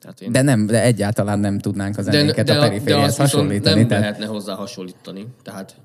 Tehát 0.00 0.20
én, 0.20 0.32
De 0.32 0.42
nem, 0.42 0.66
de 0.66 0.82
egyáltalán 0.82 1.38
nem 1.38 1.58
tudnánk 1.58 1.98
az 1.98 2.04
zenéket 2.04 2.48
a 2.48 2.52
de 2.52 2.58
perifériához 2.58 3.08
azt 3.08 3.18
viszont 3.18 3.32
hasonlítani. 3.32 3.78
Nem 3.78 3.88
tehát 3.88 4.02
lehetne 4.04 4.26
hozzá 4.26 4.54
hasonlítani. 4.54 5.26
Tehát 5.42 5.76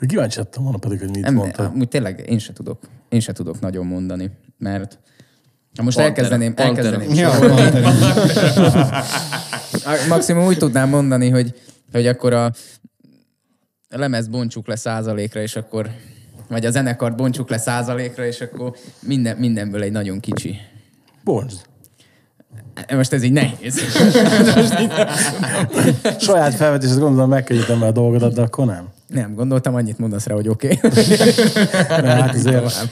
De 0.00 0.06
Kíváncsi 0.06 0.38
lettem 0.38 0.62
volna 0.62 0.78
pedig, 0.78 0.98
hogy 0.98 1.10
mit 1.10 1.20
nem, 1.20 1.34
mondta. 1.34 1.64
amúgy 1.64 1.88
tényleg 1.88 2.24
én 2.28 2.38
se 2.38 2.52
tudok, 2.52 2.78
én 3.08 3.20
se 3.20 3.32
tudok 3.32 3.60
nagyon 3.60 3.86
mondani, 3.86 4.30
mert 4.58 4.98
ha 5.76 5.82
most 5.82 5.96
Pantera. 5.96 6.16
elkezdeném, 6.16 6.54
Pantera. 6.54 6.86
elkezdeném 6.88 7.14
Ja, 7.16 7.30
A- 9.84 10.06
Maximum 10.08 10.46
úgy 10.46 10.58
tudnám 10.58 10.88
mondani, 10.88 11.28
hogy, 11.28 11.54
hogy 11.92 12.06
akkor 12.06 12.32
a 12.32 12.52
a 13.90 13.98
lemez 13.98 14.28
bontsuk 14.28 14.66
le 14.66 14.76
százalékra, 14.76 15.40
és 15.40 15.56
akkor 15.56 15.90
vagy 16.48 16.66
a 16.66 16.70
zenekart 16.70 17.16
bontsuk 17.16 17.50
le 17.50 17.58
százalékra, 17.58 18.26
és 18.26 18.40
akkor 18.40 18.76
minden, 19.02 19.36
mindenből 19.36 19.82
egy 19.82 19.92
nagyon 19.92 20.20
kicsi. 20.20 20.56
Bontsd. 21.24 21.60
Most 22.94 23.12
ez 23.12 23.22
így 23.22 23.32
nehéz. 23.32 23.80
Saját 26.20 26.54
felvetésed 26.54 26.98
gondolom 26.98 27.28
megkönnyítem 27.28 27.82
a 27.82 27.90
dolgodat, 27.90 28.34
de 28.34 28.42
akkor 28.42 28.66
nem. 28.66 28.88
Nem, 29.06 29.34
gondoltam, 29.34 29.74
annyit 29.74 29.98
mondasz 29.98 30.26
rá, 30.26 30.34
hogy 30.34 30.48
oké. 30.48 30.78
Okay. 30.82 31.04
Hát 31.88 32.34
azért 32.36 32.88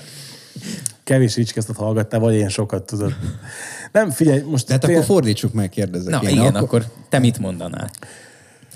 kevés 1.05 1.35
ricskesztet 1.37 1.77
hallgattál, 1.77 2.21
vagy 2.21 2.35
én 2.35 2.49
sokat 2.49 2.83
tudod. 2.83 3.15
Nem, 3.93 4.11
figyelj, 4.11 4.41
most 4.41 4.67
Tehát 4.67 4.83
tény- 4.83 4.95
akkor 4.95 5.05
fordítsuk 5.07 5.53
meg, 5.53 5.69
kérdezek 5.69 6.11
Na 6.11 6.29
én. 6.29 6.29
igen, 6.37 6.55
akkor 6.55 6.85
te 7.09 7.19
mit 7.19 7.39
mondanál? 7.39 7.91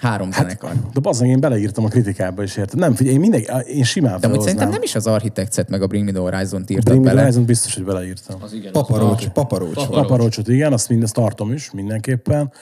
Három 0.00 0.32
zenekar. 0.32 0.72
De 0.92 1.00
bazdmeg, 1.00 1.30
én 1.30 1.40
beleírtam 1.40 1.84
a 1.84 1.88
kritikába 1.88 2.42
is, 2.42 2.56
érted? 2.56 2.78
Nem, 2.78 2.94
figyelj, 2.94 3.14
én, 3.14 3.20
mindegy, 3.20 3.48
én 3.66 3.84
simán 3.84 4.20
De 4.20 4.26
amúgy 4.26 4.40
szerintem 4.40 4.68
nem 4.68 4.82
is 4.82 4.94
az 4.94 5.06
Architects-et 5.06 5.68
meg 5.68 5.82
a 5.82 5.86
Bring 5.86 6.04
Me 6.04 6.10
The 6.12 6.20
Horizon-t 6.20 6.70
írtad 6.70 6.84
Bring 6.84 7.04
Me 7.04 7.08
bele. 7.08 7.20
Horizon 7.20 7.44
biztos, 7.44 7.74
hogy 7.74 7.84
beleírtam. 7.84 8.42
az 8.42 8.52
igen. 8.52 8.72
Paparócs, 8.72 9.24
az- 9.24 9.32
paparócs. 9.32 9.74
Papa- 9.74 9.88
volt. 9.88 10.06
Paparocsot, 10.06 10.48
igen, 10.48 10.72
azt 10.72 10.88
mindezt 10.88 11.14
tartom 11.14 11.52
is, 11.52 11.70
mindenképpen. 11.70 12.52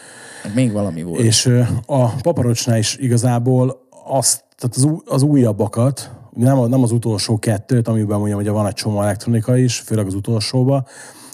Meg 0.45 0.55
Még 0.55 0.73
valami 0.73 1.03
volt. 1.03 1.21
És 1.21 1.51
a 1.87 2.09
paparocsnál 2.09 2.79
is 2.79 2.97
igazából 2.97 3.87
azt, 4.07 4.45
tehát 4.57 4.77
az, 4.77 4.85
új, 4.85 4.97
az 5.05 5.23
újabbakat, 5.23 6.11
nem, 6.35 6.69
nem 6.69 6.83
az 6.83 6.93
utolsó 6.93 7.39
kettőt, 7.39 7.89
amiben 7.89 8.19
mondjam, 8.19 8.39
hogy 8.39 8.49
van 8.49 8.67
egy 8.67 8.73
csomó 8.75 9.03
elektronika 9.03 9.57
is, 9.57 9.79
főleg 9.79 10.07
az 10.07 10.15
utolsóba, 10.15 10.87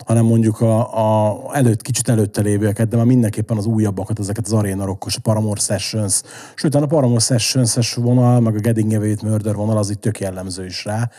hanem 0.07 0.24
mondjuk 0.24 0.61
a, 0.61 1.28
a 1.28 1.50
előtt, 1.53 1.82
kicsit 1.82 2.09
előtte 2.09 2.40
lévőeket, 2.40 2.88
de 2.88 2.96
már 2.96 3.07
mindenképpen 3.07 3.57
az 3.57 3.66
újabbakat, 3.66 4.18
ezeket 4.18 4.46
az 4.46 4.53
Arena 4.53 4.84
Rockos, 4.84 5.16
a 5.16 5.20
Paramore 5.20 5.61
Sessions, 5.61 6.22
sőt, 6.55 6.74
a 6.74 6.86
Paramore 6.86 7.20
Sessions-es 7.20 7.94
vonal, 7.94 8.40
meg 8.40 8.55
a 8.55 8.59
Getting 8.59 8.92
Away 8.92 9.14
Murder 9.22 9.55
vonal, 9.55 9.78
az 9.78 9.90
itt 9.90 10.00
tök 10.00 10.20
jellemző 10.20 10.64
is 10.64 10.84
rá 10.84 11.11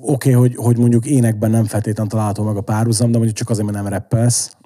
okay, 0.00 0.32
hogy, 0.32 0.56
hogy 0.56 0.78
mondjuk 0.78 1.06
énekben 1.06 1.50
nem 1.50 1.64
feltétlenül 1.64 2.10
található 2.10 2.42
meg 2.42 2.56
a 2.56 2.60
párhuzam, 2.60 3.10
de 3.10 3.16
mondjuk 3.16 3.36
csak 3.36 3.50
azért, 3.50 3.66
mert 3.66 3.82
nem 3.82 3.92
rappelsz. 3.92 4.56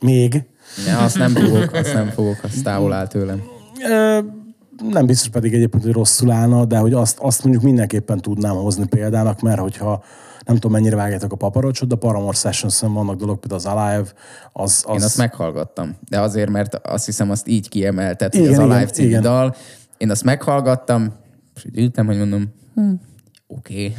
Még. 0.00 0.44
Ja, 0.86 0.98
azt 0.98 1.18
nem 1.18 1.32
fogok, 1.34 1.72
azt 1.72 1.94
nem 1.94 2.08
fogok, 2.08 2.38
azt 2.42 2.62
távol 2.62 2.92
áll 2.92 3.06
tőlem. 3.06 3.42
Nem 4.90 5.06
biztos 5.06 5.28
pedig 5.28 5.54
egyébként, 5.54 5.82
hogy 5.82 5.92
rosszul 5.92 6.30
állna, 6.30 6.64
de 6.64 6.78
hogy 6.78 6.92
azt, 6.92 7.18
azt 7.18 7.42
mondjuk 7.42 7.64
mindenképpen 7.64 8.20
tudnám 8.20 8.54
hozni 8.54 8.86
példának, 8.86 9.40
mert 9.40 9.60
hogyha 9.60 10.04
nem 10.44 10.54
tudom, 10.54 10.72
mennyire 10.72 10.96
vágjátok 10.96 11.32
a 11.32 11.36
paparocsot, 11.36 11.88
de 11.88 11.94
Paramore 11.94 12.36
sessions 12.36 12.80
vannak 12.80 13.16
dolog, 13.16 13.38
például 13.38 13.60
az 13.60 13.66
Alive, 13.66 14.12
az... 14.52 14.84
az... 14.86 14.96
Én 14.96 15.02
azt 15.02 15.16
meghallgattam, 15.16 15.96
de 16.08 16.20
azért, 16.20 16.50
mert 16.50 16.74
azt 16.74 17.04
hiszem, 17.04 17.30
azt 17.30 17.48
így 17.48 17.68
kiemelted, 17.68 18.32
hogy 18.32 18.40
Igen, 18.40 18.52
az 18.52 18.58
igen, 18.58 18.70
Alive 18.70 18.90
című 18.90 19.08
igen. 19.08 19.22
dal. 19.22 19.54
Én 19.96 20.10
azt 20.10 20.24
meghallgattam, 20.24 21.12
és 21.54 21.64
így 21.64 21.78
ültem, 21.78 22.06
hogy 22.06 22.18
mondom, 22.18 22.52
hm, 22.74 22.92
oké. 23.46 23.94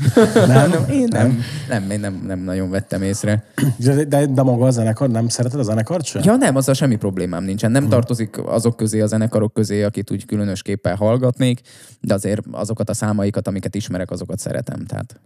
Nem? 0.48 0.72
Én 0.89 1.08
nem, 1.10 1.39
nem, 1.70 1.91
én 1.91 2.00
nem, 2.00 2.24
nem 2.26 2.39
nagyon 2.39 2.70
vettem 2.70 3.02
észre. 3.02 3.43
De, 3.78 4.04
de, 4.04 4.26
de 4.26 4.41
maga 4.41 4.66
a 4.66 4.72
zenekar, 4.72 5.10
nem 5.10 5.28
szereted 5.28 5.60
a 5.60 5.64
zenekart 5.64 6.06
sem? 6.06 6.22
Ja 6.26 6.36
nem, 6.36 6.56
azzal 6.56 6.74
semmi 6.74 6.96
problémám 6.96 7.43
nincsen. 7.43 7.72
Nem 7.72 7.89
tartozik 7.89 8.46
azok 8.46 8.76
közé, 8.76 9.02
a 9.02 9.08
zenekarok 9.08 9.54
közé, 9.54 9.84
akit 9.84 10.12
úgy 10.12 10.26
különösképpen 10.26 10.96
hallgatnék, 10.96 11.62
de 12.02 12.14
azért 12.14 12.41
azokat 12.52 12.89
a 12.89 12.93
számaikat, 12.93 13.48
amiket 13.48 13.76
ismerek, 13.76 14.12
azokat 14.12 14.39
szeretem. 14.39 14.86
Tehát 14.86 15.20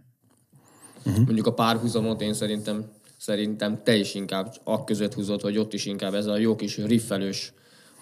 Mondjuk 1.04 1.46
a 1.46 1.52
párhuzamot 1.52 2.20
én 2.20 2.34
szerintem, 2.34 2.84
szerintem 3.18 3.80
te 3.84 3.96
is 3.96 4.14
inkább 4.14 4.54
ak 4.64 4.84
között 4.84 5.14
húzod, 5.14 5.40
hogy 5.40 5.58
ott 5.58 5.72
is 5.72 5.86
inkább 5.86 6.14
ez 6.14 6.26
a 6.26 6.38
jó 6.38 6.56
kis 6.56 6.76
riffelős 6.76 7.52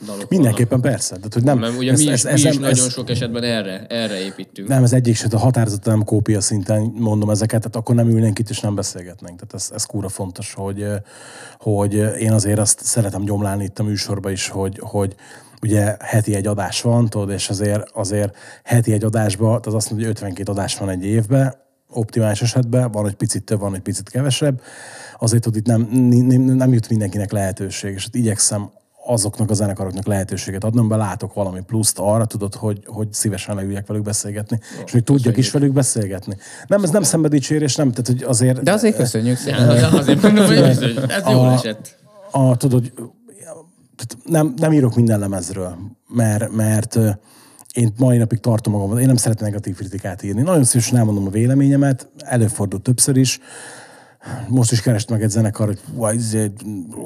dalok 0.06 0.28
Mindenképpen 0.28 0.80
persze. 0.80 1.16
Tehát, 1.16 1.34
hogy 1.34 1.42
nem, 1.42 1.58
vannak. 1.58 1.70
Mert 1.70 1.82
ugye 1.82 1.92
mi 1.92 2.12
is, 2.12 2.22
mi 2.22 2.32
is 2.32 2.42
nem- 2.42 2.60
nagyon 2.60 2.88
sok 2.88 3.10
esetben 3.10 3.42
erre, 3.42 3.86
erre 3.86 4.20
építünk. 4.24 4.68
Nem, 4.68 4.82
ez 4.82 4.92
egyik 4.92 5.16
se, 5.16 5.28
a 5.30 5.38
határozottan 5.38 5.92
nem 5.92 6.04
kópia 6.04 6.40
szinten 6.40 6.82
mondom 6.82 7.30
ezeket, 7.30 7.60
tehát 7.60 7.76
akkor 7.76 7.94
nem 7.94 8.08
ülnénk 8.08 8.38
itt 8.38 8.48
és 8.48 8.60
nem 8.60 8.74
beszélgetnénk. 8.74 9.40
Tehát 9.40 9.54
ez, 9.54 9.70
ez 9.74 9.84
kúra 9.84 10.08
fontos, 10.08 10.54
hogy, 10.54 10.86
hogy 11.58 11.94
én 12.20 12.32
azért 12.32 12.58
azt 12.58 12.84
szeretem 12.84 13.24
gyomlálni 13.24 13.64
itt 13.64 13.78
a 13.78 13.82
műsorban 13.82 14.32
is, 14.32 14.48
hogy, 14.48 14.78
hogy 14.80 15.14
ugye 15.62 15.96
heti 16.00 16.34
egy 16.34 16.46
adás 16.46 16.82
van, 16.82 17.08
tudod, 17.08 17.30
és 17.30 17.48
azért, 17.48 17.90
azért 17.92 18.36
heti 18.64 18.92
egy 18.92 19.04
adásban, 19.04 19.60
tehát 19.60 19.78
azt 19.78 19.90
mondja, 19.90 20.06
hogy 20.06 20.16
52 20.16 20.52
adás 20.52 20.78
van 20.78 20.88
egy 20.88 21.04
évben, 21.04 21.54
optimális 21.90 22.42
esetben, 22.42 22.90
van, 22.90 23.02
hogy 23.02 23.14
picit 23.14 23.44
több, 23.44 23.60
van, 23.60 23.70
hogy 23.70 23.80
picit 23.80 24.08
kevesebb, 24.08 24.60
azért 25.18 25.44
hogy 25.44 25.56
itt 25.56 25.66
nem, 25.66 25.80
nem, 25.90 26.40
nem 26.40 26.72
jut 26.72 26.88
mindenkinek 26.88 27.32
lehetőség, 27.32 27.94
és 27.94 28.06
ott 28.06 28.14
igyekszem 28.14 28.70
azoknak 29.06 29.50
a 29.50 29.54
zenekaroknak 29.54 30.06
lehetőséget 30.06 30.64
adnom, 30.64 30.88
be 30.88 30.96
látok 30.96 31.34
valami 31.34 31.60
pluszt 31.60 31.98
arra, 31.98 32.24
tudod, 32.24 32.54
hogy, 32.54 32.82
hogy 32.86 33.12
szívesen 33.12 33.54
leüljek 33.54 33.86
velük 33.86 34.02
beszélgetni, 34.02 34.60
és 34.84 34.92
még 34.92 35.02
tudjak 35.02 35.36
is 35.36 35.50
velük 35.50 35.72
beszélgetni. 35.72 36.36
Nem, 36.66 36.82
ez 36.84 36.90
nem 36.90 37.02
szenvedélycsérés, 37.02 37.76
nem, 37.76 37.90
tehát 37.90 38.06
hogy 38.06 38.22
azért... 38.22 38.62
De 38.62 38.72
azért 38.72 38.96
köszönjük 38.96 39.36
szépen. 39.36 39.76
Ja, 39.76 39.88
azért 39.88 40.22
mondom, 40.22 40.46
hogy 40.46 40.56
ez, 40.56 40.78
ez 41.08 41.22
jól 41.30 41.50
esett. 41.50 41.96
a, 42.30 42.56
tudod, 42.56 42.80
hogy 42.80 43.08
nem, 44.24 44.54
nem 44.56 44.72
írok 44.72 44.94
minden 44.94 45.18
lemezről, 45.18 45.78
mert, 46.08 46.52
mert 46.52 46.98
én 47.78 47.92
mai 47.96 48.16
napig 48.16 48.38
tartom 48.38 48.72
magam, 48.72 48.98
én 48.98 49.06
nem 49.06 49.16
szeretem 49.16 49.46
negatív 49.46 49.76
kritikát 49.76 50.22
írni. 50.22 50.42
Nagyon 50.42 50.64
szívesen 50.64 50.96
elmondom 50.96 51.26
a 51.26 51.30
véleményemet, 51.30 52.08
előfordult 52.18 52.82
többször 52.82 53.16
is. 53.16 53.40
Most 54.48 54.72
is 54.72 54.80
kerest 54.80 55.10
meg 55.10 55.22
egy 55.22 55.30
zenekar, 55.30 55.66
hogy 55.66 55.80
"Uaj, 55.94 56.14
izé, 56.14 56.52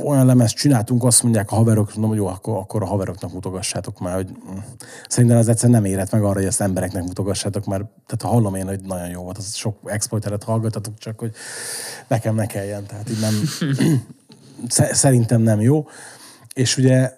olyan 0.05 0.27
lemezt 0.27 0.55
csináltunk, 0.55 1.05
azt 1.05 1.23
mondják 1.23 1.51
a 1.51 1.55
haverok, 1.55 1.87
mondom, 1.91 2.09
hogy 2.09 2.19
jó, 2.19 2.27
akkor, 2.27 2.57
akkor 2.57 2.83
a 2.83 2.87
haveroknak 2.87 3.33
mutogassátok 3.33 4.01
már, 4.01 4.15
hogy 4.15 4.29
mm. 4.31 4.57
szerintem 5.09 5.39
ez 5.39 5.49
egyszerűen 5.49 5.83
nem 5.83 5.91
érett 5.91 6.11
meg 6.11 6.23
arra, 6.23 6.35
hogy 6.35 6.45
ezt 6.45 6.61
embereknek 6.61 7.03
mutogassátok, 7.03 7.65
mert 7.65 7.85
tehát 8.07 8.35
hallom 8.35 8.55
én, 8.55 8.67
hogy 8.67 8.81
nagyon 8.81 9.09
jó 9.09 9.23
volt, 9.23 9.39
az 9.39 9.55
sok 9.55 9.77
exploiteret 9.85 10.45
hallgatatok, 10.45 10.99
csak 10.99 11.19
hogy 11.19 11.33
nekem 12.09 12.35
ne 12.35 12.47
kelljen, 12.47 12.87
tehát 12.87 13.11
így 13.11 13.21
nem, 13.21 13.35
sze- 14.69 14.95
szerintem 14.95 15.41
nem 15.41 15.61
jó. 15.61 15.87
És 16.55 16.77
ugye 16.77 17.13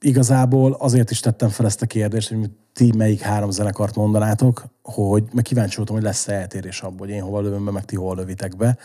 igazából 0.00 0.76
azért 0.78 1.10
is 1.10 1.20
tettem 1.20 1.48
fel 1.48 1.66
ezt 1.66 1.82
a 1.82 1.86
kérdést, 1.86 2.28
hogy 2.28 2.50
ti 2.72 2.92
melyik 2.96 3.20
három 3.20 3.50
zenekart 3.50 3.94
mondanátok, 3.94 4.64
hogy 4.82 5.24
meg 5.32 5.44
kíváncsi 5.44 5.76
voltam, 5.76 5.94
hogy 5.94 6.04
lesz-e 6.04 6.32
eltérés 6.32 6.80
abból, 6.80 7.06
hogy 7.06 7.16
én 7.16 7.22
hova 7.22 7.40
lövöm 7.40 7.64
be, 7.64 7.70
meg 7.70 7.84
ti 7.84 7.96
hol 7.96 8.16
lövitek 8.16 8.56
be, 8.56 8.78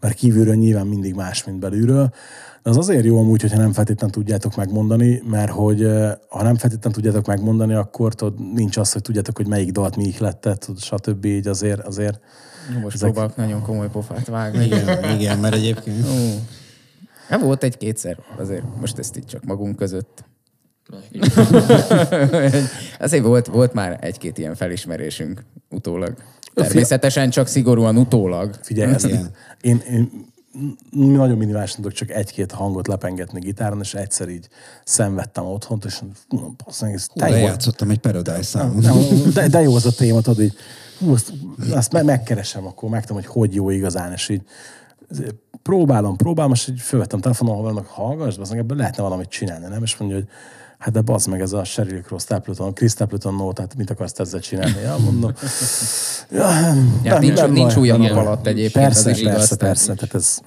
mert 0.00 0.14
kívülről 0.14 0.54
nyilván 0.54 0.86
mindig 0.86 1.14
más, 1.14 1.44
mint 1.44 1.58
belülről. 1.58 2.12
De 2.62 2.70
az 2.70 2.76
azért 2.76 3.04
jó 3.04 3.18
amúgy, 3.18 3.40
hogyha 3.40 3.58
nem 3.58 3.72
feltétlenül 3.72 4.14
tudjátok 4.14 4.56
megmondani, 4.56 5.22
mert 5.26 5.50
hogy 5.50 5.82
ha 6.28 6.42
nem 6.42 6.56
feltétlenül 6.56 6.92
tudjátok 6.92 7.26
megmondani, 7.26 7.74
akkor 7.74 8.14
tudod, 8.14 8.52
nincs 8.54 8.76
az, 8.76 8.92
hogy 8.92 9.02
tudjátok, 9.02 9.36
hogy 9.36 9.46
melyik 9.46 9.70
dalt 9.70 9.96
mi 9.96 10.04
ihletett, 10.04 10.60
tudod, 10.60 10.80
stb. 10.80 11.24
Így 11.24 11.46
azért, 11.46 11.80
azért 11.80 12.20
Most 12.82 12.94
Ezek- 12.94 13.10
próbálok 13.12 13.36
nagyon 13.36 13.62
komoly 13.62 13.90
pofát 13.90 14.26
vágni. 14.26 14.64
Igen, 14.64 15.10
igen, 15.18 15.38
mert 15.38 15.54
egyébként... 15.54 16.06
Ó. 16.06 16.38
Nem 17.28 17.40
volt 17.40 17.62
egy-kétszer, 17.62 18.18
azért 18.38 18.64
most 18.80 18.98
ezt 18.98 19.16
itt 19.16 19.26
csak 19.26 19.44
magunk 19.44 19.76
között. 19.76 20.24
Azért 22.98 23.24
volt, 23.24 23.46
volt 23.46 23.72
már 23.72 23.98
egy-két 24.00 24.38
ilyen 24.38 24.54
felismerésünk 24.54 25.44
utólag. 25.70 26.14
Természetesen 26.54 27.30
csak 27.30 27.46
szigorúan 27.46 27.96
utólag. 27.96 28.54
Figyelj, 28.62 28.92
ezt, 28.92 29.06
én, 29.60 29.82
én 29.90 30.26
m- 30.52 30.92
nagyon 30.92 31.36
minimálisan 31.36 31.76
tudok 31.76 31.92
csak 31.92 32.10
egy-két 32.10 32.52
hangot 32.52 32.86
lepengetni 32.86 33.40
gitáron, 33.40 33.80
és 33.80 33.94
egyszer 33.94 34.28
így 34.28 34.48
szenvedtem 34.84 35.44
otthon, 35.44 35.82
és 35.86 36.00
meg, 36.80 36.94
ez 36.94 37.06
te 37.14 37.26
jó. 37.28 37.32
Lejátszottam 37.32 37.90
egy 37.90 37.98
Paradise 37.98 38.42
számot. 38.42 39.32
De, 39.32 39.48
de 39.48 39.60
jó 39.60 39.74
az 39.74 39.86
a 39.86 39.92
téma, 39.92 40.20
tudod, 40.20 40.40
így, 40.40 40.54
hú, 40.98 41.12
azt, 41.12 41.32
azt 41.70 41.92
me- 41.92 42.04
megkeresem, 42.04 42.66
akkor 42.66 42.88
megtudom, 42.90 43.22
hogy 43.22 43.32
hogy 43.32 43.54
jó 43.54 43.70
igazán, 43.70 44.12
és 44.12 44.28
így 44.28 44.42
próbálom, 45.62 46.16
próbálom, 46.16 46.52
és 46.52 46.68
így 46.68 46.80
fölvettem 46.80 47.20
telefonon, 47.20 47.54
ahol 47.54 47.64
vannak 47.64 47.86
hallgass, 47.86 48.38
az 48.38 48.52
ebből 48.52 48.76
lehetne 48.76 49.02
valamit 49.02 49.28
csinálni, 49.28 49.66
nem? 49.66 49.82
És 49.82 49.96
mondja, 49.96 50.16
hogy 50.16 50.28
hát 50.78 50.92
de 50.94 51.00
bazd 51.00 51.28
meg 51.28 51.40
ez 51.40 51.52
a 51.52 51.64
Sheryl 51.64 52.00
Crow 52.00 52.18
Stapleton, 52.18 52.74
Chris 52.74 52.90
Stapleton 52.90 53.34
no, 53.34 53.52
tehát 53.52 53.74
mit 53.76 53.90
akarsz 53.90 54.18
ezzel 54.18 54.40
csinálni? 54.40 54.80
Ja, 54.82 54.96
mondom. 54.98 55.32
Ja, 56.30 56.60
nem, 56.60 57.00
Ja, 57.02 57.18
nincs, 57.18 57.36
nem 57.36 57.52
nincs 57.52 57.76
új 57.76 57.90
a 57.90 57.96
nap 57.96 58.10
alatt 58.16 58.46
egyébként, 58.46 58.84
Persze, 58.84 59.10
az 59.10 59.18
igaz. 59.18 59.32
persze, 59.34 59.56
tehát- 59.56 59.74
persze. 59.74 59.94
Tehát 59.94 60.14
ez, 60.14 60.38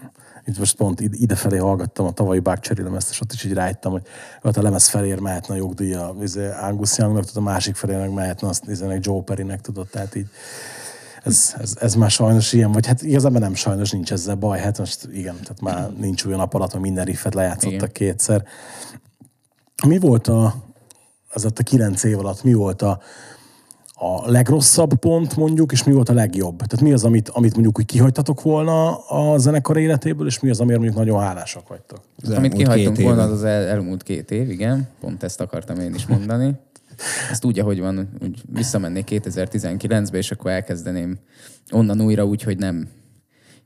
itt 0.45 0.57
most 0.57 0.75
pont 0.75 0.99
ide- 0.99 1.17
idefelé 1.19 1.57
hallgattam 1.57 2.05
a 2.05 2.11
tavalyi 2.11 2.39
Buckcherry 2.39 2.83
lemezt, 2.83 3.09
és 3.09 3.21
ott 3.21 3.31
is 3.31 3.43
így 3.43 3.53
rájöttem, 3.53 3.91
hogy 3.91 4.01
ott 4.41 4.57
a 4.57 4.61
lemez 4.61 4.87
felér 4.87 5.19
mehetne 5.19 5.53
a 5.53 5.57
jogdíja 5.57 6.15
izé, 6.21 6.49
Angus 6.61 6.97
Youngnak, 6.97 7.25
tudod, 7.25 7.43
a 7.47 7.49
másik 7.51 7.75
felének 7.75 8.11
mehetne 8.11 8.47
azt 8.47 8.63
izének 8.67 9.05
Joe 9.05 9.21
Perrynek, 9.21 9.61
tudod, 9.61 9.87
tehát 9.87 10.15
így 10.15 10.27
ez, 11.23 11.55
ez, 11.61 11.73
ez, 11.79 11.93
már 11.95 12.11
sajnos 12.11 12.53
ilyen, 12.53 12.71
vagy 12.71 12.85
hát 12.87 13.01
igazából 13.01 13.39
nem 13.39 13.53
sajnos 13.55 13.91
nincs 13.91 14.11
ezzel 14.11 14.35
baj, 14.35 14.59
hát 14.59 14.77
most 14.77 15.07
igen, 15.13 15.35
tehát 15.35 15.61
már 15.61 15.89
nincs 15.99 16.25
olyan 16.25 16.37
nap 16.39 16.53
alatt, 16.53 16.71
hogy 16.71 16.81
minden 16.81 17.05
riffet 17.05 17.33
lejátszottak 17.33 17.73
Igen. 17.73 17.91
kétszer. 17.91 18.43
Mi 19.87 19.99
volt 19.99 20.27
a, 20.27 20.55
az 21.29 21.45
a 21.45 21.49
kilenc 21.49 22.03
év 22.03 22.19
alatt, 22.19 22.43
mi 22.43 22.53
volt 22.53 22.81
a, 22.81 22.99
a 23.93 24.31
legrosszabb 24.31 24.93
pont 24.93 25.35
mondjuk, 25.35 25.71
és 25.71 25.83
mi 25.83 25.93
volt 25.93 26.09
a 26.09 26.13
legjobb? 26.13 26.55
Tehát 26.55 26.81
mi 26.81 26.93
az, 26.93 27.03
amit, 27.03 27.29
amit 27.29 27.53
mondjuk 27.53 27.79
úgy 27.79 27.85
kihagytatok 27.85 28.41
volna 28.41 28.97
a 28.97 29.37
zenekar 29.37 29.77
életéből, 29.77 30.27
és 30.27 30.39
mi 30.39 30.49
az, 30.49 30.59
amiért 30.59 30.79
mondjuk 30.79 30.99
nagyon 31.05 31.21
hálásak 31.21 31.67
vagytok? 31.67 31.99
Az 32.23 32.29
Amit 32.29 32.53
kihagytunk 32.53 33.01
volna, 33.01 33.21
az 33.21 33.31
az 33.31 33.43
el, 33.43 33.67
elmúlt 33.67 34.03
két 34.03 34.31
év, 34.31 34.49
igen. 34.49 34.87
Pont 34.99 35.23
ezt 35.23 35.41
akartam 35.41 35.79
én 35.79 35.93
is 35.93 36.05
mondani. 36.05 36.53
Ezt 37.31 37.45
úgy, 37.45 37.59
ahogy 37.59 37.79
van, 37.79 38.09
úgy 38.23 38.41
visszamennék 38.53 39.07
2019-be, 39.11 40.17
és 40.17 40.31
akkor 40.31 40.51
elkezdeném 40.51 41.19
onnan 41.71 42.01
újra 42.01 42.25
úgy, 42.25 42.43
hogy 42.43 42.57
nem 42.57 42.87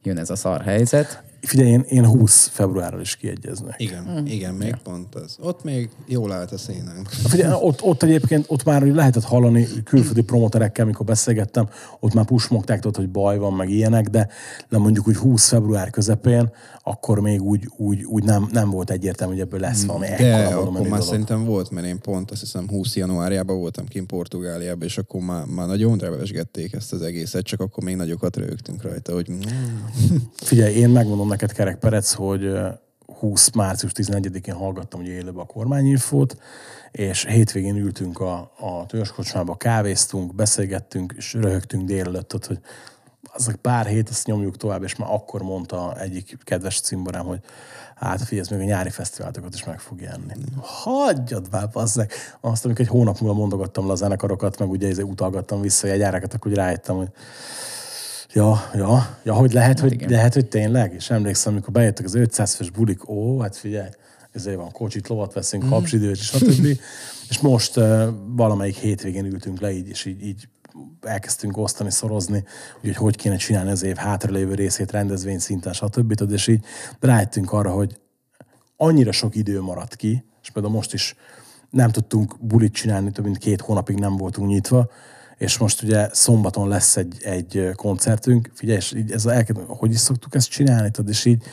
jön 0.04 0.18
ez 0.18 0.30
a 0.30 0.36
szar 0.36 0.62
helyzet. 0.62 1.24
Figyelj, 1.46 1.70
én, 1.70 1.86
én 1.90 2.06
20 2.06 2.48
februárral 2.48 3.02
is 3.02 3.16
kiegyeznek. 3.16 3.76
Igen, 3.78 4.24
igen, 4.28 4.54
még 4.54 4.76
pont 4.84 5.16
az. 5.16 5.38
Ott 5.42 5.64
még 5.64 5.90
jól 6.08 6.32
állt 6.32 6.52
a 6.52 6.58
szénánk. 6.58 7.10
Figyelj, 7.10 7.54
ott, 7.68 7.82
ott 7.82 8.04
egyébként, 8.04 8.46
ott 8.48 8.64
már 8.64 8.82
lehetett 8.82 9.24
hallani 9.24 9.68
külföldi 9.84 10.22
promoterekkel, 10.22 10.86
mikor 10.86 11.06
beszélgettem, 11.06 11.70
ott 12.00 12.14
már 12.14 12.26
pusmogták, 12.26 12.80
tudod, 12.80 12.96
hogy 12.96 13.10
baj 13.10 13.38
van, 13.38 13.54
meg 13.54 13.70
ilyenek, 13.70 14.08
de, 14.08 14.28
de 14.70 14.78
mondjuk 14.78 15.08
úgy 15.08 15.16
20 15.16 15.48
február 15.48 15.90
közepén, 15.90 16.52
akkor 16.84 17.20
még 17.20 17.42
úgy, 17.42 17.70
úgy, 17.78 18.04
úgy 18.04 18.24
nem, 18.24 18.48
nem 18.52 18.70
volt 18.70 18.90
egyértelmű, 18.90 19.34
hogy 19.34 19.42
ebből 19.42 19.60
lesz 19.60 19.84
valami 19.86 20.08
De 20.18 20.46
akkor 20.46 20.72
már 20.72 20.84
dolog. 20.84 21.02
szerintem 21.02 21.46
volt, 21.46 21.72
mert 21.72 21.88
én 21.88 22.00
pont 22.02 22.32
azt 22.32 22.40
hiszem 22.40 22.68
20 22.68 22.96
januárjában 22.96 23.60
voltam 23.60 23.86
kint 23.86 24.08
Portugáliában, 24.08 24.88
és 24.88 24.98
akkor 24.98 25.22
már, 25.22 25.46
már 25.46 25.68
nagyon 25.68 25.98
revesgették 25.98 26.74
ezt 26.74 26.94
az 26.94 27.02
egészet, 27.02 27.44
csak 27.44 27.60
akkor 27.60 27.84
még 27.84 27.96
nagyokat 27.96 28.36
rögtünk 28.36 28.82
rajta, 28.82 29.14
hogy 29.14 29.30
mm, 29.32 30.16
Figyelj, 30.36 30.76
én 30.76 30.90
megmondom 30.90 31.28
neked, 31.36 31.56
Kerek 31.56 31.80
Perec, 31.80 32.14
hogy 32.14 32.44
ö, 32.44 32.70
20. 33.20 33.52
március 33.52 33.92
11-én 33.96 34.56
hallgattam 34.56 35.00
ugye 35.00 35.12
élőbe 35.12 35.42
a 35.42 35.46
kormányinfót, 35.46 36.38
és 36.92 37.26
hétvégén 37.26 37.76
ültünk 37.76 38.20
a, 38.20 38.52
a 38.60 38.86
törzskocsmába, 38.88 39.56
kávéztunk, 39.56 40.36
beszélgettünk, 40.36 41.14
és 41.18 41.34
röhögtünk 41.34 41.86
délelőtt, 41.86 42.34
ott, 42.34 42.46
hogy 42.46 42.60
azok 43.34 43.56
pár 43.56 43.86
hét, 43.86 44.10
azt 44.10 44.26
nyomjuk 44.26 44.58
tovább, 44.58 44.84
és 44.84 44.96
már 44.96 45.10
akkor 45.12 45.42
mondta 45.42 46.00
egyik 46.00 46.38
kedves 46.44 46.80
cimborám, 46.80 47.26
hogy 47.26 47.40
hát 47.96 48.22
figyelj, 48.22 48.48
még 48.50 48.60
a 48.60 48.64
nyári 48.64 48.90
fesztiválokat 48.90 49.54
is 49.54 49.64
meg 49.64 49.80
fog 49.80 50.02
jelenni. 50.02 50.34
Hagyjad 50.62 51.48
már, 51.52 51.70
bazzeg. 51.70 52.12
Azt, 52.42 52.66
amikor 52.66 52.82
egy 52.82 52.92
hónap 52.92 53.20
múlva 53.20 53.38
mondogattam 53.38 53.86
le 53.86 53.92
a 53.92 53.96
zenekarokat, 53.96 54.60
meg 54.60 54.70
ugye 54.70 54.88
ezért 54.88 55.08
utalgattam 55.08 55.62
vissza 55.62 55.88
a 55.88 55.90
jegyárakat, 55.90 56.34
akkor 56.34 56.52
úgy 56.52 56.58
rájöttem, 56.58 56.96
hogy 56.96 57.10
Ja, 58.36 58.70
ja, 58.74 59.18
ja, 59.24 59.34
hogy 59.34 59.54
lehet, 59.54 59.80
hogy, 59.80 60.10
lehet, 60.10 60.34
hogy 60.34 60.46
tényleg. 60.46 60.94
És 60.94 61.10
emlékszem, 61.10 61.54
amikor 61.54 61.72
bejöttek 61.72 62.06
az 62.06 62.16
500 62.16 62.56
fős 62.56 62.70
bulik, 62.70 63.10
ó, 63.10 63.40
hát 63.40 63.56
figyelj, 63.56 63.90
ezért 64.32 64.58
van 64.58 64.72
kocsit, 64.72 65.08
lovat 65.08 65.34
veszünk, 65.34 65.66
mm. 65.66 65.70
kapsidőt, 65.70 66.16
stb. 66.16 66.66
és 67.30 67.40
most 67.40 67.78
uh, 67.78 68.08
valamelyik 68.28 68.76
hétvégén 68.76 69.26
ültünk 69.26 69.60
le 69.60 69.72
így, 69.72 69.88
és 69.88 70.06
így, 70.06 70.26
így 70.26 70.48
elkezdtünk 71.02 71.58
osztani, 71.58 71.92
szorozni, 71.92 72.44
hogy 72.82 72.96
hogy 72.96 73.16
kéne 73.16 73.36
csinálni 73.36 73.72
az 73.72 73.84
év 73.84 73.96
hátralévő 73.96 74.54
részét 74.54 74.92
rendezvény 74.92 75.40
szinten, 75.40 75.74
stb. 75.74 76.14
Tudod, 76.14 76.34
És 76.34 76.48
így 76.48 76.64
rájöttünk 77.00 77.52
arra, 77.52 77.72
hogy 77.72 78.00
annyira 78.76 79.12
sok 79.12 79.36
idő 79.36 79.62
maradt 79.62 79.96
ki, 79.96 80.26
és 80.42 80.50
például 80.50 80.74
most 80.74 80.94
is 80.94 81.16
nem 81.70 81.92
tudtunk 81.92 82.36
bulit 82.40 82.74
csinálni, 82.74 83.12
több 83.12 83.26
mint 83.26 83.38
két 83.38 83.62
hónapig 83.62 83.96
nem 83.96 84.18
voltunk 84.18 84.50
nyitva, 84.50 84.90
és 85.38 85.58
most 85.58 85.82
ugye 85.82 86.10
szombaton 86.12 86.68
lesz 86.68 86.98
egy, 86.98 87.18
egy 87.24 87.70
koncertünk, 87.76 88.52
figyelj, 88.54 88.78
és 88.78 88.94
így 88.94 89.12
ez 89.12 89.26
elkezd, 89.26 89.60
hogy 89.68 89.92
is 89.92 90.00
szoktuk 90.00 90.36
ezt 90.36 90.50
csinálni, 90.50 90.92
tudod, 90.92 91.10
és 91.10 91.26
így, 91.26 91.44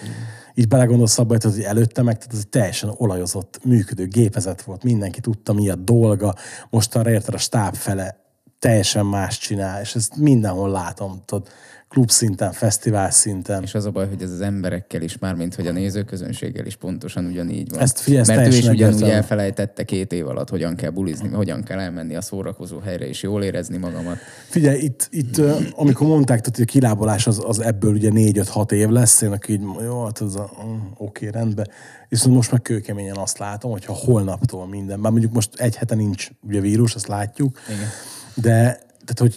így 0.54 0.68
belegondolsz 0.68 1.18
abba, 1.18 1.36
hogy 1.42 1.60
előtte 1.60 2.02
meg, 2.02 2.18
tehát 2.18 2.32
ez 2.32 2.38
egy 2.38 2.48
teljesen 2.48 2.94
olajozott, 2.96 3.60
működő 3.64 4.06
gépezet 4.06 4.62
volt, 4.62 4.82
mindenki 4.82 5.20
tudta, 5.20 5.52
mi 5.52 5.68
a 5.68 5.74
dolga, 5.74 6.34
mostanra 6.70 7.10
érted 7.10 7.34
a 7.34 7.38
stáb 7.38 7.74
fele 7.74 8.20
teljesen 8.58 9.06
más 9.06 9.38
csinál, 9.38 9.80
és 9.80 9.94
ezt 9.94 10.16
mindenhol 10.16 10.70
látom, 10.70 11.22
tudod, 11.24 11.48
klub 11.92 12.10
szinten, 12.10 12.52
fesztivál 12.52 13.10
szinten. 13.10 13.62
És 13.62 13.74
az 13.74 13.84
a 13.84 13.90
baj, 13.90 14.08
hogy 14.08 14.22
ez 14.22 14.30
az 14.30 14.40
emberekkel 14.40 15.02
is, 15.02 15.18
mármint 15.18 15.54
hogy 15.54 15.66
a 15.66 15.72
nézőközönséggel 15.72 16.66
is 16.66 16.76
pontosan 16.76 17.24
ugyanígy 17.24 17.70
van. 17.70 17.80
Ezt 17.80 18.00
figyelj, 18.00 18.24
Mert 18.26 18.46
ő 18.46 18.48
is 18.48 18.58
ugyanúgy 18.58 18.80
egyértelmű. 18.80 19.14
elfelejtette 19.14 19.84
két 19.84 20.12
év 20.12 20.28
alatt, 20.28 20.48
hogyan 20.48 20.76
kell 20.76 20.90
bulizni, 20.90 21.28
hogyan 21.28 21.62
kell 21.62 21.78
elmenni 21.78 22.14
a 22.16 22.20
szórakozó 22.20 22.78
helyre 22.78 23.08
és 23.08 23.22
jól 23.22 23.42
érezni 23.42 23.76
magamat. 23.76 24.16
Figyelj, 24.48 24.78
itt, 24.78 25.08
itt 25.10 25.40
amikor 25.72 26.06
mondták, 26.06 26.40
tehát, 26.40 26.56
hogy 26.56 26.66
a 26.68 26.72
kilábalás 26.72 27.26
az, 27.26 27.42
az 27.46 27.60
ebből 27.60 27.92
ugye 27.92 28.10
4-5-6 28.12 28.72
év 28.72 28.88
lesz, 28.88 29.20
én 29.20 29.32
akkor 29.32 29.50
így, 29.50 29.62
jó, 29.82 30.04
hát 30.04 30.20
ez 30.20 30.34
a, 30.34 30.50
mm, 30.64 30.76
oké, 30.96 31.28
rendben. 31.28 31.68
Viszont 32.08 32.34
most 32.34 32.50
meg 32.50 32.62
kőkeményen 32.62 33.16
azt 33.16 33.38
látom, 33.38 33.70
hogyha 33.70 33.92
holnaptól 33.92 34.66
minden, 34.66 34.98
már 34.98 35.10
mondjuk 35.10 35.32
most 35.32 35.60
egy 35.60 35.76
hete 35.76 35.94
nincs 35.94 36.28
ugye 36.42 36.60
vírus, 36.60 36.94
azt 36.94 37.06
látjuk, 37.06 37.58
Igen. 37.68 37.88
de 38.34 38.60
tehát, 39.04 39.18
hogy 39.18 39.36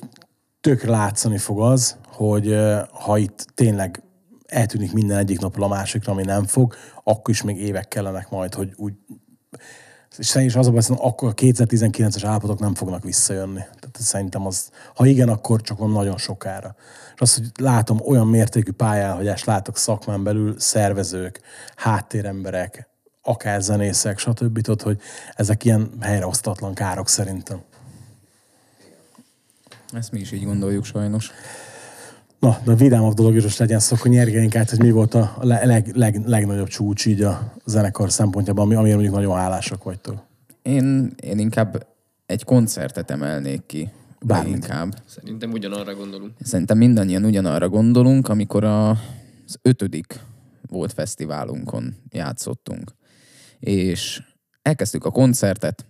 tökre 0.62 0.92
látszani 0.92 1.38
fog 1.38 1.62
az, 1.62 1.96
hogy 2.16 2.56
ha 2.92 3.18
itt 3.18 3.46
tényleg 3.54 4.04
eltűnik 4.46 4.94
minden 4.94 5.18
egyik 5.18 5.40
napról 5.40 5.66
a 5.66 5.70
másikra, 5.70 6.12
ami 6.12 6.24
nem 6.24 6.46
fog, 6.46 6.76
akkor 7.04 7.34
is 7.34 7.42
még 7.42 7.62
évek 7.62 7.88
kellenek 7.88 8.30
majd, 8.30 8.54
hogy 8.54 8.74
úgy 8.76 8.94
és 10.18 10.28
szerintem 10.28 10.60
az 10.60 10.68
a 10.68 10.72
baj, 10.72 10.82
akkor 10.98 11.30
a 11.30 11.34
2019-es 11.34 12.22
állapotok 12.26 12.60
nem 12.60 12.76
fognak 12.76 13.04
visszajönni. 13.04 13.60
Tehát 13.60 13.98
szerintem 14.00 14.46
az, 14.46 14.70
ha 14.96 15.06
igen, 15.06 15.30
akkor 15.30 15.62
csak 15.62 15.78
van 15.78 15.92
nagyon 15.92 16.18
sokára. 16.18 16.76
És 17.16 17.22
azt, 17.22 17.38
hogy 17.38 17.52
látom 17.60 18.02
olyan 18.06 18.28
mértékű 18.28 18.72
pályálhagyást, 18.72 19.46
látok 19.46 19.78
szakmán 19.78 20.24
belül 20.24 20.60
szervezők, 20.60 21.40
háttéremberek, 21.76 22.90
akár 23.22 23.62
zenészek, 23.62 24.18
stb. 24.18 24.62
Tudod, 24.62 24.82
hogy 24.82 25.00
ezek 25.36 25.64
ilyen 25.64 25.92
helyreosztatlan 26.02 26.74
károk 26.74 27.10
szerintem. 27.10 27.62
Ezt 29.92 30.12
mi 30.12 30.20
is 30.20 30.32
így 30.32 30.46
gondoljuk 30.46 30.86
sajnos. 30.86 31.32
Na, 32.46 32.60
de 32.64 32.72
a 32.72 32.76
vidámabb 32.76 33.14
dolog 33.14 33.36
is 33.36 33.44
most 33.44 33.58
legyen 33.58 33.80
szó, 33.80 33.96
akkor 33.96 34.12
nyergeljünk 34.12 34.56
át, 34.56 34.70
hogy 34.70 34.80
mi 34.80 34.92
volt 34.92 35.14
a 35.14 35.38
le- 35.42 35.66
leg, 35.66 35.96
leg, 35.96 36.22
legnagyobb 36.26 36.68
csúcs 36.68 37.06
így 37.06 37.22
a 37.22 37.54
zenekar 37.66 38.12
szempontjában, 38.12 38.66
ami, 38.66 38.76
amire 38.76 38.94
mondjuk 38.94 39.16
nagyon 39.16 39.36
hálásak 39.36 39.84
vagytok. 39.84 40.24
Én, 40.62 41.14
én 41.22 41.40
inkább 41.40 41.88
egy 42.26 42.44
koncertet 42.44 43.12
emelnék 43.12 43.66
ki. 43.66 43.90
Bármit. 44.26 44.54
Inkább. 44.54 45.02
Szerintem 45.06 45.52
ugyanarra 45.52 45.96
gondolunk. 45.96 46.32
Szerintem 46.42 46.78
mindannyian 46.78 47.24
ugyanarra 47.24 47.70
gondolunk, 47.70 48.28
amikor 48.28 48.64
a, 48.64 48.90
az 48.90 49.60
ötödik 49.62 50.20
volt 50.70 50.94
fesztiválunkon 50.94 51.96
játszottunk. 52.12 52.92
És 53.60 54.22
elkezdtük 54.62 55.06
a 55.06 55.12
koncertet, 55.12 55.86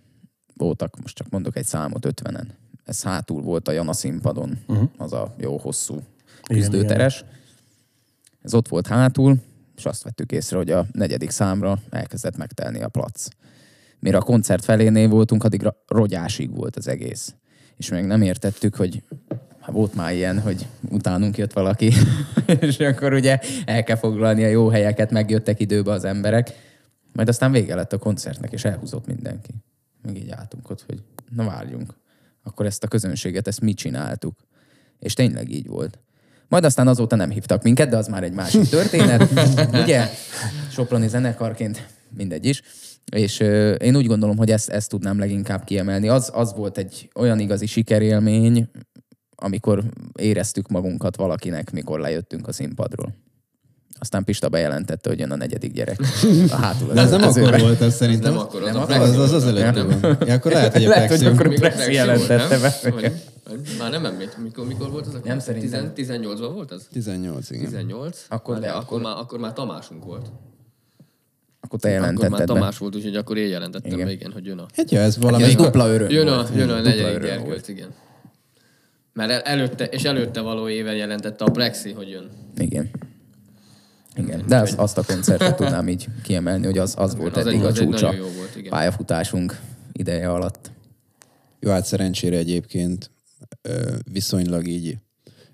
voltak, 0.54 1.00
most 1.02 1.16
csak 1.16 1.28
mondok 1.30 1.56
egy 1.56 1.66
számot, 1.66 2.04
ötvenen. 2.04 2.54
Ez 2.84 3.02
hátul 3.02 3.42
volt 3.42 3.68
a 3.68 3.72
Jana 3.72 3.92
színpadon, 3.92 4.58
uh-huh. 4.66 4.88
az 4.96 5.12
a 5.12 5.34
jó 5.38 5.56
hosszú 5.56 6.02
küzdőteres. 6.48 7.24
Ez 8.42 8.54
ott 8.54 8.68
volt 8.68 8.86
hátul, 8.86 9.36
és 9.76 9.84
azt 9.84 10.02
vettük 10.02 10.32
észre, 10.32 10.56
hogy 10.56 10.70
a 10.70 10.86
negyedik 10.92 11.30
számra 11.30 11.78
elkezdett 11.90 12.36
megtelni 12.36 12.82
a 12.82 12.88
plac. 12.88 13.28
Mire 13.98 14.16
a 14.16 14.22
koncert 14.22 14.64
felénél 14.64 15.08
voltunk, 15.08 15.44
addigra 15.44 15.76
rogyásig 15.86 16.56
volt 16.56 16.76
az 16.76 16.88
egész. 16.88 17.34
És 17.76 17.88
még 17.88 18.04
nem 18.04 18.22
értettük, 18.22 18.74
hogy 18.74 19.02
hát 19.60 19.74
volt 19.74 19.94
már 19.94 20.14
ilyen, 20.14 20.40
hogy 20.40 20.66
utánunk 20.90 21.36
jött 21.36 21.52
valaki, 21.52 21.92
és 22.60 22.78
akkor 22.78 23.12
ugye 23.12 23.38
el 23.64 23.84
kell 23.84 23.96
foglalni 23.96 24.44
a 24.44 24.48
jó 24.48 24.68
helyeket, 24.68 25.10
megjöttek 25.10 25.60
időbe 25.60 25.92
az 25.92 26.04
emberek. 26.04 26.52
Majd 27.12 27.28
aztán 27.28 27.52
vége 27.52 27.74
lett 27.74 27.92
a 27.92 27.98
koncertnek, 27.98 28.52
és 28.52 28.64
elhúzott 28.64 29.06
mindenki. 29.06 29.54
Még 30.02 30.16
így 30.16 30.30
álltunk 30.30 30.70
ott, 30.70 30.84
hogy 30.86 31.02
na 31.30 31.44
várjunk. 31.44 31.94
Akkor 32.42 32.66
ezt 32.66 32.84
a 32.84 32.88
közönséget, 32.88 33.46
ezt 33.46 33.60
mi 33.60 33.74
csináltuk. 33.74 34.34
És 34.98 35.14
tényleg 35.14 35.50
így 35.50 35.66
volt. 35.66 35.98
Majd 36.48 36.64
aztán 36.64 36.88
azóta 36.88 37.16
nem 37.16 37.30
hívtak 37.30 37.62
minket, 37.62 37.88
de 37.88 37.96
az 37.96 38.06
már 38.06 38.22
egy 38.24 38.32
másik 38.32 38.68
történet. 38.76 39.28
Ugye? 39.72 40.08
Soproni 40.70 41.08
zenekarként 41.08 41.86
mindegy 42.16 42.46
is. 42.46 42.62
És 43.12 43.40
ö, 43.40 43.72
én 43.72 43.96
úgy 43.96 44.06
gondolom, 44.06 44.36
hogy 44.36 44.50
ezt, 44.50 44.68
ezt 44.68 44.88
tudnám 44.88 45.18
leginkább 45.18 45.64
kiemelni. 45.64 46.08
Az, 46.08 46.30
az 46.34 46.54
volt 46.54 46.78
egy 46.78 47.10
olyan 47.14 47.38
igazi 47.38 47.66
sikerélmény, 47.66 48.70
amikor 49.36 49.84
éreztük 50.18 50.68
magunkat 50.68 51.16
valakinek, 51.16 51.70
mikor 51.70 52.00
lejöttünk 52.00 52.48
a 52.48 52.52
színpadról. 52.52 53.14
Aztán 53.98 54.24
Pista 54.24 54.48
bejelentette, 54.48 55.08
hogy 55.08 55.18
jön 55.18 55.30
a 55.30 55.36
negyedik 55.36 55.72
gyerek. 55.72 56.00
A 56.50 56.54
hátul 56.56 56.92
De 56.92 57.00
ez 57.00 57.10
nem 57.10 57.22
az 57.22 57.36
akkor 57.36 57.48
ővel. 57.48 57.60
volt, 57.60 57.80
az 57.80 57.94
szerintem. 57.94 58.32
Nem 58.32 58.40
akkor, 58.40 58.62
az 58.62 58.66
Nem 58.68 58.76
a 58.76 58.82
akkor? 58.82 58.96
Az 58.96 59.16
az, 59.18 59.32
az 59.32 59.44
előtt 59.46 59.74
Nem. 59.74 60.16
Ja, 60.26 60.34
akkor 60.34 60.52
lehet, 60.52 60.72
hogy 60.72 60.84
a 60.84 60.88
Lehet, 60.88 61.10
hogy 61.10 61.24
akkor 61.26 61.46
a 61.46 61.50
Plexi 61.50 61.92
jelentette 61.92 62.58
be. 62.58 63.12
Már 63.78 63.90
nem 63.90 64.04
emlékszem, 64.04 64.42
mikor, 64.42 64.66
mikor 64.66 64.90
volt 64.90 65.06
az 65.06 65.14
a 65.14 65.18
Nem, 65.24 65.38
szerintem. 65.38 65.92
18-ban 65.96 66.50
volt 66.54 66.70
az? 66.70 66.86
18, 66.92 67.50
igen. 67.50 67.64
18? 67.64 68.24
Akkor 68.28 68.54
Már 68.54 68.62
de, 68.62 68.70
akkor- 68.70 69.00
már, 69.02 69.16
akkor 69.16 69.38
már 69.38 69.52
Tamásunk 69.52 70.04
volt. 70.04 70.26
Akkor 71.60 71.80
te 71.80 71.88
Akkor 71.88 72.00
már 72.00 72.12
jelentetted 72.12 72.46
be. 72.46 72.52
Tamás 72.54 72.78
volt, 72.78 72.94
úgyhogy 72.96 73.16
akkor 73.16 73.36
én 73.36 73.48
jelentettem 73.48 73.92
Igen. 73.92 74.06
be, 74.06 74.12
igen, 74.12 74.32
hogy 74.32 74.46
jön 74.46 74.58
a... 74.58 74.66
Hát 74.76 74.90
ja, 74.90 75.00
ez 75.00 75.06
Ez 75.06 75.18
valamelyik... 75.18 75.56
dupla 75.56 75.88
öröm 75.88 76.10
Jön 76.10 76.28
a, 76.28 76.46
jön 76.56 76.70
a 76.70 76.80
negyedik 76.80 77.22
gyerkőc, 77.22 77.68
igen. 77.68 77.88
Mert 79.12 79.30
el, 79.30 79.40
előtte, 79.40 79.84
és 79.84 80.02
előtte 80.02 80.40
való 80.40 80.68
éven 80.68 80.94
jelentette 80.96 81.44
a 81.44 81.50
Plexi, 81.50 81.92
hogy 81.92 82.08
jön. 82.08 82.30
Igen. 82.56 82.90
Igen, 84.16 84.42
de 84.48 84.56
az, 84.56 84.74
azt 84.76 84.98
a 84.98 85.02
koncertet 85.02 85.56
tudnám 85.56 85.88
így 85.88 86.06
kiemelni, 86.22 86.64
hogy 86.66 86.78
az, 86.78 86.94
az 86.96 87.16
volt 87.16 87.36
az 87.36 87.46
egy- 87.46 87.52
eddig 87.52 87.64
a 87.64 87.68
egy 87.68 87.74
csúcsa 87.74 88.06
nagyon 88.06 88.26
jó 88.26 88.32
volt, 88.36 88.56
igen. 88.56 88.70
pályafutásunk 88.70 89.60
ideje 89.92 90.30
alatt. 90.30 90.70
Jó, 91.60 91.70
hát 91.70 91.86
szerencsére 91.86 92.36
egyébként 92.36 93.10
viszonylag 94.12 94.66
így 94.66 94.98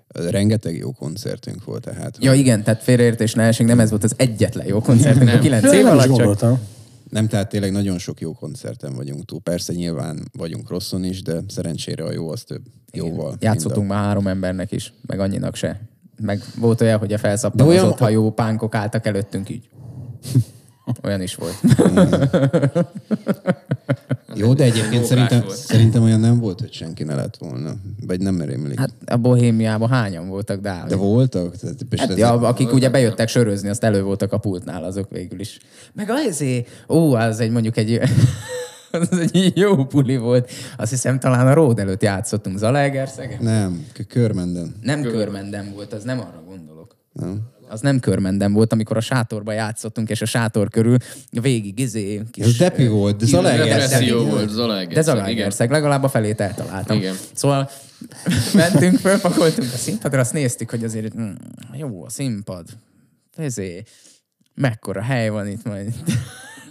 rengeteg 0.07 0.75
jó 0.77 0.91
koncertünk 0.91 1.63
volt, 1.63 1.83
tehát 1.83 2.17
Ja 2.19 2.33
igen, 2.33 2.63
tehát 2.63 2.83
félreértés 2.83 3.33
ne 3.33 3.43
esünk, 3.43 3.69
nem 3.69 3.79
ez 3.79 3.89
volt 3.89 4.03
az 4.03 4.13
egyetlen 4.17 4.67
jó 4.67 4.81
koncertünk 4.81 5.29
a 5.29 5.31
Nem. 5.33 5.41
kilenc 5.41 5.65
Én 5.65 5.79
év 5.79 5.85
alatt, 5.85 6.15
csak 6.15 6.59
nem, 7.09 7.27
tehát 7.27 7.49
tényleg 7.49 7.71
nagyon 7.71 7.97
sok 7.97 8.19
jó 8.19 8.33
koncerten 8.33 8.95
vagyunk 8.95 9.25
túl. 9.25 9.41
Persze 9.41 9.73
nyilván 9.73 10.29
vagyunk 10.37 10.69
rosszon 10.69 11.03
is, 11.03 11.21
de 11.21 11.39
szerencsére 11.47 12.03
a 12.03 12.11
jó 12.11 12.29
az 12.29 12.41
több 12.43 12.61
jóval. 12.91 13.37
játszottunk 13.39 13.87
már 13.87 14.03
három 14.03 14.27
embernek 14.27 14.71
is, 14.71 14.93
meg 15.05 15.19
annyinak 15.19 15.55
se. 15.55 15.81
Meg 16.21 16.41
volt 16.59 16.81
olyan, 16.81 16.99
hogy 16.99 17.13
a 17.13 17.17
felszappan 17.17 17.57
De 17.57 17.63
olyan- 17.63 17.97
hajó 17.97 18.31
pánkok 18.31 18.75
álltak 18.75 19.05
előttünk 19.05 19.49
így. 19.49 19.69
Olyan 21.03 21.21
is 21.21 21.35
volt. 21.35 21.59
Jó, 24.35 24.53
de 24.53 24.63
egyébként 24.63 25.05
szerintem, 25.05 25.41
volt. 25.41 25.55
szerintem 25.55 26.03
olyan 26.03 26.19
nem 26.19 26.39
volt, 26.39 26.59
hogy 26.59 26.73
senki 26.73 27.03
ne 27.03 27.15
lett 27.15 27.37
volna. 27.37 27.71
Vagy 28.07 28.19
nem 28.19 28.41
rémlik. 28.41 28.79
Hát 28.79 28.91
a 29.05 29.17
bohémiában 29.17 29.89
hányan 29.89 30.27
voltak, 30.27 30.59
de, 30.61 30.83
de 30.87 30.95
voltak? 30.95 31.55
Tehát, 31.55 31.75
Hát, 31.97 32.09
ez- 32.09 32.17
ja, 32.17 32.31
akik 32.33 32.73
ugye 32.73 32.89
bejöttek 32.89 33.27
sörözni, 33.27 33.69
azt 33.69 33.83
elő 33.83 34.03
voltak 34.03 34.33
a 34.33 34.37
pultnál, 34.37 34.83
azok 34.83 35.09
végül 35.09 35.39
is. 35.39 35.59
Meg 35.93 36.09
azért, 36.09 36.67
ó, 36.89 37.13
az 37.13 37.39
egy 37.39 37.51
mondjuk 37.51 37.77
egy, 37.77 37.99
az 39.11 39.19
egy 39.19 39.57
jó 39.57 39.85
puli 39.85 40.17
volt. 40.17 40.51
Azt 40.77 40.89
hiszem 40.89 41.19
talán 41.19 41.47
a 41.47 41.53
Ród 41.53 41.79
előtt 41.79 42.01
játszottunk 42.01 42.57
Zalaegerszegen. 42.57 43.43
Nem, 43.43 43.85
körmenden. 44.07 44.75
Nem 44.81 45.01
körmenden 45.01 45.71
volt, 45.73 45.93
az 45.93 46.03
nem 46.03 46.19
arra 46.19 46.43
gondolok. 46.47 46.95
Nem. 47.11 47.51
Az 47.69 47.81
nem 47.81 47.99
körmenden 47.99 48.53
volt, 48.53 48.73
amikor 48.73 48.97
a 48.97 49.01
sátorba 49.01 49.51
játszottunk, 49.51 50.09
és 50.09 50.21
a 50.21 50.25
sátor 50.25 50.69
körül 50.69 50.97
végig 51.41 51.79
izé 51.79 52.21
kis... 52.31 52.45
Ez 52.45 52.57
depi 52.57 52.87
volt, 52.87 53.17
de 53.17 53.25
Zalaegerszeg. 53.25 54.13
Volt, 54.13 54.49
Zalaegerszeg. 54.49 54.93
De 54.93 55.01
Zalaegerszeg, 55.01 55.71
legalább 55.71 56.03
a 56.03 56.09
felét 56.09 56.41
eltaláltam. 56.41 56.97
Igen. 56.97 57.15
Szóval 57.33 57.69
mentünk, 58.53 58.97
fölpakoltunk 58.97 59.73
a 59.73 59.77
színpadra, 59.77 60.19
azt 60.19 60.33
néztük, 60.33 60.69
hogy 60.69 60.83
azért 60.83 61.17
mm, 61.17 61.31
jó 61.73 62.03
a 62.05 62.09
színpad. 62.09 62.65
Ezé, 63.35 63.83
mekkora 64.55 65.01
hely 65.01 65.29
van 65.29 65.47
itt 65.47 65.63
majd. 65.63 65.93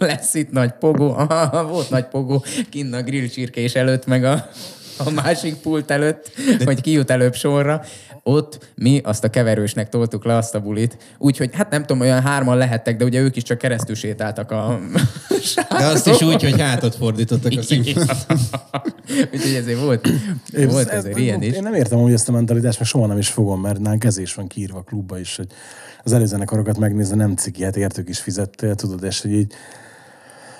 Lesz 0.05 0.33
itt 0.33 0.51
nagy 0.51 0.71
pogó. 0.79 1.13
Aha, 1.17 1.67
volt 1.67 1.89
nagy 1.89 2.05
pogó 2.05 2.43
kinn 2.69 2.93
a 2.93 3.01
grillcsirkés 3.01 3.75
előtt, 3.75 4.05
meg 4.05 4.23
a 4.23 4.49
a 4.97 5.09
másik 5.09 5.55
pult 5.55 5.91
előtt, 5.91 6.31
hogy 6.63 6.81
ki 6.81 6.91
jut 6.91 7.09
előbb 7.09 7.35
sorra. 7.35 7.81
Ott 8.23 8.71
mi 8.75 9.01
azt 9.03 9.23
a 9.23 9.29
keverősnek 9.29 9.89
toltuk 9.89 10.25
le 10.25 10.35
azt 10.35 10.55
a 10.55 10.59
bulit, 10.59 10.97
úgyhogy 11.17 11.49
hát 11.53 11.69
nem 11.69 11.81
tudom, 11.81 12.01
olyan 12.01 12.21
hárman 12.21 12.57
lehettek, 12.57 12.97
de 12.97 13.05
ugye 13.05 13.19
ők 13.19 13.35
is 13.35 13.43
csak 13.43 13.57
keresztül 13.57 13.95
sétáltak 13.95 14.51
a 14.51 14.79
De 15.69 15.85
azt 15.85 16.07
is 16.07 16.21
úgy, 16.21 16.43
hogy 16.43 16.59
hátat 16.59 16.95
fordítottak 16.95 17.51
a 17.57 17.61
színpadon. 17.61 18.07
Úgyhogy 19.33 19.53
ezért 19.53 19.79
volt, 19.79 20.07
Én, 20.57 20.67
volt 20.67 20.87
ez- 20.87 20.97
azért 20.97 21.17
ilyen 21.17 21.41
is. 21.41 21.55
Én 21.55 21.63
nem 21.63 21.73
értem 21.73 21.99
hogy 21.99 22.13
ezt 22.13 22.29
a 22.29 22.31
mentalitást, 22.31 22.79
meg 22.79 22.87
soha 22.87 23.07
nem 23.07 23.17
is 23.17 23.29
fogom, 23.29 23.61
mert 23.61 23.79
nálunk 23.79 24.03
ez 24.03 24.17
is 24.17 24.33
van 24.33 24.47
kiírva 24.47 24.77
a 24.77 24.83
klubba 24.83 25.19
is, 25.19 25.35
hogy 25.35 25.47
az 26.03 26.13
előzenekarokat 26.13 26.77
megnézni 26.77 27.15
nem 27.15 27.35
ciki, 27.35 27.63
hát 27.63 27.75
értük 27.75 28.09
is 28.09 28.19
fizettél, 28.19 28.75
tudod, 28.75 29.03
és 29.03 29.21
hogy 29.21 29.31
így 29.31 29.53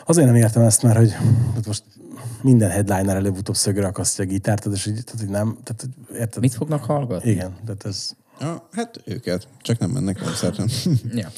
azért 0.06 0.28
nem 0.28 0.36
értem 0.36 0.62
ezt, 0.62 0.84
mert 0.84 0.98
hogy 0.98 1.12
hát 1.56 1.66
most 1.66 1.84
minden 2.42 2.70
headliner 2.70 3.16
előbb-utóbb 3.16 3.56
szögre 3.56 3.88
akasztja 3.88 4.24
a 4.24 4.28
gitárt, 4.28 4.64
tehát, 4.64 4.78
és 4.78 4.86
így, 4.86 5.04
tehát, 5.04 5.22
így 5.22 5.30
nem, 5.30 5.58
tehát, 5.64 5.82
hogy 5.82 6.18
érted? 6.18 6.42
Mit 6.42 6.54
fognak 6.54 6.84
hallgatni? 6.84 7.30
Igen, 7.30 7.56
tehát 7.66 7.86
ez... 7.86 8.12
Ja, 8.40 8.68
hát 8.72 9.02
őket, 9.06 9.48
csak 9.62 9.80
nem 9.80 9.90
mennek 9.90 10.20
koncerten. 10.24 10.70
Ja. 11.22 11.32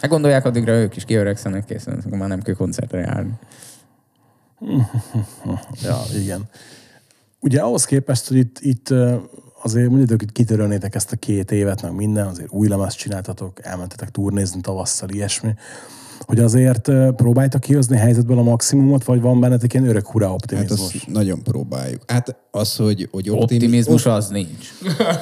Hát 0.00 0.10
gondolják, 0.10 0.44
addigra 0.44 0.72
ők 0.72 0.96
is 0.96 1.04
kiöregszenek 1.04 1.64
készen, 1.64 2.02
akkor 2.06 2.18
már 2.18 2.28
nem 2.28 2.42
kell 2.42 2.54
koncertre 2.54 2.98
járni. 2.98 3.32
Ja, 5.82 6.00
igen. 6.14 6.48
Ugye 7.40 7.60
ahhoz 7.60 7.84
képest, 7.84 8.28
hogy 8.28 8.36
itt, 8.36 8.58
itt 8.60 8.88
azért 9.62 9.88
mondjátok, 9.88 10.20
hogy 10.20 10.32
kitörölnétek 10.32 10.94
ezt 10.94 11.12
a 11.12 11.16
két 11.16 11.50
évet, 11.50 11.82
meg 11.82 11.92
minden, 11.92 12.26
azért 12.26 12.52
új 12.52 12.68
lemezt 12.68 12.96
csináltatok, 12.96 13.64
elmentetek 13.64 14.10
turnézni 14.10 14.60
tavasszal, 14.60 15.08
ilyesmi, 15.08 15.54
hogy 16.28 16.38
azért 16.38 16.90
próbáltak 17.16 17.60
kihozni 17.60 17.96
a 17.96 17.98
helyzetből 17.98 18.38
a 18.38 18.42
maximumot, 18.42 19.04
vagy 19.04 19.20
van 19.20 19.40
bennetek 19.40 19.74
ilyen 19.74 19.88
örök 19.88 20.06
hurrá 20.06 20.26
Hát 20.26 20.34
optimizmus? 20.34 20.94
azt 20.94 21.06
nagyon 21.06 21.42
próbáljuk. 21.42 22.02
Hát 22.06 22.36
az, 22.50 22.76
hogy, 22.76 23.08
hogy 23.10 23.30
Optimizmus 23.30 24.06
az 24.06 24.28
nincs. 24.28 24.72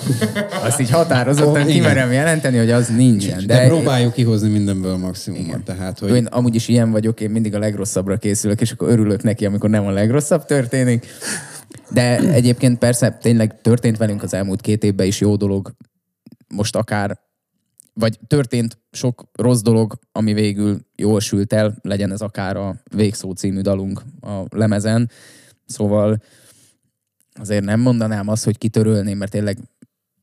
Azt 0.67 0.81
így 0.81 0.91
határozottan 0.91 1.61
igen. 1.61 1.67
kimerem 1.67 2.13
jelenteni, 2.13 2.57
hogy 2.57 2.71
az 2.71 2.89
nincsen. 2.89 3.47
De, 3.47 3.55
de 3.55 3.67
próbáljuk 3.67 4.13
kihozni 4.13 4.49
mindenből 4.49 4.93
a 4.93 4.97
maximumot. 4.97 5.47
Igen. 5.47 5.65
Tehát, 5.65 5.99
Hogy... 5.99 6.09
hogy 6.09 6.19
Én 6.19 6.27
amúgy 6.27 6.55
is 6.55 6.69
ilyen 6.69 6.91
vagyok, 6.91 7.21
én 7.21 7.31
mindig 7.31 7.55
a 7.55 7.59
legrosszabbra 7.59 8.17
készülök, 8.17 8.61
és 8.61 8.73
akkor 8.73 8.89
örülök 8.89 9.23
neki, 9.23 9.47
amikor 9.47 9.71
nem 9.71 9.87
a 9.87 9.91
legrosszabb 9.91 10.45
történik. 10.45 11.07
De 11.91 12.19
egyébként 12.19 12.79
persze 12.79 13.19
tényleg 13.23 13.61
történt 13.61 13.97
velünk 13.97 14.23
az 14.23 14.35
elmúlt 14.35 14.61
két 14.61 14.85
évben 14.85 15.07
is 15.07 15.21
jó 15.21 15.37
dolog, 15.37 15.73
most 16.49 16.77
akár, 16.77 17.19
vagy 17.99 18.19
történt 18.27 18.79
sok 18.91 19.25
rossz 19.33 19.61
dolog, 19.61 19.99
ami 20.13 20.33
végül 20.33 20.81
jól 20.97 21.21
sült 21.21 21.53
el, 21.53 21.77
legyen 21.83 22.13
ez 22.13 22.21
akár 22.21 22.57
a 22.57 22.77
Végszó 22.95 23.33
című 23.33 23.61
dalunk 23.61 24.03
a 24.21 24.43
lemezen. 24.51 25.11
Szóval 25.67 26.23
azért 27.35 27.65
nem 27.65 27.81
mondanám 27.81 28.29
azt, 28.29 28.45
hogy 28.45 28.59
kitörölném, 28.59 29.19
mert 29.19 29.31
tényleg 29.31 29.59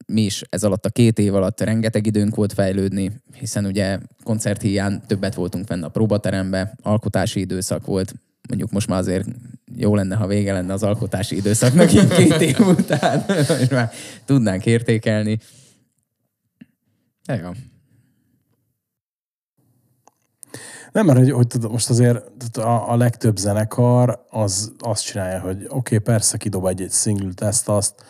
mi 0.06 0.22
is 0.22 0.42
ez 0.50 0.64
alatt 0.64 0.86
a 0.86 0.90
két 0.90 1.20
év 1.20 1.36
alatt 1.36 1.62
rengeteg 1.62 2.06
időnk 2.06 2.36
volt 2.36 2.54
fejlődni, 2.54 3.12
hiszen 3.34 3.66
ugye 3.66 4.00
koncerthíján 4.24 5.02
többet 5.08 5.36
voltunk 5.36 5.66
fenn 5.66 5.84
a 5.84 5.90
próbaterembe, 5.90 6.76
alkotási 6.82 7.40
időszak 7.40 7.86
volt, 7.86 8.14
mondjuk 8.48 8.72
most 8.72 8.88
már 8.88 9.00
azért 9.00 9.28
jó 9.76 9.96
lenne, 9.96 10.16
ha 10.16 10.28
vége 10.28 10.54
lenne 10.54 10.74
az 10.74 10.84
alkotási 10.84 11.36
időszaknak 11.36 11.88
két 11.88 12.42
év 12.42 12.60
után, 12.60 13.26
és 13.62 13.68
már 13.68 13.92
tudnánk 14.26 14.66
értékelni. 14.66 15.40
Jó. 17.26 17.50
Nem, 20.92 21.06
mert 21.06 21.18
hogy, 21.18 21.32
hogy 21.32 21.48
tudod, 21.48 21.72
most 21.72 21.90
azért 21.90 22.58
a, 22.58 22.92
a 22.92 22.96
legtöbb 22.96 23.38
zenekar 23.38 24.26
az 24.30 24.72
azt 24.80 25.04
csinálja, 25.04 25.40
hogy 25.40 25.56
oké, 25.64 25.70
okay, 25.70 26.00
persze 26.00 26.38
kidob 26.38 26.66
egy-egy 26.66 26.90
szinglet, 26.90 27.42
ezt, 27.42 27.70
azt, 27.70 28.04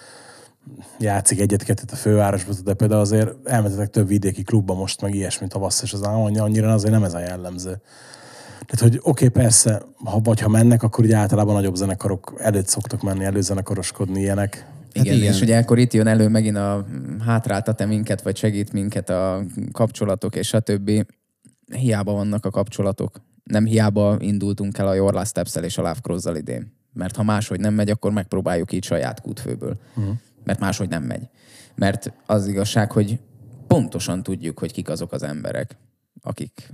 játszik 0.99 1.39
egyet-kettőt 1.39 1.91
a 1.91 1.95
fővárosban, 1.95 2.55
de 2.63 2.73
például 2.73 3.01
azért 3.01 3.47
elmentetek 3.47 3.89
több 3.89 4.07
vidéki 4.07 4.43
klubba 4.43 4.73
most, 4.73 5.01
meg 5.01 5.15
ilyesmit 5.15 5.49
tavasz, 5.49 5.81
és 5.81 5.93
az 5.93 6.01
annyira, 6.01 6.43
annyira 6.43 6.73
azért 6.73 6.93
nem 6.93 7.03
ez 7.03 7.13
a 7.13 7.19
jellemző. 7.19 7.81
Tehát, 8.65 8.91
hogy 8.91 8.97
oké, 8.97 9.25
okay, 9.25 9.43
persze, 9.43 9.81
ha, 10.03 10.19
vagy 10.19 10.39
ha 10.39 10.49
mennek, 10.49 10.83
akkor 10.83 11.03
ugye 11.03 11.15
általában 11.15 11.53
nagyobb 11.53 11.75
zenekarok 11.75 12.33
előtt 12.37 12.67
szoktak 12.67 13.01
menni, 13.01 13.25
előzenekaroskodni 13.25 14.19
ilyenek. 14.19 14.67
Igen, 14.93 15.05
igen. 15.05 15.17
igen, 15.17 15.33
és 15.33 15.41
ugye 15.41 15.57
akkor 15.57 15.79
itt 15.79 15.93
jön 15.93 16.07
elő 16.07 16.27
megint 16.27 16.57
a 16.57 16.85
hátráltat-e 17.25 17.85
minket, 17.85 18.21
vagy 18.21 18.37
segít 18.37 18.73
minket 18.73 19.09
a 19.09 19.43
kapcsolatok, 19.71 20.35
és 20.35 20.53
a 20.53 20.59
többi. 20.59 21.05
Hiába 21.71 22.13
vannak 22.13 22.45
a 22.45 22.49
kapcsolatok. 22.49 23.21
Nem 23.43 23.65
hiába 23.65 24.17
indultunk 24.19 24.77
el 24.77 24.87
a 24.87 24.93
Your 24.93 25.13
Last 25.13 25.29
steps 25.29 25.55
és 25.55 25.77
a 25.77 25.81
Love 25.81 25.99
cross 26.01 26.25
idén. 26.37 26.73
Mert 26.93 27.15
ha 27.15 27.23
máshogy 27.23 27.59
nem 27.59 27.73
megy, 27.73 27.89
akkor 27.89 28.11
megpróbáljuk 28.11 28.71
így 28.71 28.83
saját 28.83 29.21
kútfőből. 29.21 29.79
Uh-huh. 29.95 30.15
Mert 30.43 30.59
máshogy 30.59 30.89
nem 30.89 31.03
megy. 31.03 31.29
Mert 31.75 32.13
az 32.25 32.47
igazság, 32.47 32.91
hogy 32.91 33.19
pontosan 33.67 34.23
tudjuk, 34.23 34.59
hogy 34.59 34.71
kik 34.71 34.89
azok 34.89 35.11
az 35.11 35.23
emberek, 35.23 35.77
akik 36.21 36.69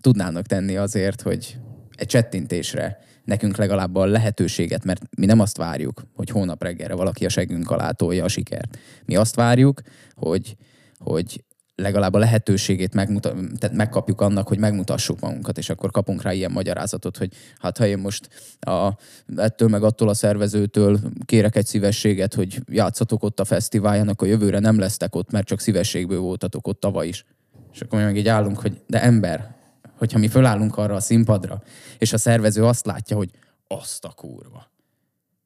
tudnának 0.00 0.46
tenni 0.46 0.76
azért, 0.76 1.22
hogy 1.22 1.58
egy 1.96 2.06
csettintésre 2.06 2.98
nekünk 3.26 3.56
legalább 3.56 3.96
a 3.96 4.06
lehetőséget, 4.06 4.84
mert 4.84 5.02
mi 5.16 5.26
nem 5.26 5.40
azt 5.40 5.56
várjuk, 5.56 6.02
hogy 6.14 6.28
hónap 6.30 6.62
reggelre 6.62 6.94
valaki 6.94 7.24
a 7.24 7.28
segünk 7.28 7.70
alá 7.70 7.90
tolja 7.90 8.24
a 8.24 8.28
sikert. 8.28 8.78
Mi 9.04 9.16
azt 9.16 9.34
várjuk, 9.34 9.80
hogy, 10.14 10.56
hogy 10.98 11.44
legalább 11.74 12.14
a 12.14 12.18
lehetőségét 12.18 12.94
megmuta- 12.94 13.34
tehát 13.58 13.76
megkapjuk 13.76 14.20
annak, 14.20 14.48
hogy 14.48 14.58
megmutassuk 14.58 15.20
magunkat, 15.20 15.58
és 15.58 15.70
akkor 15.70 15.90
kapunk 15.90 16.22
rá 16.22 16.32
ilyen 16.32 16.50
magyarázatot, 16.50 17.16
hogy 17.16 17.32
hát 17.58 17.78
ha 17.78 17.86
én 17.86 17.98
most 17.98 18.28
a, 18.60 18.90
ettől 19.36 19.68
meg 19.68 19.82
attól 19.82 20.08
a 20.08 20.14
szervezőtől 20.14 21.00
kérek 21.24 21.56
egy 21.56 21.66
szívességet, 21.66 22.34
hogy 22.34 22.60
játszatok 22.70 23.22
ott 23.22 23.40
a 23.40 23.44
fesztiválján, 23.44 24.08
akkor 24.08 24.28
jövőre 24.28 24.58
nem 24.58 24.78
lesztek 24.78 25.14
ott, 25.14 25.30
mert 25.30 25.46
csak 25.46 25.60
szívességből 25.60 26.20
voltatok 26.20 26.66
ott 26.66 26.80
tavaly 26.80 27.08
is. 27.08 27.24
És 27.72 27.80
akkor 27.80 27.98
mi 27.98 28.04
meg 28.04 28.16
így 28.16 28.28
állunk, 28.28 28.58
hogy 28.58 28.80
de 28.86 29.02
ember, 29.02 29.55
hogyha 29.96 30.18
mi 30.18 30.28
fölállunk 30.28 30.76
arra 30.76 30.94
a 30.94 31.00
színpadra, 31.00 31.62
és 31.98 32.12
a 32.12 32.18
szervező 32.18 32.64
azt 32.64 32.86
látja, 32.86 33.16
hogy 33.16 33.30
azt 33.68 34.04
a 34.04 34.12
kurva. 34.16 34.70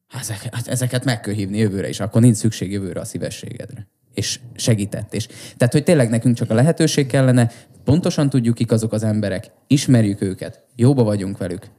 Hát 0.08 0.20
ezeket, 0.22 0.54
hát 0.54 0.68
ezeket 0.68 1.04
meg 1.04 1.20
kell 1.20 1.34
hívni 1.34 1.58
jövőre 1.58 1.88
is, 1.88 2.00
akkor 2.00 2.20
nincs 2.20 2.36
szükség 2.36 2.72
jövőre 2.72 3.00
a 3.00 3.04
szívességedre. 3.04 3.88
És 4.14 4.40
segített. 4.54 5.14
És, 5.14 5.26
tehát, 5.56 5.72
hogy 5.72 5.84
tényleg 5.84 6.10
nekünk 6.10 6.36
csak 6.36 6.50
a 6.50 6.54
lehetőség 6.54 7.06
kellene, 7.06 7.50
pontosan 7.84 8.30
tudjuk, 8.30 8.54
kik 8.54 8.72
azok 8.72 8.92
az 8.92 9.02
emberek, 9.02 9.50
ismerjük 9.66 10.20
őket, 10.20 10.64
jóba 10.76 11.02
vagyunk 11.02 11.38
velük, 11.38 11.70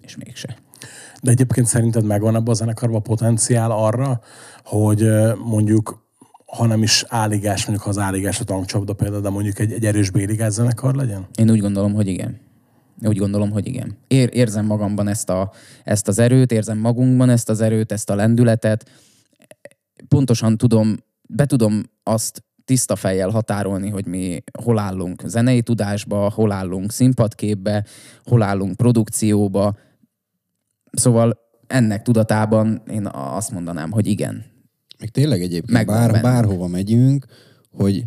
és 0.00 0.16
mégse. 0.16 0.56
De 1.22 1.30
egyébként 1.30 1.66
szerinted 1.66 2.04
megvan 2.04 2.34
ebben 2.34 2.48
a 2.48 2.54
zenekarban 2.54 3.02
potenciál 3.02 3.70
arra, 3.70 4.20
hogy 4.64 5.08
mondjuk 5.44 6.10
ha 6.56 6.66
nem 6.66 6.82
is 6.82 7.04
álligás, 7.08 7.66
mondjuk 7.66 7.86
ha 7.86 7.90
az 7.90 7.98
álligás 7.98 8.40
a 8.40 8.44
tankcsapda 8.44 8.92
például, 8.92 9.22
de 9.22 9.28
mondjuk 9.28 9.58
egy, 9.58 9.72
egy 9.72 9.84
erős 9.84 10.10
béligás 10.10 10.52
zenekar 10.52 10.94
legyen? 10.94 11.26
Én 11.34 11.50
úgy 11.50 11.60
gondolom, 11.60 11.94
hogy 11.94 12.06
igen. 12.06 12.40
Úgy 13.02 13.16
gondolom, 13.16 13.50
hogy 13.50 13.66
igen. 13.66 13.96
Ér, 14.08 14.30
érzem 14.32 14.66
magamban 14.66 15.08
ezt, 15.08 15.30
a, 15.30 15.52
ezt 15.84 16.08
az 16.08 16.18
erőt, 16.18 16.52
érzem 16.52 16.78
magunkban 16.78 17.30
ezt 17.30 17.48
az 17.48 17.60
erőt, 17.60 17.92
ezt 17.92 18.10
a 18.10 18.14
lendületet. 18.14 18.90
Pontosan 20.08 20.56
tudom, 20.56 20.96
be 21.28 21.46
tudom 21.46 21.82
azt 22.02 22.44
tiszta 22.64 22.96
fejjel 22.96 23.30
határolni, 23.30 23.88
hogy 23.88 24.06
mi 24.06 24.42
hol 24.62 24.78
állunk 24.78 25.22
zenei 25.26 25.62
tudásba, 25.62 26.30
hol 26.30 26.52
állunk 26.52 26.92
színpadképbe, 26.92 27.84
hol 28.24 28.42
állunk 28.42 28.76
produkcióba. 28.76 29.76
Szóval 30.92 31.38
ennek 31.66 32.02
tudatában 32.02 32.82
én 32.90 33.06
azt 33.12 33.50
mondanám, 33.50 33.90
hogy 33.90 34.06
igen. 34.06 34.51
Meg 35.02 35.10
tényleg 35.10 35.42
egyébként 35.42 35.70
Megvan 35.70 35.96
bár, 35.96 36.06
bennünk. 36.06 36.22
bárhova 36.22 36.66
megyünk, 36.66 37.26
hogy 37.70 38.04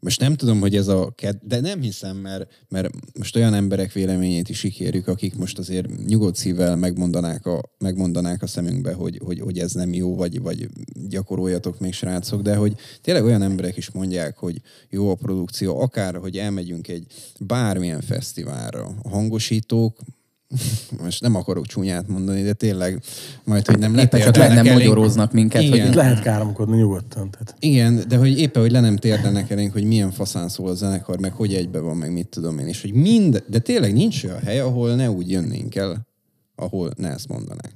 most 0.00 0.20
nem 0.20 0.34
tudom, 0.34 0.60
hogy 0.60 0.76
ez 0.76 0.88
a 0.88 1.12
ked... 1.16 1.36
de 1.42 1.60
nem 1.60 1.80
hiszem, 1.80 2.16
mert, 2.16 2.64
mert 2.68 2.90
most 3.18 3.36
olyan 3.36 3.54
emberek 3.54 3.92
véleményét 3.92 4.48
is 4.48 4.64
ikérjük, 4.64 5.08
akik 5.08 5.36
most 5.36 5.58
azért 5.58 6.06
nyugodt 6.06 6.36
szívvel 6.36 6.76
megmondanák 6.76 7.46
a, 7.46 7.62
megmondanák 7.78 8.42
a 8.42 8.46
szemünkbe, 8.46 8.92
hogy, 8.92 9.20
hogy, 9.24 9.40
hogy 9.40 9.58
ez 9.58 9.72
nem 9.72 9.92
jó, 9.92 10.16
vagy, 10.16 10.40
vagy 10.40 10.68
gyakoroljatok 11.08 11.80
még 11.80 11.92
srácok, 11.92 12.42
de 12.42 12.56
hogy 12.56 12.74
tényleg 13.00 13.24
olyan 13.24 13.42
emberek 13.42 13.76
is 13.76 13.90
mondják, 13.90 14.36
hogy 14.36 14.60
jó 14.90 15.10
a 15.10 15.14
produkció, 15.14 15.80
akár, 15.80 16.14
hogy 16.14 16.36
elmegyünk 16.36 16.88
egy 16.88 17.06
bármilyen 17.40 18.00
fesztiválra. 18.00 18.94
A 19.02 19.08
hangosítók, 19.08 20.00
most 21.02 21.20
nem 21.20 21.34
akarok 21.34 21.66
csúnyát 21.66 22.08
mondani, 22.08 22.42
de 22.42 22.52
tényleg 22.52 23.02
majd, 23.44 23.66
hogy 23.66 23.78
nem 23.78 23.94
Éppen 23.94 24.20
csak 24.20 24.20
le 24.20 24.24
letérdelnek 24.24 24.56
nem 24.56 24.66
elénk. 24.66 24.88
magyaróznak 24.88 25.32
minket, 25.32 25.62
hogy 25.62 25.74
Igen. 25.74 25.94
Lehet 25.94 26.22
káromkodni 26.22 26.76
nyugodtan. 26.76 27.30
Tehát. 27.30 27.54
Igen, 27.58 28.04
de 28.08 28.16
hogy 28.16 28.38
éppen, 28.38 28.62
hogy 28.62 28.70
le 28.70 28.80
nem 28.80 28.96
térdenek 28.96 29.50
elénk, 29.50 29.72
hogy 29.72 29.84
milyen 29.84 30.10
faszán 30.10 30.48
szól 30.48 30.68
a 30.68 30.74
zenekar, 30.74 31.18
meg 31.20 31.32
hogy 31.32 31.54
egybe 31.54 31.78
van, 31.78 31.96
meg 31.96 32.12
mit 32.12 32.28
tudom 32.28 32.58
én, 32.58 32.66
és 32.66 32.82
hogy 32.82 32.92
mind, 32.92 33.44
de 33.48 33.58
tényleg 33.58 33.92
nincs 33.92 34.24
olyan 34.24 34.40
hely, 34.40 34.60
ahol 34.60 34.94
ne 34.94 35.10
úgy 35.10 35.30
jönnénk 35.30 35.74
el, 35.74 36.06
ahol 36.54 36.90
ne 36.96 37.08
ezt 37.08 37.28
mondanák. 37.28 37.72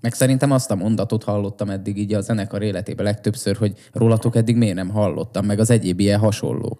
Meg 0.00 0.14
szerintem 0.14 0.50
azt 0.50 0.70
a 0.70 0.74
mondatot 0.74 1.24
hallottam 1.24 1.70
eddig 1.70 1.98
így 1.98 2.14
a 2.14 2.20
zenekar 2.20 2.62
életében 2.62 3.04
legtöbbször, 3.04 3.56
hogy 3.56 3.76
rólatok 3.92 4.36
eddig 4.36 4.56
miért 4.56 4.74
nem 4.74 4.88
hallottam, 4.88 5.46
meg 5.46 5.58
az 5.58 5.70
egyéb 5.70 6.00
ilyen 6.00 6.18
hasonló. 6.18 6.78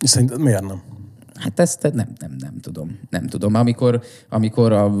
És 0.00 0.10
szerinted 0.10 0.40
miért 0.40 0.66
nem? 0.66 0.82
Hát 1.38 1.60
ezt 1.60 1.82
nem, 1.82 2.08
nem, 2.18 2.36
nem 2.38 2.60
tudom. 2.60 2.98
Nem 3.10 3.26
tudom. 3.26 3.54
Amikor, 3.54 4.02
amikor 4.28 4.72
a, 4.72 4.92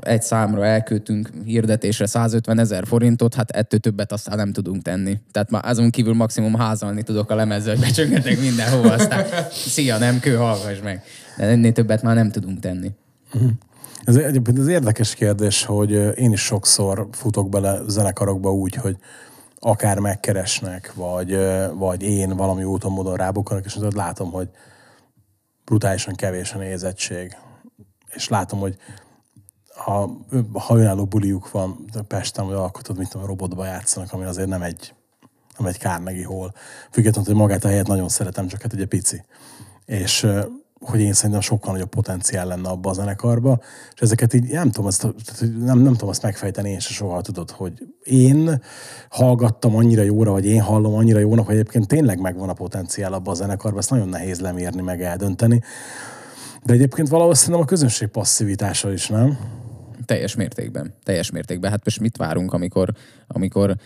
egy 0.00 0.22
számra 0.22 0.64
elköltünk 0.64 1.30
hirdetésre 1.44 2.06
150 2.06 2.58
ezer 2.58 2.86
forintot, 2.86 3.34
hát 3.34 3.50
ettől 3.50 3.80
többet 3.80 4.12
aztán 4.12 4.36
nem 4.36 4.52
tudunk 4.52 4.82
tenni. 4.82 5.18
Tehát 5.32 5.50
már 5.50 5.64
azon 5.64 5.90
kívül 5.90 6.14
maximum 6.14 6.54
házalni 6.54 7.02
tudok 7.02 7.30
a 7.30 7.34
lemezzel, 7.34 7.74
hogy 7.74 7.84
becsöngetek 7.84 8.40
mindenhova, 8.40 8.92
aztán 8.92 9.26
szia, 9.50 9.98
nem 9.98 10.20
kő, 10.20 10.34
hallgass 10.34 10.80
meg. 10.82 11.02
De 11.36 11.44
ennél 11.44 11.72
többet 11.72 12.02
már 12.02 12.14
nem 12.14 12.30
tudunk 12.30 12.58
tenni. 12.58 12.90
Ez 14.04 14.16
egyébként 14.16 14.58
az 14.58 14.66
érdekes 14.68 15.14
kérdés, 15.14 15.64
hogy 15.64 15.90
én 16.18 16.32
is 16.32 16.40
sokszor 16.40 17.08
futok 17.12 17.48
bele 17.48 17.80
zenekarokba 17.86 18.52
úgy, 18.52 18.74
hogy 18.74 18.96
akár 19.58 19.98
megkeresnek, 19.98 20.92
vagy, 20.94 21.38
vagy 21.74 22.02
én 22.02 22.36
valami 22.36 22.64
úton 22.64 22.92
módon 22.92 23.16
rábukkanak, 23.16 23.64
és 23.64 23.72
tudod, 23.72 23.94
látom, 23.94 24.30
hogy 24.30 24.48
brutálisan 25.70 26.14
kevés 26.14 26.52
a 26.52 26.58
nézettség. 26.58 27.36
És 28.08 28.28
látom, 28.28 28.58
hogy 28.58 28.76
ha, 29.74 30.10
ha 30.52 30.76
önálló 30.76 31.04
buliuk 31.04 31.50
van 31.50 31.84
Pesten, 32.08 32.46
vagy 32.46 32.54
alkotod, 32.54 32.96
mint 32.96 33.14
a 33.14 33.26
robotba 33.26 33.64
játszanak, 33.64 34.12
ami 34.12 34.24
azért 34.24 34.48
nem 34.48 34.62
egy, 34.62 34.94
nem 35.58 35.66
egy 35.66 35.78
Carnegie 35.78 36.26
Hall. 36.26 36.52
Függetlenül, 36.90 37.30
hogy 37.30 37.40
magát 37.40 37.64
a 37.64 37.68
helyet 37.68 37.86
nagyon 37.86 38.08
szeretem, 38.08 38.46
csak 38.46 38.62
hát 38.62 38.72
ugye 38.72 38.86
pici. 38.86 39.24
És 39.84 40.26
hogy 40.80 41.00
én 41.00 41.12
szerintem 41.12 41.40
sokkal 41.40 41.72
nagyobb 41.72 41.88
potenciál 41.88 42.46
lenne 42.46 42.68
abba 42.68 42.90
a 42.90 42.92
zenekarba, 42.92 43.60
és 43.94 44.00
ezeket 44.00 44.34
így 44.34 44.44
nem 44.44 44.70
tudom, 44.70 44.90
hogy 45.00 45.14
nem, 45.58 45.78
nem 45.78 45.92
tudom 45.92 46.08
azt 46.08 46.22
megfejteni, 46.22 46.70
én 46.70 46.78
se 46.78 46.92
soha 46.92 47.20
tudod, 47.20 47.50
hogy 47.50 47.72
én 48.02 48.62
hallgattam 49.08 49.76
annyira 49.76 50.02
jóra, 50.02 50.30
vagy 50.30 50.46
én 50.46 50.60
hallom 50.60 50.94
annyira 50.94 51.18
jónak, 51.18 51.46
hogy 51.46 51.54
egyébként 51.54 51.88
tényleg 51.88 52.20
megvan 52.20 52.48
a 52.48 52.52
potenciál 52.52 53.12
abba 53.12 53.30
a 53.30 53.34
zenekarba, 53.34 53.78
ezt 53.78 53.90
nagyon 53.90 54.08
nehéz 54.08 54.40
lemérni, 54.40 54.82
meg 54.82 55.02
eldönteni. 55.02 55.62
De 56.64 56.72
egyébként 56.72 57.08
valahol 57.08 57.34
szerintem 57.34 57.62
a 57.62 57.64
közönség 57.64 58.08
passzivitása 58.08 58.92
is, 58.92 59.08
nem? 59.08 59.38
Teljes 60.04 60.34
mértékben. 60.34 60.94
Teljes 61.02 61.30
mértékben. 61.30 61.70
Hát 61.70 61.84
most 61.84 62.00
mit 62.00 62.16
várunk, 62.16 62.52
amikor, 62.52 62.92
amikor 63.26 63.76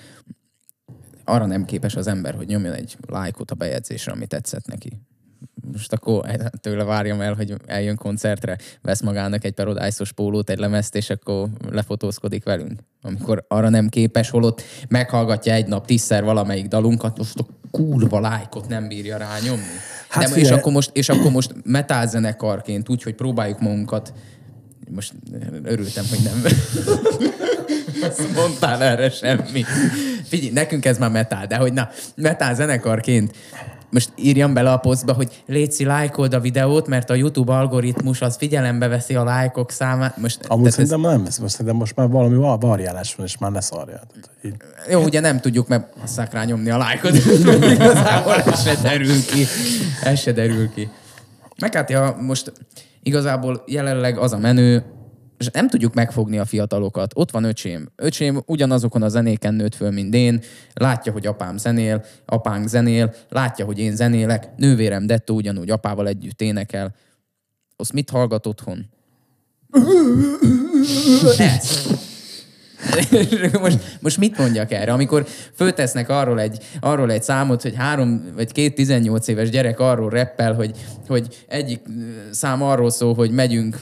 arra 1.25 1.47
nem 1.47 1.65
képes 1.65 1.97
az 1.97 2.07
ember, 2.07 2.35
hogy 2.35 2.47
nyomjon 2.47 2.73
egy 2.73 2.97
lájkot 3.07 3.51
a 3.51 3.55
bejegyzésre, 3.55 4.13
ami 4.13 4.27
tetszett 4.27 4.67
neki. 4.67 5.01
Most 5.73 5.93
akkor 5.93 6.25
tőle 6.61 6.85
várjam 6.85 7.21
el, 7.21 7.35
hogy 7.35 7.55
eljön 7.67 7.97
koncertre, 7.97 8.59
vesz 8.83 9.01
magának 9.01 9.45
egy 9.45 9.53
Paradise-os 9.53 10.13
pólót, 10.13 10.51
egy 10.51 10.59
lemezt, 10.59 10.95
és 10.95 11.11
akkor 11.11 11.49
lefotózkodik 11.71 12.45
velünk. 12.45 12.81
Amikor 13.03 13.45
arra 13.49 13.69
nem 13.69 13.89
képes, 13.89 14.31
holott 14.31 14.63
meghallgatja 14.89 15.53
egy 15.53 15.67
nap 15.67 15.87
tízszer 15.87 16.25
valamelyik 16.25 16.67
dalunkat, 16.67 17.19
most 17.19 17.39
a 17.39 17.47
kurva 17.71 18.21
lájkot 18.21 18.69
nem 18.69 18.89
bírja 18.89 19.17
rányomni. 19.17 19.63
Hát 20.09 20.29
Hát 20.29 20.37
és, 20.37 20.51
akkor 20.51 20.73
most, 20.73 20.91
és 20.93 21.09
akkor 21.09 21.31
most 21.31 21.55
metal 21.65 22.07
zenekarként, 22.07 22.89
úgy, 22.89 23.03
hogy 23.03 23.15
próbáljuk 23.15 23.61
magunkat 23.61 24.13
most 24.91 25.13
örültem, 25.63 26.05
hogy 26.09 26.19
nem 26.23 26.43
mondtál 28.37 28.83
erre 28.83 29.11
semmi. 29.11 29.65
Figyelj, 30.25 30.51
nekünk 30.53 30.85
ez 30.85 30.99
már 30.99 31.11
metal, 31.11 31.47
de 31.47 31.57
hogy 31.57 31.73
na, 31.73 31.89
metal 32.17 32.55
zenekarként 32.55 33.37
most 33.95 34.13
írjam 34.17 34.55
bele 34.55 34.73
a 34.73 34.77
posztba, 34.77 35.13
hogy 35.13 35.43
létszi, 35.47 35.85
lájkold 35.85 36.35
a 36.35 36.41
videót, 36.41 36.87
mert 36.87 37.11
a 37.11 37.15
YouTube 37.15 37.53
algoritmus 37.53 38.21
az 38.21 38.37
figyelembe 38.37 38.89
veszi 38.89 39.15
a 39.15 39.25
lájkok 39.25 39.71
számát. 39.71 40.17
Most, 40.17 40.39
Amúgy 40.49 40.49
tehát 40.49 40.67
ez, 40.67 40.89
szerintem 40.89 41.01
nem, 41.01 41.21
most 41.21 41.53
szerintem 41.53 41.77
most 41.77 41.97
már 41.97 42.09
valami 42.09 42.37
va- 42.37 42.63
variálás 42.63 43.15
van, 43.15 43.27
és 43.27 43.39
már. 43.39 43.53
Tehát, 43.53 44.07
hogy 44.13 44.51
így- 44.51 44.57
jó, 44.91 45.03
ugye 45.03 45.21
nem 45.21 45.41
tudjuk, 45.41 45.69
mert 45.69 45.93
szák 46.05 46.33
rá 46.33 46.45
nyomni 46.45 46.71
a 46.71 46.77
lájkot, 46.79 47.15
igazából 47.77 48.35
ez 48.35 48.63
se 48.63 48.75
derül 48.83 49.25
ki. 49.25 49.47
Ez 50.03 50.21
se 50.21 50.33
derül 50.33 50.71
ki. 50.75 50.89
Meg 51.61 51.75
hát 51.75 51.91
ja, 51.91 52.17
most 52.21 52.53
igazából 53.03 53.63
jelenleg 53.67 54.19
az 54.19 54.33
a 54.33 54.39
menő, 54.39 54.85
és 55.45 55.51
nem 55.53 55.69
tudjuk 55.69 55.95
megfogni 55.95 56.39
a 56.39 56.45
fiatalokat. 56.45 57.13
Ott 57.15 57.31
van 57.31 57.45
öcsém. 57.45 57.89
Öcsém 57.97 58.43
ugyanazokon 58.47 59.03
a 59.03 59.09
zenéken 59.09 59.55
nőtt 59.55 59.75
föl, 59.75 59.91
mint 59.91 60.15
én. 60.15 60.41
Látja, 60.75 61.13
hogy 61.13 61.27
apám 61.27 61.57
zenél, 61.57 62.05
apánk 62.25 62.69
zenél, 62.69 63.15
látja, 63.29 63.65
hogy 63.65 63.79
én 63.79 63.97
zenélek. 63.97 64.57
Nővérem 64.57 65.07
Detto 65.07 65.35
ugyanúgy 65.35 65.71
apával 65.71 66.09
együtt 66.09 66.41
énekel. 66.41 66.95
Azt 67.77 67.93
mit 67.93 68.11
hallgat 68.11 68.47
otthon? 68.47 68.87
Ez. 71.39 71.89
most, 73.61 73.79
most 74.01 74.19
mit 74.19 74.39
mondjak 74.39 74.73
erre? 74.73 74.93
Amikor 74.93 75.27
föltesznek 75.55 76.09
arról 76.09 76.41
egy, 76.41 76.59
arról 76.81 77.11
egy 77.11 77.23
számot, 77.23 77.63
hogy 77.63 77.75
három 77.77 78.25
vagy 78.35 78.53
két 78.53 78.75
18 78.75 79.29
éves 79.29 79.51
gyerek 79.51 79.81
arról 79.81 80.11
reppel, 80.11 80.55
hogy, 80.55 80.71
hogy 81.09 81.45
egyik 81.49 81.81
szám 82.31 82.63
arról 82.63 82.91
szól, 82.91 83.15
hogy 83.15 83.31
megyünk, 83.31 83.79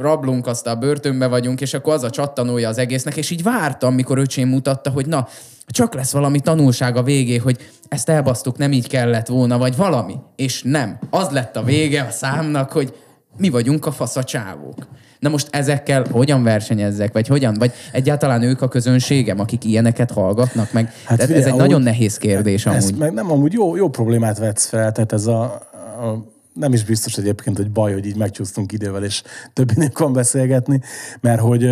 rablunk, 0.00 0.46
aztán 0.46 0.80
börtönbe 0.80 1.26
vagyunk, 1.26 1.60
és 1.60 1.74
akkor 1.74 1.92
az 1.94 2.02
a 2.02 2.10
csattanója 2.10 2.68
az 2.68 2.78
egésznek, 2.78 3.16
és 3.16 3.30
így 3.30 3.42
vártam, 3.42 3.94
mikor 3.94 4.18
öcsém 4.18 4.48
mutatta, 4.48 4.90
hogy 4.90 5.06
na, 5.06 5.28
csak 5.66 5.94
lesz 5.94 6.12
valami 6.12 6.40
tanulság 6.40 6.96
a 6.96 7.02
végé, 7.02 7.36
hogy 7.36 7.70
ezt 7.88 8.08
elbasztuk, 8.08 8.58
nem 8.58 8.72
így 8.72 8.88
kellett 8.88 9.26
volna, 9.26 9.58
vagy 9.58 9.76
valami. 9.76 10.14
És 10.36 10.62
nem. 10.62 10.98
Az 11.10 11.28
lett 11.30 11.56
a 11.56 11.62
vége 11.62 12.02
a 12.02 12.10
számnak, 12.10 12.72
hogy 12.72 12.94
mi 13.36 13.48
vagyunk 13.48 13.86
a 13.86 13.92
faszacsávók. 13.92 14.86
Na 15.22 15.28
most 15.28 15.48
ezekkel 15.50 16.04
hogyan 16.10 16.42
versenyezzek, 16.42 17.12
vagy 17.12 17.26
hogyan? 17.26 17.54
Vagy 17.54 17.72
egyáltalán 17.92 18.42
ők 18.42 18.62
a 18.62 18.68
közönségem, 18.68 19.40
akik 19.40 19.64
ilyeneket 19.64 20.10
hallgatnak 20.10 20.72
meg? 20.72 20.92
Hát 21.04 21.20
ez 21.20 21.26
figyelj, 21.26 21.42
egy 21.44 21.48
amúgy- 21.48 21.62
nagyon 21.62 21.82
nehéz 21.82 22.16
kérdés 22.16 22.66
Ez 22.66 22.84
amúgy. 22.84 22.98
meg 22.98 23.12
nem, 23.12 23.30
amúgy 23.30 23.52
jó, 23.52 23.76
jó 23.76 23.88
problémát 23.88 24.38
vetsz 24.38 24.66
fel, 24.66 24.92
tehát 24.92 25.12
ez 25.12 25.26
a, 25.26 25.42
a 25.42 26.24
nem 26.52 26.72
is 26.72 26.84
biztos 26.84 27.16
egyébként, 27.16 27.56
hogy 27.56 27.70
baj, 27.70 27.92
hogy 27.92 28.06
így 28.06 28.16
megcsúsztunk 28.16 28.72
idővel, 28.72 29.04
és 29.04 29.22
több 29.52 29.70
van 29.94 30.12
beszélgetni, 30.12 30.80
mert 31.20 31.40
hogy 31.40 31.62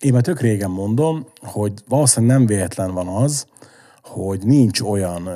én 0.00 0.12
már 0.12 0.22
tök 0.22 0.40
régen 0.40 0.70
mondom, 0.70 1.26
hogy 1.42 1.72
valószínűleg 1.88 2.36
nem 2.36 2.46
véletlen 2.46 2.94
van 2.94 3.06
az, 3.08 3.46
hogy 4.02 4.40
nincs 4.44 4.80
olyan 4.80 5.28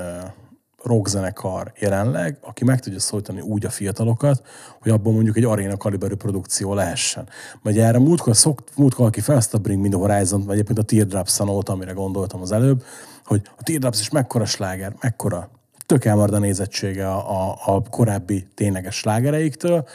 rockzenekar 0.82 1.72
jelenleg, 1.78 2.38
aki 2.40 2.64
meg 2.64 2.80
tudja 2.80 3.00
szólítani 3.00 3.40
úgy 3.40 3.66
a 3.66 3.70
fiatalokat, 3.70 4.42
hogy 4.80 4.92
abban 4.92 5.12
mondjuk 5.12 5.36
egy 5.36 5.44
aréna 5.44 5.76
kaliberű 5.76 6.14
produkció 6.14 6.74
lehessen. 6.74 7.28
Vagy 7.62 7.78
erre 7.78 7.98
múltkor, 7.98 8.36
szokt, 8.36 8.76
múltkor 8.76 9.06
aki 9.06 9.20
felhozta 9.20 9.56
a 9.56 9.60
Bring 9.60 9.82
Me 9.82 9.88
The 9.88 9.98
Horizon, 9.98 10.44
vagy 10.44 10.54
egyébként 10.54 10.78
a 10.78 10.82
Teardrop 10.82 11.28
szanót, 11.28 11.68
amire 11.68 11.92
gondoltam 11.92 12.40
az 12.40 12.52
előbb, 12.52 12.84
hogy 13.24 13.42
a 13.58 13.62
Teardrops 13.62 14.00
is 14.00 14.10
mekkora 14.10 14.44
sláger, 14.44 14.94
mekkora 15.00 15.50
tök 15.86 16.04
elmarad 16.04 16.34
a 16.34 16.38
nézettsége 16.38 17.08
a, 17.08 17.50
a, 17.50 17.58
a 17.66 17.82
korábbi 17.90 18.46
tényleges 18.54 18.94
slágereiktől, 18.94 19.86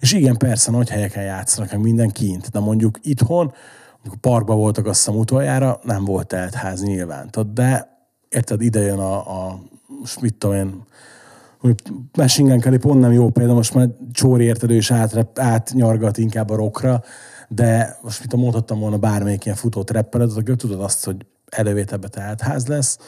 és 0.00 0.12
igen, 0.12 0.36
persze 0.36 0.70
nagy 0.70 0.90
helyeken 0.90 1.22
játszanak, 1.22 1.70
meg 1.70 1.80
minden 1.80 2.10
kint, 2.10 2.50
de 2.50 2.58
mondjuk 2.58 2.98
itthon, 3.02 3.52
amikor 4.02 4.20
parkban 4.20 4.56
voltak 4.56 4.86
azt 4.86 4.98
hiszem 4.98 5.20
utoljára, 5.20 5.80
nem 5.82 6.04
volt 6.04 6.26
teltház 6.26 6.82
nyilván, 6.82 7.30
de 7.52 7.98
érted, 8.28 8.62
ide 8.62 8.80
jön 8.80 8.98
a, 8.98 9.48
a 9.48 9.60
most 10.00 10.20
mit 10.20 10.34
tudom 10.34 10.56
én, 10.56 10.84
hogy 11.58 11.82
Machine 12.16 12.56
Gun 12.56 12.80
pont 12.80 13.00
nem 13.00 13.12
jó 13.12 13.30
példa, 13.30 13.54
most 13.54 13.74
már 13.74 13.88
Csóri 14.12 14.44
érted, 14.44 14.70
ő 14.70 14.74
is 14.74 14.90
át, 14.90 15.38
átnyargat 15.38 16.18
inkább 16.18 16.50
a 16.50 16.56
rockra, 16.56 17.02
de 17.48 17.98
most 18.02 18.20
mit 18.20 18.36
mondhattam 18.36 18.80
volna 18.80 18.98
bármelyik 18.98 19.44
ilyen 19.44 19.56
futó 19.56 19.82
trappelet, 19.82 20.36
akkor 20.36 20.56
tudod 20.56 20.80
azt, 20.80 21.04
hogy 21.04 21.16
elővételbe 21.48 22.08
teltház 22.08 22.66
lesz, 22.66 22.98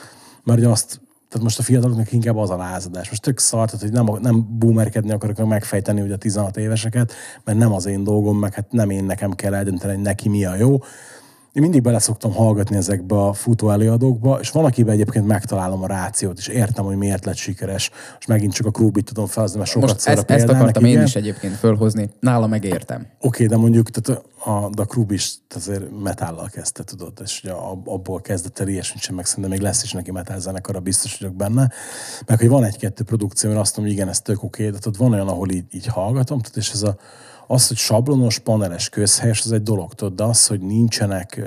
mert 0.45 0.59
ugye 0.59 0.68
azt 0.68 1.01
tehát 1.28 1.47
most 1.47 1.59
a 1.59 1.62
fiataloknak 1.62 2.12
inkább 2.12 2.36
az 2.36 2.51
a 2.51 2.57
lázadás. 2.57 3.09
Most 3.09 3.22
tök 3.22 3.38
szar, 3.38 3.66
tehát 3.66 3.80
hogy 3.80 3.93
nem, 3.93 4.18
nem 4.20 4.59
boomerkedni 4.59 5.12
akarok, 5.12 5.47
megfejteni 5.47 6.01
ugye 6.01 6.14
a 6.14 6.16
16 6.16 6.57
éveseket, 6.57 7.12
mert 7.45 7.59
nem 7.59 7.72
az 7.72 7.86
én 7.86 8.05
dolgom, 8.05 8.38
meg 8.38 8.55
hát 8.55 8.72
nem 8.72 8.90
én 8.90 9.05
nekem 9.05 9.30
kell 9.30 9.55
eldönteni, 9.55 9.95
hogy 9.95 10.03
neki 10.03 10.28
mi 10.28 10.45
a 10.45 10.55
jó. 10.55 10.78
Én 11.53 11.62
mindig 11.62 11.82
bele 11.82 11.98
szoktam 11.98 12.32
hallgatni 12.32 12.76
ezekbe 12.76 13.16
a 13.16 13.32
futó 13.32 13.70
előadókba, 13.70 14.38
és 14.40 14.50
van, 14.50 14.64
akiben 14.64 14.94
egyébként 14.94 15.26
megtalálom 15.26 15.82
a 15.82 15.86
rációt, 15.86 16.38
és 16.38 16.46
értem, 16.46 16.84
hogy 16.84 16.96
miért 16.96 17.24
lett 17.24 17.36
sikeres. 17.36 17.90
És 18.18 18.26
megint 18.26 18.53
csak 18.53 18.66
a 18.66 18.70
Krúbit 18.70 19.05
tudom 19.05 19.26
felhozni, 19.26 19.59
mert 19.59 19.70
sokat 19.70 19.88
Most 19.88 20.07
ezt, 20.07 20.30
ezt 20.30 20.48
akartam 20.48 20.84
én 20.84 20.90
igen. 20.90 21.05
is 21.05 21.16
egyébként 21.16 21.55
fölhozni. 21.55 22.11
Nála 22.20 22.46
megértem. 22.46 23.07
Oké, 23.20 23.46
de 23.46 23.57
mondjuk 23.57 23.90
tehát 23.90 24.22
a, 24.44 24.70
de 24.70 24.82
a 24.82 24.84
Krub 24.84 25.11
is 25.11 25.34
azért 25.55 26.03
metállal 26.03 26.48
kezdte, 26.48 26.84
tudod, 26.84 27.12
és 27.24 27.40
ugye 27.42 27.53
ab- 27.53 27.88
abból 27.88 28.20
kezdett 28.20 28.59
el 28.59 28.68
ilyesmit 28.68 29.03
sem, 29.03 29.14
meg 29.14 29.26
szerintem 29.26 29.53
még 29.53 29.61
lesz 29.61 29.82
is 29.82 29.92
neki 29.92 30.11
metal 30.11 30.38
zenekara, 30.38 30.80
biztos 30.80 31.18
vagyok 31.18 31.34
benne. 31.34 31.70
Meg 32.26 32.38
hogy 32.38 32.48
van 32.48 32.64
egy-kettő 32.64 33.05
produkció, 33.05 33.50
én 33.50 33.57
azt 33.57 33.76
mondom, 33.76 33.94
hogy 33.94 34.03
igen, 34.03 34.12
ez 34.12 34.20
tök 34.20 34.42
oké, 34.42 34.70
de 34.70 34.78
tudod, 34.78 34.98
van 35.00 35.12
olyan, 35.12 35.28
ahol 35.28 35.50
így, 35.50 35.64
így 35.70 35.86
hallgatom, 35.86 36.40
tudod, 36.40 36.59
és 36.59 36.70
ez 36.70 36.82
a, 36.82 36.96
az, 37.47 37.68
hogy 37.68 37.76
sablonos, 37.76 38.38
paneles 38.38 38.88
közhelyes, 38.88 39.43
az 39.45 39.53
egy 39.53 39.62
dolog, 39.62 39.95
tudod, 39.95 40.14
de 40.14 40.24
az, 40.24 40.47
hogy 40.47 40.61
nincsenek 40.61 41.40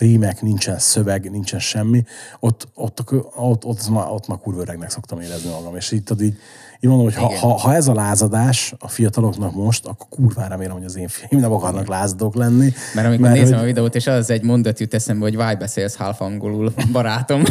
rímek, 0.00 0.42
nincsen 0.42 0.78
szöveg, 0.78 1.30
nincsen 1.30 1.60
semmi, 1.60 2.04
ott, 2.40 2.68
ott, 2.74 3.04
ott, 3.36 3.64
ott, 3.64 3.88
már, 3.88 4.06
ott 4.08 4.26
már 4.26 4.38
kurva 4.38 4.60
öregnek 4.60 4.90
szoktam 4.90 5.20
érezni 5.20 5.50
magam. 5.50 5.76
És 5.76 5.92
így, 5.92 6.02
tudod, 6.02 6.22
így, 6.22 6.36
így 6.80 6.90
mondom, 6.90 7.04
hogy 7.04 7.14
ha, 7.14 7.36
ha, 7.36 7.58
ha, 7.58 7.74
ez 7.74 7.88
a 7.88 7.94
lázadás 7.94 8.74
a 8.78 8.88
fiataloknak 8.88 9.54
most, 9.54 9.86
akkor 9.86 10.08
kurvára 10.08 10.48
remélem, 10.48 10.72
hogy 10.72 10.84
az 10.84 10.96
én 10.96 11.08
fiaim 11.08 11.42
nem 11.42 11.52
akarnak 11.52 11.86
lázadók 11.86 12.34
lenni. 12.34 12.72
Mert 12.94 13.06
amikor 13.06 13.28
mert, 13.28 13.40
nézem 13.40 13.54
hogy... 13.54 13.62
a 13.62 13.66
videót, 13.66 13.94
és 13.94 14.06
az 14.06 14.30
egy 14.30 14.42
mondat 14.42 14.80
jut 14.80 14.94
eszembe, 14.94 15.24
hogy 15.24 15.36
vaj 15.36 15.54
beszélsz 15.54 15.96
half 15.96 16.20
angolul, 16.20 16.72
barátom. 16.92 17.42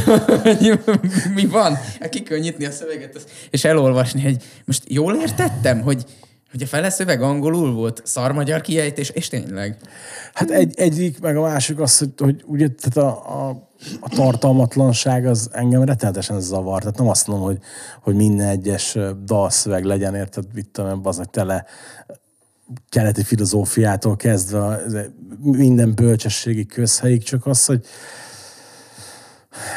Mi 1.35 1.45
van? 1.45 1.77
Kikönnyítni 2.09 2.65
a 2.65 2.71
szöveget, 2.71 3.25
és 3.49 3.63
elolvasni, 3.63 4.21
hogy 4.21 4.43
most 4.65 4.83
jól 4.87 5.15
értettem, 5.15 5.81
hogy 5.81 6.05
hogy 6.51 6.61
a 6.61 6.65
fele 6.65 6.89
szöveg 6.89 7.21
angolul 7.21 7.73
volt, 7.73 8.01
szarmagyar 8.05 8.61
kiejtés, 8.61 9.09
és 9.09 9.27
tényleg. 9.27 9.77
Hát 10.33 10.49
egy, 10.49 10.79
egyik, 10.79 11.19
meg 11.19 11.37
a 11.37 11.41
másik 11.41 11.79
az, 11.79 11.97
hogy, 11.97 12.11
hogy 12.17 12.43
ugye 12.45 12.67
tehát 12.67 13.11
a, 13.11 13.47
a, 13.47 13.67
a 13.99 14.09
tartalmatlanság 14.09 15.25
az 15.25 15.49
engem 15.51 15.83
rettenetesen 15.83 16.39
zavar. 16.39 16.79
Tehát 16.79 16.97
nem 16.97 17.07
azt 17.07 17.27
mondom, 17.27 17.45
hogy, 17.45 17.59
hogy 18.01 18.15
minden 18.15 18.47
egyes 18.47 18.97
dalszöveg 19.25 19.83
legyen, 19.83 20.15
érted, 20.15 20.45
vittem 20.53 20.99
az 21.03 21.21
tele 21.31 21.65
keleti 22.89 23.23
filozófiától 23.23 24.15
kezdve 24.15 24.81
minden 25.41 25.95
bölcsességi 25.95 26.65
közhelyig, 26.65 27.23
csak 27.23 27.45
az, 27.45 27.65
hogy 27.65 27.85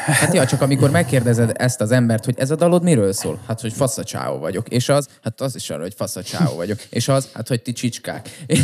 Hát 0.05 0.33
ja, 0.33 0.45
csak 0.45 0.61
amikor 0.61 0.89
megkérdezed 0.89 1.51
ezt 1.53 1.81
az 1.81 1.91
embert, 1.91 2.25
hogy 2.25 2.35
ez 2.37 2.51
a 2.51 2.55
dalod 2.55 2.83
miről 2.83 3.13
szól? 3.13 3.39
Hát, 3.47 3.61
hogy 3.61 3.73
faszacsáó 3.73 4.37
vagyok. 4.37 4.69
És 4.69 4.89
az, 4.89 5.07
hát 5.23 5.41
az 5.41 5.55
is 5.55 5.69
arra, 5.69 5.81
hogy 5.81 5.93
faszacsáó 5.93 6.55
vagyok. 6.55 6.79
És 6.89 7.07
az, 7.07 7.29
hát, 7.33 7.47
hogy 7.47 7.61
ti 7.61 7.71
csicskák. 7.71 8.29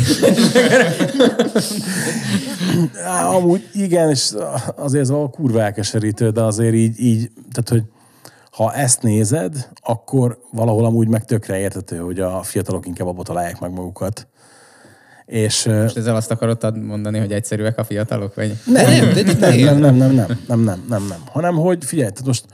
Amúgy 3.34 3.68
igen, 3.72 4.10
és 4.10 4.32
azért 4.76 5.02
ez 5.02 5.10
a 5.10 5.28
kurva 5.28 5.62
elkeserítő, 5.62 6.30
de 6.30 6.42
azért 6.42 6.74
így, 6.74 7.00
így 7.00 7.30
tehát, 7.52 7.68
hogy 7.68 7.82
ha 8.50 8.74
ezt 8.74 9.02
nézed, 9.02 9.68
akkor 9.80 10.38
valahol 10.52 10.84
amúgy 10.84 11.08
meg 11.08 11.24
tökre 11.24 11.58
értető, 11.58 11.96
hogy 11.96 12.20
a 12.20 12.42
fiatalok 12.42 12.86
inkább 12.86 13.06
abba 13.06 13.22
találják 13.22 13.60
meg 13.60 13.70
magukat. 13.70 14.28
És, 15.30 15.64
Most 15.64 15.96
ezzel 15.96 16.16
azt 16.16 16.30
akarod 16.30 16.78
mondani, 16.78 17.18
hogy 17.18 17.32
egyszerűek 17.32 17.78
a 17.78 17.84
fiatalok? 17.84 18.34
Vagy? 18.34 18.56
Nem, 18.64 18.84
nem, 18.84 19.38
nem, 19.38 19.58
nem, 19.58 19.94
nem, 19.94 19.94
nem, 19.96 20.14
nem, 20.14 20.36
nem, 20.46 20.60
nem, 20.60 20.84
nem, 20.88 21.06
nem, 21.08 21.22
hanem 21.26 21.54
hogy 21.54 21.84
figyelj, 21.84 22.10
tehát 22.10 22.26
most 22.26 22.44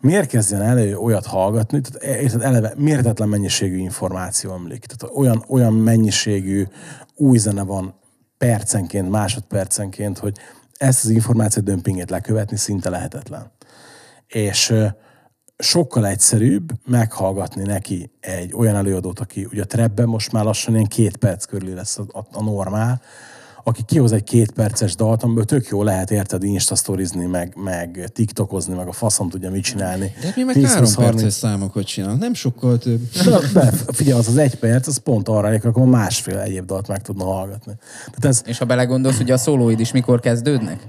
miért 0.00 0.28
kezdjen 0.28 0.62
elő 0.62 0.96
olyat 0.96 1.26
hallgatni, 1.26 1.80
tehát 1.80 2.18
érted, 2.20 2.42
eleve 2.42 2.72
mértetlen 2.76 3.28
mennyiségű 3.28 3.76
információ 3.76 4.52
emlik, 4.52 4.84
tehát 4.84 5.16
olyan, 5.16 5.44
olyan 5.48 5.72
mennyiségű 5.72 6.64
új 7.16 7.38
zene 7.38 7.62
van 7.62 7.94
percenként, 8.38 9.10
másodpercenként, 9.10 10.18
hogy 10.18 10.36
ezt 10.76 11.04
az 11.04 11.10
információ 11.10 11.62
dömpingét 11.62 12.10
lekövetni 12.10 12.56
szinte 12.56 12.90
lehetetlen. 12.90 13.50
És 14.26 14.74
sokkal 15.58 16.06
egyszerűbb 16.06 16.72
meghallgatni 16.86 17.62
neki 17.62 18.10
egy 18.20 18.52
olyan 18.54 18.74
előadót, 18.76 19.20
aki 19.20 19.44
ugye 19.50 19.62
a 19.62 19.66
trapben 19.66 20.08
most 20.08 20.32
már 20.32 20.44
lassan 20.44 20.74
ilyen 20.74 20.86
két 20.86 21.16
perc 21.16 21.44
körül 21.44 21.74
lesz 21.74 21.98
a, 21.98 22.04
a, 22.12 22.26
a 22.32 22.42
normál, 22.42 23.00
aki 23.66 23.82
kihoz 23.86 24.12
egy 24.12 24.24
két 24.24 24.50
perces 24.50 24.94
dalt, 24.96 25.22
amiből 25.22 25.44
tök 25.44 25.66
jó 25.66 25.82
lehet 25.82 26.10
érted 26.10 26.42
instasztorizni, 26.42 27.26
meg, 27.26 27.52
meg 27.56 28.08
tiktokozni, 28.12 28.74
meg 28.74 28.88
a 28.88 28.92
faszom 28.92 29.28
tudja 29.28 29.50
mit 29.50 29.62
csinálni. 29.62 30.12
De 30.20 30.32
mi 30.36 30.42
meg 30.42 30.60
három 30.60 30.92
perces 30.94 31.32
számokat 31.32 31.84
csinál, 31.84 32.14
nem 32.14 32.34
sokkal 32.34 32.78
több. 32.78 33.00
De, 33.24 33.38
de 33.52 33.72
figyelj, 33.92 34.18
az 34.18 34.28
az 34.28 34.36
egy 34.36 34.54
perc, 34.54 34.86
az 34.86 34.96
pont 34.96 35.28
arra, 35.28 35.48
hogy 35.48 35.60
akkor 35.64 35.86
másfél 35.86 36.38
egyéb 36.38 36.66
dalt 36.66 36.88
meg 36.88 37.02
tudna 37.02 37.24
hallgatni. 37.24 37.72
Tehát 38.04 38.24
ez... 38.24 38.42
És 38.46 38.58
ha 38.58 38.64
belegondolsz, 38.64 39.16
hogy 39.16 39.30
a 39.30 39.36
szólóid 39.36 39.80
is 39.80 39.92
mikor 39.92 40.20
kezdődnek? 40.20 40.86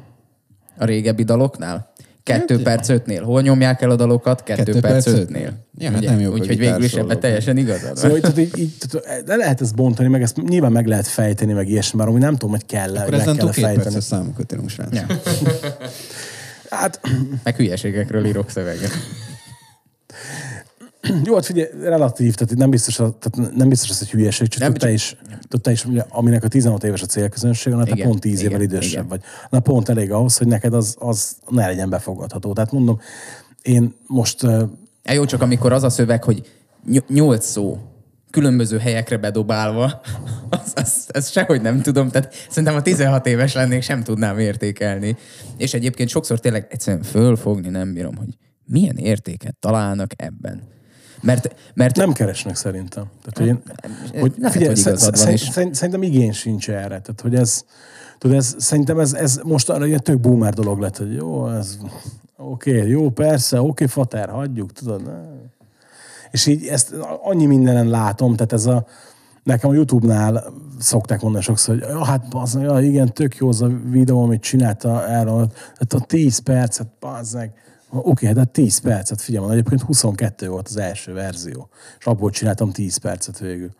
A 0.78 0.86
régebbi 0.86 1.24
daloknál? 1.24 1.94
Kettő 2.26 2.62
perc 2.62 2.90
ötnél. 2.90 3.24
Hol 3.24 3.42
nyomják 3.42 3.82
el 3.82 3.90
a 3.90 3.96
dalokat? 3.96 4.44
Kettő, 4.44 4.64
Kettő 4.64 4.80
perc, 4.80 5.04
perc 5.04 5.20
ötnél. 5.20 5.54
Ja, 5.78 5.92
hát 5.92 6.02
nem 6.02 6.20
jó. 6.20 6.32
Úgyhogy 6.32 6.58
végül 6.58 6.84
is 6.84 6.94
ebben 6.94 7.20
teljesen 7.20 7.58
igazad. 7.58 7.98
Szóval 7.98 8.18
így, 8.18 8.38
így, 8.38 8.60
így, 8.60 8.74
de 9.26 9.36
lehet 9.36 9.62
ezt 9.62 9.76
bontani, 9.76 10.08
meg 10.08 10.22
ezt 10.22 10.42
nyilván 10.42 10.72
meg 10.72 10.86
lehet 10.86 11.08
fejteni, 11.08 11.54
meg 11.54 11.70
ilyesmi, 11.70 12.04
mert 12.04 12.18
nem 12.18 12.32
tudom, 12.32 12.50
hogy 12.50 12.66
kell 12.66 12.98
Akkor 12.98 13.12
meg 13.12 13.24
kell 13.36 13.52
fejteni. 13.52 13.88
Akkor 13.88 14.02
számokat 14.02 14.54
írunk, 14.54 14.70
srác. 14.70 14.94
Ja. 14.94 15.06
hát... 16.70 17.00
Meg 17.44 17.56
hülyeségekről 17.56 18.26
írok 18.26 18.50
szöveget. 18.50 18.92
Jó, 21.28 21.34
hát 21.34 21.46
figyelj, 21.46 21.70
relatív, 21.82 22.34
tehát 22.34 22.56
nem 22.56 22.70
biztos, 22.70 22.96
tehát 22.96 23.56
nem 23.56 23.70
biztos 23.70 23.90
az, 23.90 24.00
hogy 24.00 24.10
hülyeség, 24.10 24.48
csak 24.48 24.62
nem, 24.62 24.74
te 24.74 24.92
is, 24.92 25.16
te 25.62 25.72
is, 25.72 25.86
aminek 26.10 26.44
a 26.44 26.48
16 26.48 26.84
éves 26.84 27.02
a 27.02 27.06
célközönség, 27.06 27.74
na 27.74 27.84
te 27.84 28.04
pont 28.04 28.20
10 28.20 28.42
évvel 28.42 28.62
idősebb 28.62 28.92
igen. 28.92 29.08
vagy. 29.08 29.22
Na 29.50 29.60
pont 29.60 29.90
elég 29.90 30.12
ahhoz, 30.12 30.38
hogy 30.38 30.48
neked 30.48 30.74
az, 30.74 30.96
az 31.00 31.36
ne 31.50 31.66
legyen 31.66 31.90
befogadható. 31.90 32.54
Tehát 32.54 32.72
mondom, 32.72 33.00
én 33.62 33.96
most... 34.08 34.44
Uh, 34.44 34.62
jó, 35.14 35.26
csak 35.26 35.42
amikor 35.42 35.74
az 35.74 35.84
a 35.84 35.90
szöveg, 35.90 36.24
hogy 36.24 36.52
nyolc 37.08 37.46
szó, 37.46 37.80
különböző 38.30 38.78
helyekre 38.78 39.18
bedobálva, 39.18 40.02
az, 40.50 40.72
az, 40.76 41.08
az 41.14 41.30
sehogy 41.30 41.62
nem 41.62 41.82
tudom, 41.82 42.10
tehát 42.10 42.34
szerintem 42.50 42.76
a 42.76 42.82
16 42.82 43.28
éves 43.28 43.54
lennék, 43.54 43.82
sem 43.82 44.04
tudnám 44.04 44.40
értékelni. 44.40 45.18
És 45.58 45.74
egyébként 45.74 46.10
sokszor 46.10 46.40
tényleg 46.40 46.68
egyszerűen 46.70 47.04
fölfogni 47.04 47.70
nem 47.70 47.94
bírom, 47.94 48.16
hogy 48.16 48.38
milyen 48.66 48.98
értéket 48.98 49.56
találnak 49.60 50.12
ebben. 50.16 50.74
Mert, 51.26 51.56
mert... 51.74 51.96
Nem 51.96 52.14
keresnek 52.14 52.56
szerintem. 52.56 53.04
Tehát, 53.24 53.38
hogy, 53.38 53.48
én, 53.48 53.62
hogy, 54.22 54.34
Lehet, 54.38 54.52
figyelj, 54.52 54.74
hogy 54.74 54.80
igazad 54.80 55.18
van 55.18 55.34
is. 55.34 55.42
Szerintem 55.72 56.04
igény 56.04 56.32
sincs 56.32 56.70
erre. 56.70 56.88
Tehát, 56.88 57.22
hogy 57.22 57.36
ez, 57.36 57.64
tudod, 58.18 58.38
ez, 58.38 58.56
szerintem 58.58 59.00
ez, 59.00 59.14
ez 59.14 59.40
most 59.44 59.70
arra 59.70 59.86
ilyen 59.86 60.04
tök 60.04 60.20
boomer 60.20 60.54
dolog 60.54 60.80
lett, 60.80 60.98
hogy 60.98 61.14
jó, 61.14 61.50
ez 61.50 61.78
oké, 62.38 62.78
okay, 62.78 62.90
jó, 62.90 63.10
persze, 63.10 63.60
oké, 63.60 63.70
okay, 63.70 63.88
fater, 63.88 64.30
hagyjuk, 64.30 64.72
tudod. 64.72 65.04
Ne. 65.04 65.14
És 66.32 66.46
így 66.46 66.68
ezt 66.68 66.94
annyi 67.24 67.46
mindenen 67.46 67.88
látom, 67.88 68.36
tehát 68.36 68.54
ez 68.54 68.66
a, 68.66 68.86
nekem 69.44 69.70
a 69.70 69.74
Youtube-nál 69.74 70.54
szokták 70.80 71.22
mondani 71.22 71.44
sokszor, 71.44 71.80
hogy 71.80 71.90
ja, 71.90 72.06
hát 72.06 72.26
az, 72.30 72.58
ja, 72.62 72.80
igen, 72.80 73.14
tök 73.14 73.36
jó 73.36 73.48
az 73.48 73.62
a 73.62 73.72
videó, 73.90 74.24
amit 74.24 74.42
csinálta 74.42 75.08
erről, 75.08 75.48
tehát 75.48 75.94
a 75.94 76.00
10 76.00 76.40
percet, 76.40 76.88
bazzeg, 77.00 77.54
Oké, 77.98 78.30
okay, 78.30 78.44
de 78.44 78.44
10 78.52 78.78
percet, 78.78 79.22
figyelj, 79.22 79.52
egyébként 79.52 79.82
22 79.82 80.48
volt 80.48 80.68
az 80.68 80.78
első 80.78 81.14
verzió, 81.14 81.70
és 82.00 82.06
abból 82.06 82.30
csináltam 82.30 82.72
10 82.72 82.98
percet 82.98 83.40
végül. 83.40 83.72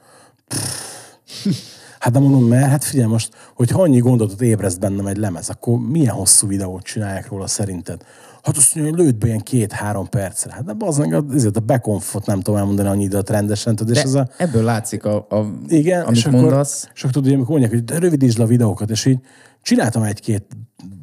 Hát 2.00 2.14
de 2.14 2.20
mondom, 2.20 2.44
mert 2.44 2.70
hát 2.70 2.84
figyelj 2.84 3.10
most, 3.10 3.34
hogy 3.56 3.70
annyi 3.74 4.00
gondolatot 4.00 4.42
ébreszt 4.42 4.80
bennem 4.80 5.08
egy 5.08 5.18
lemez, 5.18 5.50
akkor 5.50 5.80
milyen 5.80 6.14
hosszú 6.14 6.48
videót 6.48 6.84
csinálják 6.84 7.30
róla 7.30 7.48
szerinted? 7.48 8.02
Hát 8.44 8.58
azt 8.58 8.76
mondja, 8.76 8.94
hogy 8.94 9.04
lőtt 9.04 9.18
be 9.18 9.28
ilyen 9.28 9.40
két-három 9.40 10.10
percre. 10.10 10.54
Hát 10.54 10.64
de 10.66 10.86
az 10.86 10.98
meg 10.98 11.14
azért 11.14 11.58
a 11.58 11.60
bekonfot 11.60 12.26
nem 12.26 12.40
tudom 12.40 12.60
elmondani 12.60 12.90
annyi 12.90 13.04
időt 13.04 13.30
rendesen. 13.30 13.76
Tudod, 13.76 13.96
és 13.96 14.02
ez 14.02 14.14
a... 14.14 14.28
ebből 14.38 14.64
látszik 14.64 15.06
a, 15.06 15.16
a 15.16 15.46
igen, 15.68 16.02
amit 16.02 16.18
és 16.18 16.28
mondasz. 16.28 16.84
Akkor, 16.84 16.94
és 16.96 17.02
akkor 17.02 17.14
tudod, 17.14 17.32
amikor 17.32 17.60
mondják, 17.60 17.72
hogy 17.72 18.00
rövidítsd 18.00 18.38
le 18.38 18.44
a 18.44 18.48
videókat, 18.48 18.90
és 18.90 19.06
így 19.06 19.20
csináltam 19.62 20.04
egy-két 20.04 20.46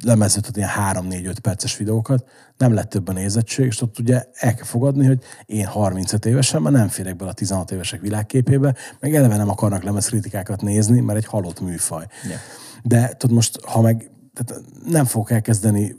lemezet, 0.03 0.57
ilyen 0.57 0.69
3-4-5 0.93 1.35
perces 1.41 1.77
videókat, 1.77 2.25
nem 2.57 2.73
lett 2.73 2.89
több 2.89 3.07
a 3.07 3.11
nézettség, 3.11 3.65
és 3.65 3.81
ott 3.81 3.99
ugye 3.99 4.23
el 4.33 4.53
kell 4.53 4.65
fogadni, 4.65 5.05
hogy 5.05 5.19
én 5.45 5.65
35 5.65 6.25
évesen 6.25 6.61
már 6.61 6.71
nem 6.71 6.87
férek 6.87 7.15
bele 7.15 7.29
a 7.29 7.33
16 7.33 7.71
évesek 7.71 8.01
világképébe, 8.01 8.75
meg 8.99 9.15
eleve 9.15 9.37
nem 9.37 9.49
akarnak 9.49 9.83
lemezkritikákat 9.83 10.61
nézni, 10.61 10.99
mert 10.99 11.17
egy 11.17 11.25
halott 11.25 11.61
műfaj. 11.61 12.05
Yeah. 12.23 12.39
De 12.83 13.15
tudod 13.17 13.35
most, 13.35 13.59
ha 13.65 13.81
meg 13.81 14.11
tehát 14.33 14.63
nem 14.85 15.05
fogok 15.05 15.31
elkezdeni 15.31 15.95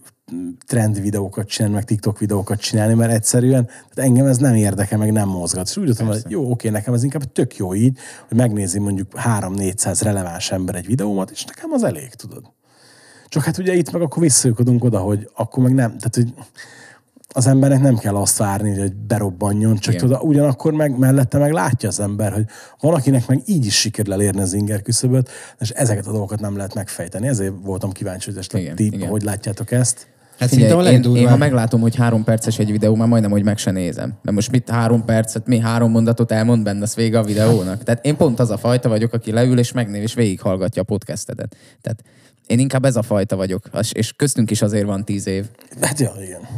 trend 0.67 1.01
videókat 1.01 1.49
csinálni, 1.49 1.75
meg 1.75 1.85
TikTok 1.85 2.19
videókat 2.19 2.61
csinálni, 2.61 2.95
mert 2.95 3.13
egyszerűen 3.13 3.67
tehát 3.67 4.11
engem 4.11 4.27
ez 4.27 4.37
nem 4.37 4.55
érdekel, 4.55 4.99
meg 4.99 5.13
nem 5.13 5.29
mozgat. 5.29 5.69
És 5.69 5.77
úgy 5.77 5.87
tudom, 5.87 6.07
hogy 6.07 6.23
jó, 6.29 6.51
oké, 6.51 6.69
nekem 6.69 6.95
ez 6.95 7.03
inkább 7.03 7.33
tök 7.33 7.57
jó 7.57 7.75
így, 7.75 7.99
hogy 8.29 8.37
megnézi 8.37 8.79
mondjuk 8.79 9.13
3-400 9.15 10.01
releváns 10.03 10.51
ember 10.51 10.75
egy 10.75 10.87
videómat, 10.87 11.31
és 11.31 11.45
nekem 11.45 11.73
az 11.73 11.83
elég, 11.83 12.15
tudod. 12.15 12.53
Csak 13.35 13.45
hát 13.45 13.59
ugye 13.59 13.75
itt 13.75 13.91
meg 13.91 14.03
akkor 14.03 14.23
visszajökodunk 14.23 14.85
oda, 14.85 14.99
hogy 14.99 15.31
akkor 15.35 15.63
meg 15.63 15.75
nem, 15.75 15.99
tehát 15.99 16.15
hogy 16.15 16.35
az 17.29 17.47
embernek 17.47 17.81
nem 17.81 17.97
kell 17.97 18.17
azt 18.17 18.37
várni, 18.37 18.79
hogy 18.79 18.95
berobbanjon, 18.95 19.77
csak 19.77 19.95
tudod, 19.95 20.19
ugyanakkor 20.23 20.73
meg 20.73 20.99
mellette 20.99 21.39
meg 21.39 21.53
látja 21.53 21.89
az 21.89 22.01
ember, 22.01 22.33
hogy 22.33 22.45
van, 22.81 22.95
akinek 22.95 23.27
meg 23.27 23.43
így 23.47 23.67
is 23.67 23.79
sikerül 23.79 24.13
elérni 24.13 24.41
az 24.41 24.53
inger 24.53 24.83
küszöböt, 24.83 25.31
és 25.59 25.71
ezeket 25.71 26.07
a 26.07 26.11
dolgokat 26.11 26.41
nem 26.41 26.57
lehet 26.57 26.75
megfejteni. 26.75 27.29
Ezért 27.29 27.53
voltam 27.63 27.93
kíváncsi, 27.93 28.31
hogy 28.31 28.39
ezt 28.39 28.75
ti, 28.75 29.05
hogy 29.07 29.23
látjátok 29.23 29.71
ezt. 29.71 30.07
Hát 30.39 30.49
Figyelj, 30.49 30.87
a 30.87 30.91
én, 30.91 31.17
én, 31.17 31.29
ha 31.29 31.37
meglátom, 31.37 31.81
hogy 31.81 31.97
három 31.97 32.25
perces 32.25 32.59
egy 32.59 32.71
videó, 32.71 32.95
már 32.95 33.09
majdnem, 33.09 33.31
hogy 33.31 33.45
meg 33.45 33.59
se 33.59 33.71
nézem. 33.71 34.13
Mert 34.23 34.37
most 34.37 34.51
mit 34.51 34.71
három 34.71 35.05
percet, 35.05 35.47
mi 35.47 35.59
három 35.59 35.91
mondatot 35.91 36.33
elmond 36.33 36.63
benne, 36.63 36.83
az 36.83 36.95
vége 36.95 37.19
a 37.19 37.23
videónak. 37.23 37.83
Tehát 37.83 38.05
én 38.05 38.17
pont 38.17 38.41
az 38.41 38.51
a 38.51 38.57
fajta 38.57 38.89
vagyok, 38.89 39.13
aki 39.13 39.33
leül 39.33 39.59
és 39.59 39.73
megnév 39.73 40.03
és 40.03 40.15
végighallgatja 40.15 40.83
a 40.83 40.85
podcastedet. 40.85 41.57
Tehát 41.81 42.03
én 42.47 42.59
inkább 42.59 42.85
ez 42.85 42.97
a 42.97 43.03
fajta 43.03 43.37
vagyok, 43.37 43.71
és 43.93 44.13
köztünk 44.13 44.51
is 44.51 44.63
azért 44.63 44.87
van 44.87 45.05
tíz 45.05 45.27
év. 45.27 45.45
Hát 45.81 46.01
ja, 46.01 46.13
igen. 46.21 46.49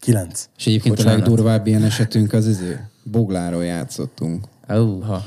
Kilenc. 0.00 0.48
És 0.56 0.66
egyébként 0.66 0.96
Bocsánat. 0.96 1.14
a 1.14 1.18
legdurvább 1.18 1.66
ilyen 1.66 1.82
esetünk 1.82 2.32
az 2.32 2.46
izé, 2.46 2.76
Bogláról 3.02 3.64
játszottunk. 3.64 4.46
Uh, 4.68 5.04
ha. 5.04 5.26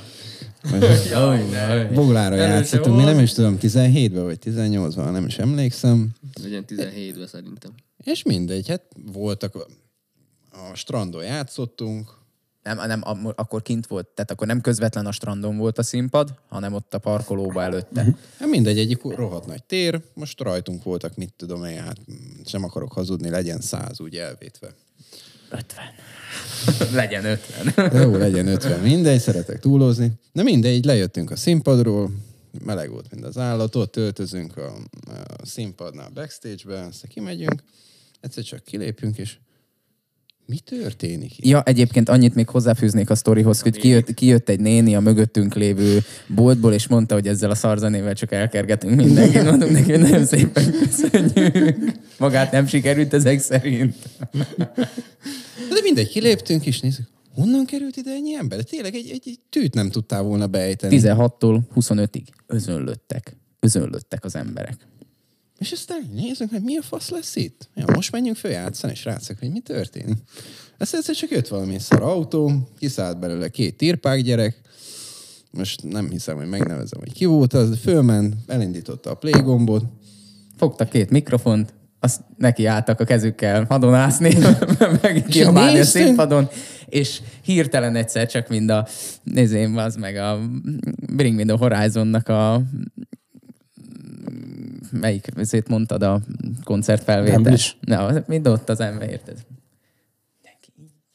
Boglára 1.93 2.35
játszottunk, 2.35 2.97
mi 2.97 3.03
nem 3.03 3.19
is 3.19 3.33
tudom, 3.33 3.57
17-ben 3.61 4.23
vagy 4.23 4.39
18-ban, 4.45 5.11
nem 5.11 5.25
is 5.25 5.37
emlékszem. 5.37 6.09
Legyen 6.43 6.65
17-ben 6.67 7.27
szerintem. 7.27 7.71
És 8.03 8.23
mindegy, 8.23 8.67
hát 8.67 8.83
voltak, 9.11 9.55
a 10.51 10.75
strandon 10.75 11.23
játszottunk, 11.23 12.17
Nem, 12.75 12.87
nem, 12.87 13.01
akkor 13.35 13.61
kint 13.61 13.87
volt, 13.87 14.07
tehát 14.07 14.31
akkor 14.31 14.47
nem 14.47 14.61
közvetlen 14.61 15.05
a 15.05 15.11
strandon 15.11 15.57
volt 15.57 15.77
a 15.77 15.83
színpad, 15.83 16.33
hanem 16.49 16.73
ott 16.73 16.93
a 16.93 16.97
parkolóba 16.97 17.63
előtte. 17.63 18.15
Hát 18.39 18.49
mindegy, 18.49 18.79
egyik 18.79 19.01
rohadt 19.03 19.45
nagy 19.45 19.63
tér, 19.63 20.01
most 20.13 20.41
rajtunk 20.41 20.83
voltak, 20.83 21.15
mit 21.15 21.33
tudom 21.35 21.63
én, 21.63 21.83
hát 21.83 21.97
sem 22.45 22.63
akarok 22.63 22.93
hazudni, 22.93 23.29
legyen 23.29 23.61
száz 23.61 23.99
úgy 23.99 24.15
elvétve. 24.15 24.73
50. 25.49 25.85
Legyen 27.01 27.25
50. 27.25 27.89
De 27.91 27.99
jó, 27.99 28.15
legyen 28.15 28.47
50, 28.47 28.79
mindegy, 28.79 29.19
szeretek 29.19 29.59
túlozni. 29.59 30.11
Na 30.31 30.43
mindegy, 30.43 30.85
lejöttünk 30.85 31.31
a 31.31 31.35
színpadról, 31.35 32.11
meleg 32.63 32.89
volt, 32.89 33.11
mint 33.11 33.25
az 33.25 33.37
állat, 33.37 33.75
ott 33.75 33.95
öltözünk 33.95 34.57
a, 34.57 34.73
a 35.37 35.45
színpadnál 35.45 36.09
backstage-be, 36.13 36.79
aztán 36.79 37.09
kimegyünk, 37.09 37.63
egyszer 38.19 38.43
csak 38.43 38.63
kilépünk, 38.63 39.17
és 39.17 39.37
mi 40.47 40.57
történik 40.57 41.37
itt? 41.37 41.45
Ja, 41.45 41.63
egyébként 41.63 42.09
annyit 42.09 42.35
még 42.35 42.49
hozzáfűznék 42.49 43.09
a 43.09 43.15
sztorihoz, 43.15 43.61
hogy 43.61 43.77
kijött, 43.77 44.13
kijött 44.13 44.49
egy 44.49 44.59
néni 44.59 44.95
a 44.95 44.99
mögöttünk 44.99 45.53
lévő 45.55 45.99
boltból, 46.27 46.73
és 46.73 46.87
mondta, 46.87 47.13
hogy 47.13 47.27
ezzel 47.27 47.49
a 47.49 47.55
szarzenével 47.55 48.13
csak 48.13 48.31
elkergetünk 48.31 48.95
mindenkit. 48.95 49.43
Mondunk 49.43 49.71
neki, 49.71 49.91
hogy 49.91 50.01
nagyon 50.01 50.25
szépen 50.25 50.71
köszönjük. 50.71 51.91
Magát 52.17 52.51
nem 52.51 52.67
sikerült 52.67 53.13
ezek 53.13 53.39
szerint. 53.39 53.95
De 55.69 55.79
mindegy, 55.83 56.09
kiléptünk, 56.09 56.65
és 56.65 56.79
nézzük, 56.79 57.07
honnan 57.35 57.65
került 57.65 57.95
ide 57.95 58.11
ennyi 58.11 58.35
ember? 58.35 58.57
De 58.57 58.63
tényleg 58.63 58.95
egy, 58.95 59.09
egy, 59.09 59.23
egy 59.25 59.39
tűt 59.49 59.73
nem 59.73 59.89
tudtál 59.89 60.21
volna 60.21 60.47
beejteni. 60.47 60.99
16-tól 61.01 61.59
25-ig 61.75 62.23
özönlöttek. 62.47 63.37
Özönlöttek 63.59 64.25
az 64.25 64.35
emberek. 64.35 64.77
És 65.57 65.71
aztán 65.71 66.09
nézzük, 66.13 66.49
hogy 66.49 66.61
mi 66.61 66.77
a 66.77 66.81
fasz 66.81 67.09
lesz 67.09 67.35
itt. 67.35 67.69
Ja, 67.75 67.85
most 67.93 68.11
menjünk 68.11 68.37
föl 68.37 68.51
játszani, 68.51 68.93
és 68.93 69.05
rátszak, 69.05 69.39
hogy 69.39 69.51
mi 69.51 69.59
történik. 69.59 70.17
Aztán 70.77 70.99
egyszer 70.99 71.15
csak 71.15 71.29
jött 71.29 71.47
valami 71.47 71.79
szar 71.79 72.01
autó, 72.01 72.69
kiszállt 72.79 73.19
belőle 73.19 73.49
két 73.49 73.77
tirpák 73.77 74.21
gyerek, 74.21 74.61
most 75.51 75.83
nem 75.83 76.09
hiszem, 76.09 76.37
hogy 76.37 76.47
megnevezem, 76.47 76.99
hogy 76.99 77.13
ki 77.13 77.25
volt 77.25 77.53
az, 77.53 77.77
fölment, 77.81 78.35
elindította 78.47 79.09
a 79.09 79.15
play 79.15 79.41
gombot, 79.41 79.83
Fogtak 80.57 80.89
két 80.89 81.09
mikrofont, 81.09 81.73
azt 81.99 82.21
neki 82.37 82.65
álltak 82.65 82.99
a 82.99 83.03
kezükkel 83.03 83.65
hadonászni, 83.69 84.33
meg 85.01 85.25
kiabálni 85.29 85.79
a 85.79 85.83
színpadon, 85.83 86.49
és 86.85 87.21
hirtelen 87.41 87.95
egyszer 87.95 88.27
csak 88.27 88.47
mind 88.47 88.69
a, 88.69 88.87
nézém, 89.23 89.77
az 89.77 89.95
meg 89.95 90.15
a 90.15 90.39
Bring 91.13 91.35
Me 91.35 91.43
the 91.43 91.57
Horizonnak 91.57 92.27
a 92.27 92.61
melyik 94.91 95.27
ezért 95.35 95.67
mondtad 95.67 96.03
a 96.03 96.21
koncertfelvétel? 96.63 97.33
Wembley-s? 97.35 97.75
Na, 97.81 98.23
mind 98.27 98.47
ott 98.47 98.69
az 98.69 98.79
ember, 98.79 99.09
érted? 99.09 99.37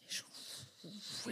És, 0.08 0.22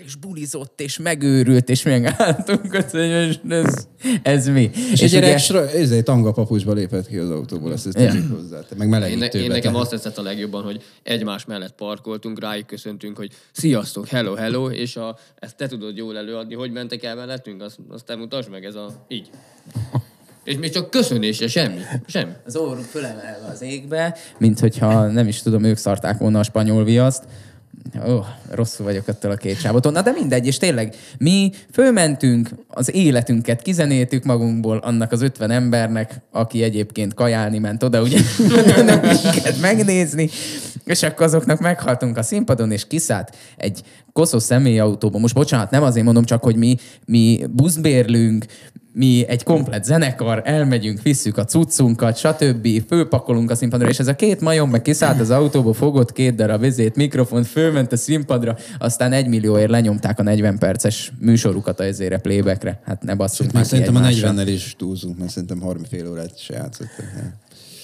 és 0.05 0.15
bulizott, 0.15 0.81
és 0.81 0.99
megőrült, 0.99 1.69
és 1.69 1.83
megálltunk, 1.83 2.75
ott, 2.75 2.91
hogy 2.91 3.11
most 3.27 3.41
ez, 3.49 3.87
ez 4.23 4.47
mi? 4.49 4.71
és, 4.75 4.91
és 4.93 5.01
egy 5.01 5.11
gyerek 5.11 5.41
ugye... 5.51 5.61
ezért 5.71 6.05
tanga 6.05 6.33
papucsba 6.33 6.73
lépett 6.73 7.07
ki 7.07 7.17
az 7.17 7.31
autóból, 7.31 7.73
ezt, 7.73 7.87
ezt 7.87 7.99
Ja. 7.99 8.07
tegyük 8.11 8.31
hozzá. 8.33 8.61
Te 8.61 8.75
meg 8.77 8.87
Én, 8.87 8.89
ne, 8.93 8.99
melegítőbe. 8.99 9.45
én 9.45 9.49
nekem 9.51 9.63
tehát- 9.73 9.79
azt 9.81 9.91
tetszett 9.91 10.19
a 10.19 10.23
legjobban, 10.23 10.63
hogy 10.63 10.83
egymás 11.03 11.45
mellett 11.45 11.75
parkoltunk, 11.75 12.41
rájuk 12.41 12.67
köszöntünk, 12.67 13.17
hogy 13.17 13.33
sziasztok, 13.53 14.07
hello, 14.09 14.35
hello, 14.35 14.71
és 14.71 14.97
a, 14.97 15.19
ezt 15.39 15.57
te 15.57 15.67
tudod 15.67 15.97
jól 15.97 16.17
előadni, 16.17 16.55
hogy 16.55 16.71
mentek 16.73 17.03
el 17.03 17.15
mellettünk, 17.15 17.63
azt, 17.63 17.79
azt 17.89 18.05
te 18.05 18.17
mutasd 18.17 18.51
meg, 18.51 18.65
ez 18.65 18.75
a 18.75 19.05
így. 19.09 19.31
És 20.45 20.57
még 20.57 20.71
csak 20.71 20.91
köszönése, 20.91 21.49
semmi. 21.49 21.81
Semmi. 22.07 22.33
az 22.47 22.57
orruk 22.57 22.85
fölemelve 22.85 23.49
az 23.53 23.63
égbe, 23.63 24.17
mint 24.39 24.61
hogyha 24.61 25.07
nem 25.07 25.29
is 25.29 25.43
tudom, 25.43 25.65
ők 25.65 25.77
szarták 25.77 26.19
volna 26.19 26.39
a 26.39 26.43
spanyol 26.43 26.85
viaszt. 26.85 27.25
Ó, 28.09 28.19
rosszul 28.51 28.87
vagyok 28.87 29.09
ettől 29.09 29.31
a 29.31 29.37
két 29.37 29.61
sávoton. 29.61 29.93
Na 29.93 30.03
de 30.03 30.13
mindegy, 30.13 30.47
és 30.47 30.59
tényleg, 30.59 30.95
mi 31.19 31.53
fölmentünk, 31.73 32.49
az 32.69 32.95
életünket 32.95 33.63
kizenéltük 33.63 34.25
magunkból 34.25 34.77
annak 34.77 35.13
az 35.13 35.23
50 35.23 35.51
embernek, 35.51 36.21
aki 36.31 36.63
egyébként 36.63 37.15
kajálni 37.15 37.59
ment 37.59 37.83
oda, 37.83 38.03
ugye, 38.03 38.21
minket 39.23 39.61
megnézni, 39.61 40.31
és 40.85 41.03
akkor 41.03 41.27
azoknak 41.27 41.61
meghaltunk 41.61 42.17
a 42.17 42.23
színpadon, 42.23 42.73
és 42.73 42.87
kiszállt 42.87 43.37
egy 43.57 43.83
koszos 44.21 44.43
személyautóba. 44.43 45.19
Most 45.19 45.35
bocsánat, 45.35 45.71
nem 45.71 45.83
azért 45.83 46.05
mondom, 46.05 46.25
csak 46.25 46.43
hogy 46.43 46.57
mi, 46.57 46.77
mi 47.07 47.41
buszbérlünk, 47.51 48.45
mi 48.93 49.25
egy 49.29 49.43
komplet 49.43 49.85
zenekar, 49.85 50.43
elmegyünk, 50.45 51.03
visszük 51.03 51.37
a 51.37 51.45
cuccunkat, 51.45 52.17
stb. 52.17 52.69
Fölpakolunk 52.89 53.51
a 53.51 53.55
színpadra, 53.55 53.89
és 53.89 53.99
ez 53.99 54.07
a 54.07 54.15
két 54.15 54.41
majom 54.41 54.71
meg 54.71 54.83
kiszállt 54.83 55.21
az 55.21 55.31
autóba, 55.31 55.73
fogott 55.73 56.13
két 56.13 56.35
darab 56.35 56.61
vizét, 56.61 56.97
mikrofont, 56.97 57.47
fölment 57.47 57.93
a 57.93 57.97
színpadra, 57.97 58.57
aztán 58.79 59.13
egy 59.13 59.27
millióért 59.27 59.71
lenyomták 59.71 60.19
a 60.19 60.23
40 60.23 60.59
perces 60.59 61.13
műsorukat 61.19 61.81
a 61.81 61.85
ezére 61.85 62.19
playbackre. 62.19 62.81
Hát 62.85 63.03
ne 63.03 63.15
basszunk 63.15 63.53
Már 63.53 63.67
szerintem 63.67 63.97
a 63.97 64.07
egymásra. 64.07 64.33
40-nel 64.33 64.49
is 64.49 64.75
túlzunk, 64.79 65.19
mert 65.19 65.31
szerintem 65.31 65.61
30 65.61 65.89
fél 65.89 66.11
órát 66.11 66.39
se 66.39 66.55
játszottak. 66.55 67.05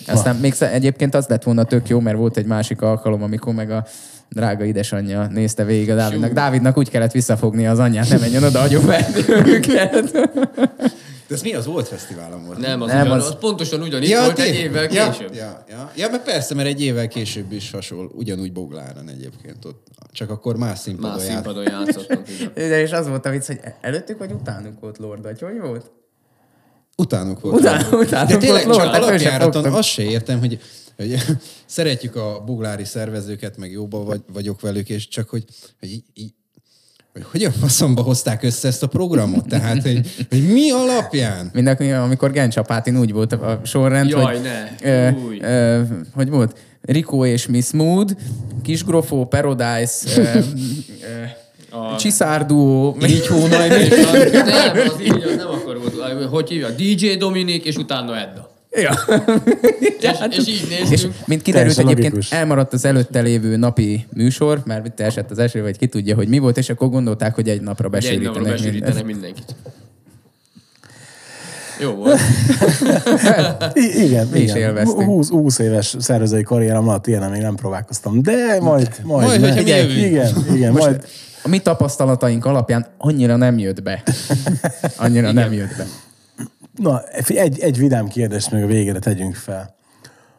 Aztán 0.06 0.36
még 0.36 0.54
egyébként 0.58 1.14
az 1.14 1.26
lett 1.26 1.42
volna 1.42 1.64
tök 1.64 1.88
jó, 1.88 2.00
mert 2.00 2.16
volt 2.16 2.36
egy 2.36 2.46
másik 2.46 2.82
alkalom, 2.82 3.22
amikor 3.22 3.54
meg 3.54 3.70
a 3.70 3.86
drága 4.28 4.64
édesanyja 4.64 5.26
nézte 5.26 5.64
végig 5.64 5.90
a 5.90 5.94
Dávidnak. 5.94 6.32
Dávidnak 6.32 6.78
úgy 6.78 6.90
kellett 6.90 7.12
visszafogni 7.12 7.66
az 7.66 7.78
anyját, 7.78 8.08
nem 8.08 8.20
menjen 8.20 8.42
oda, 8.42 8.60
agyonverni 8.60 9.24
őket. 9.28 10.10
De 11.28 11.34
ez 11.34 11.42
mi 11.42 11.54
az 11.54 11.66
Volt 11.66 11.88
Fesztiválon 11.88 12.44
volt? 12.46 12.58
Nem, 12.58 12.82
az, 12.82 12.88
Nem, 12.88 13.00
ugyan, 13.06 13.16
az- 13.16 13.26
az... 13.26 13.36
pontosan 13.40 13.80
ugyanígy 13.80 14.08
ja, 14.08 14.20
volt 14.20 14.38
egy 14.38 14.54
évvel 14.54 14.92
ja, 14.92 15.10
később. 15.10 15.34
Ja, 15.34 15.64
ja. 15.68 15.90
ja, 15.96 16.08
mert 16.10 16.22
persze, 16.22 16.54
mert 16.54 16.68
egy 16.68 16.82
évvel 16.82 17.08
később 17.08 17.52
is 17.52 17.70
hasonló, 17.70 18.10
ugyanúgy 18.14 18.52
Bogláron 18.52 19.08
egyébként 19.08 19.64
ott. 19.64 19.86
Csak 20.12 20.30
akkor 20.30 20.56
más 20.56 20.78
színpadon 20.78 21.16
Más 21.16 21.22
színpadon 21.22 21.62
játszottunk. 21.62 22.26
De 22.54 22.80
és 22.80 22.92
az 22.92 23.08
volt 23.08 23.26
a 23.26 23.30
vicc, 23.30 23.46
hogy 23.46 23.60
előttük 23.80 24.18
vagy 24.18 24.32
utánuk 24.32 24.80
volt 24.80 24.98
Lord, 24.98 25.22
vagy 25.22 25.40
hogy 25.40 25.60
volt? 25.60 25.90
Utánuk 26.96 27.40
volt. 27.40 27.54
Utánuk- 27.60 27.92
utánuk 27.92 28.30
De 28.30 28.36
tényleg 28.36 28.64
volt 28.64 28.76
csak 28.76 28.86
Lord, 28.86 29.02
alapjáraton 29.02 29.64
azt 29.64 29.88
se 29.88 30.02
értem, 30.02 30.38
hogy, 30.38 30.60
hogy 30.96 31.16
szeretjük 31.66 32.16
a 32.16 32.42
boglári 32.46 32.84
szervezőket, 32.84 33.56
meg 33.56 33.70
jóban 33.70 34.04
vagy, 34.04 34.20
vagyok 34.32 34.60
velük, 34.60 34.88
és 34.88 35.08
csak 35.08 35.28
hogy, 35.28 35.44
hogy 35.80 35.90
így, 35.90 36.04
így 36.14 36.32
hogy 37.12 37.24
hogyan 37.30 37.52
faszomba 37.52 38.02
hozták 38.02 38.42
össze 38.42 38.68
ezt 38.68 38.82
a 38.82 38.86
programot? 38.86 39.48
Tehát, 39.48 39.82
hogy, 39.82 40.26
hogy 40.28 40.52
mi 40.52 40.70
alapján? 40.70 41.50
Mindenki, 41.52 41.90
amikor 41.90 42.30
Gencsapátin 42.30 42.98
úgy 42.98 43.12
volt 43.12 43.32
a 43.32 43.60
sorrend, 43.64 44.10
Jaj, 44.10 44.34
hogy, 44.34 44.42
ne. 44.42 44.90
Ö, 44.90 45.10
Új. 45.10 45.38
ö, 45.40 45.82
hogy 46.14 46.28
volt? 46.28 46.58
Rico 46.82 47.24
és 47.24 47.46
Miss 47.46 47.70
Mood, 47.70 48.16
Kisgrofó, 48.62 49.26
Paradise, 49.26 50.20
ö, 50.20 50.22
ö, 50.22 50.38
Csiszárduó, 51.98 52.96
Így 53.08 53.26
hónaj? 53.26 53.68
Nem, 53.68 54.88
az 54.88 55.00
így, 55.02 55.22
az 55.22 55.36
nem 55.36 55.48
akkor 55.48 55.78
volt. 55.78 56.24
Hogy 56.24 56.48
hívja? 56.48 56.70
DJ 56.70 57.14
Dominik, 57.14 57.64
és 57.64 57.76
utána 57.76 58.16
Edda. 58.16 58.55
Ja. 58.82 58.92
És, 60.00 60.36
és 60.38 60.46
így 60.48 60.76
És 60.82 60.88
néztünk. 60.88 61.14
mint 61.26 61.42
kiderült, 61.42 61.74
Teljesen 61.74 61.84
egyébként 61.84 62.12
logikus. 62.12 62.32
elmaradt 62.32 62.72
az 62.72 62.84
előtte 62.84 63.20
lévő 63.20 63.56
napi 63.56 64.06
műsor, 64.12 64.62
mert 64.64 64.86
itt 64.86 65.00
esett 65.00 65.30
az 65.30 65.38
eső, 65.38 65.62
vagy 65.62 65.78
ki 65.78 65.86
tudja, 65.86 66.14
hogy 66.14 66.28
mi 66.28 66.38
volt, 66.38 66.56
és 66.58 66.68
akkor 66.68 66.88
gondolták, 66.88 67.34
hogy 67.34 67.48
egy 67.48 67.60
napra 67.60 67.88
Egy 67.92 67.92
napra 67.92 67.98
besűrítenek. 67.98 68.52
besűrítenek 68.52 69.04
mindenkit. 69.04 69.54
Jó 71.80 71.90
volt. 71.90 72.20
I- 73.74 74.02
igen, 74.04 74.26
Mi 74.32 74.38
is 74.38 74.50
igen. 74.50 74.56
élveztünk. 74.56 75.02
20, 75.04 75.28
20 75.28 75.58
éves 75.58 75.94
szervezői 75.98 76.42
karrierem 76.42 76.88
alatt 76.88 77.06
ilyen 77.06 77.30
még 77.30 77.40
nem 77.40 77.54
próbálkoztam, 77.54 78.22
de 78.22 78.58
majd, 78.60 78.88
majd, 79.02 79.26
Majd, 79.28 79.40
mi 79.54 79.60
igen, 79.60 79.90
igen, 79.90 80.32
igen, 80.54 80.72
majd, 80.72 81.04
A 81.42 81.48
mi 81.48 81.58
tapasztalataink 81.58 82.44
alapján 82.44 82.86
annyira 82.98 83.36
nem 83.36 83.58
jött 83.58 83.82
be. 83.82 84.02
Annyira 84.96 85.32
nem 85.32 85.52
jött 85.52 85.76
be. 85.76 85.86
Na, 86.76 87.02
egy, 87.28 87.60
egy 87.60 87.78
vidám 87.78 88.08
kérdést 88.08 88.50
még 88.50 88.62
a 88.62 88.66
végére 88.66 88.98
tegyünk 88.98 89.34
fel. 89.34 89.74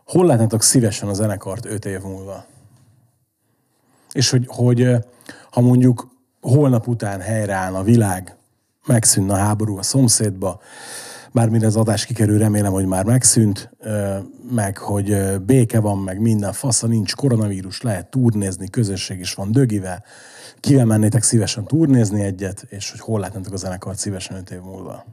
Hol 0.06 0.26
látnátok 0.26 0.64
szívesen 0.64 1.10
a 1.10 1.14
zenekart 1.14 1.66
öt 1.66 1.86
év 1.86 2.02
múlva? 2.02 2.46
És 4.12 4.30
hogy, 4.30 4.46
hogy 4.48 4.96
ha 5.52 5.62
mondjuk 5.62 6.08
holnap 6.42 6.88
után 6.88 7.22
helyreállna 7.22 7.78
a 7.78 7.84
világ, 7.84 8.36
megszűnne 8.86 9.34
a 9.34 9.38
háború 9.38 9.78
a 9.78 9.84
szomszédba, 9.84 10.60
bármire 11.32 11.68
az 11.68 11.76
adás 11.76 12.06
kikerül, 12.06 12.38
remélem, 12.38 12.72
hogy 12.72 12.86
már 12.86 13.06
megszűnt, 13.06 13.70
meg 14.52 14.78
hogy 14.78 15.42
béke 15.42 15.80
van, 15.80 15.98
meg 15.98 16.20
minden 16.20 16.54
fasza 16.54 16.88
nincs, 16.88 17.16
koronavírus, 17.16 17.82
lehet 17.82 18.10
turnézni, 18.10 18.70
közösség 18.70 19.20
is 19.20 19.34
van 19.34 19.52
dögivel. 19.52 20.04
Kivel 20.60 20.86
mennétek 20.86 21.24
szívesen 21.24 21.66
turnézni 21.66 22.22
egyet, 22.22 22.66
és 22.70 22.92
hogy 22.92 23.00
hol 23.00 23.20
látnátok 23.20 23.54
a 23.54 23.58
zenekart 23.58 23.98
szívesen 23.98 24.38
öt 24.38 24.52
év 24.52 24.62
múlva? 24.62 25.06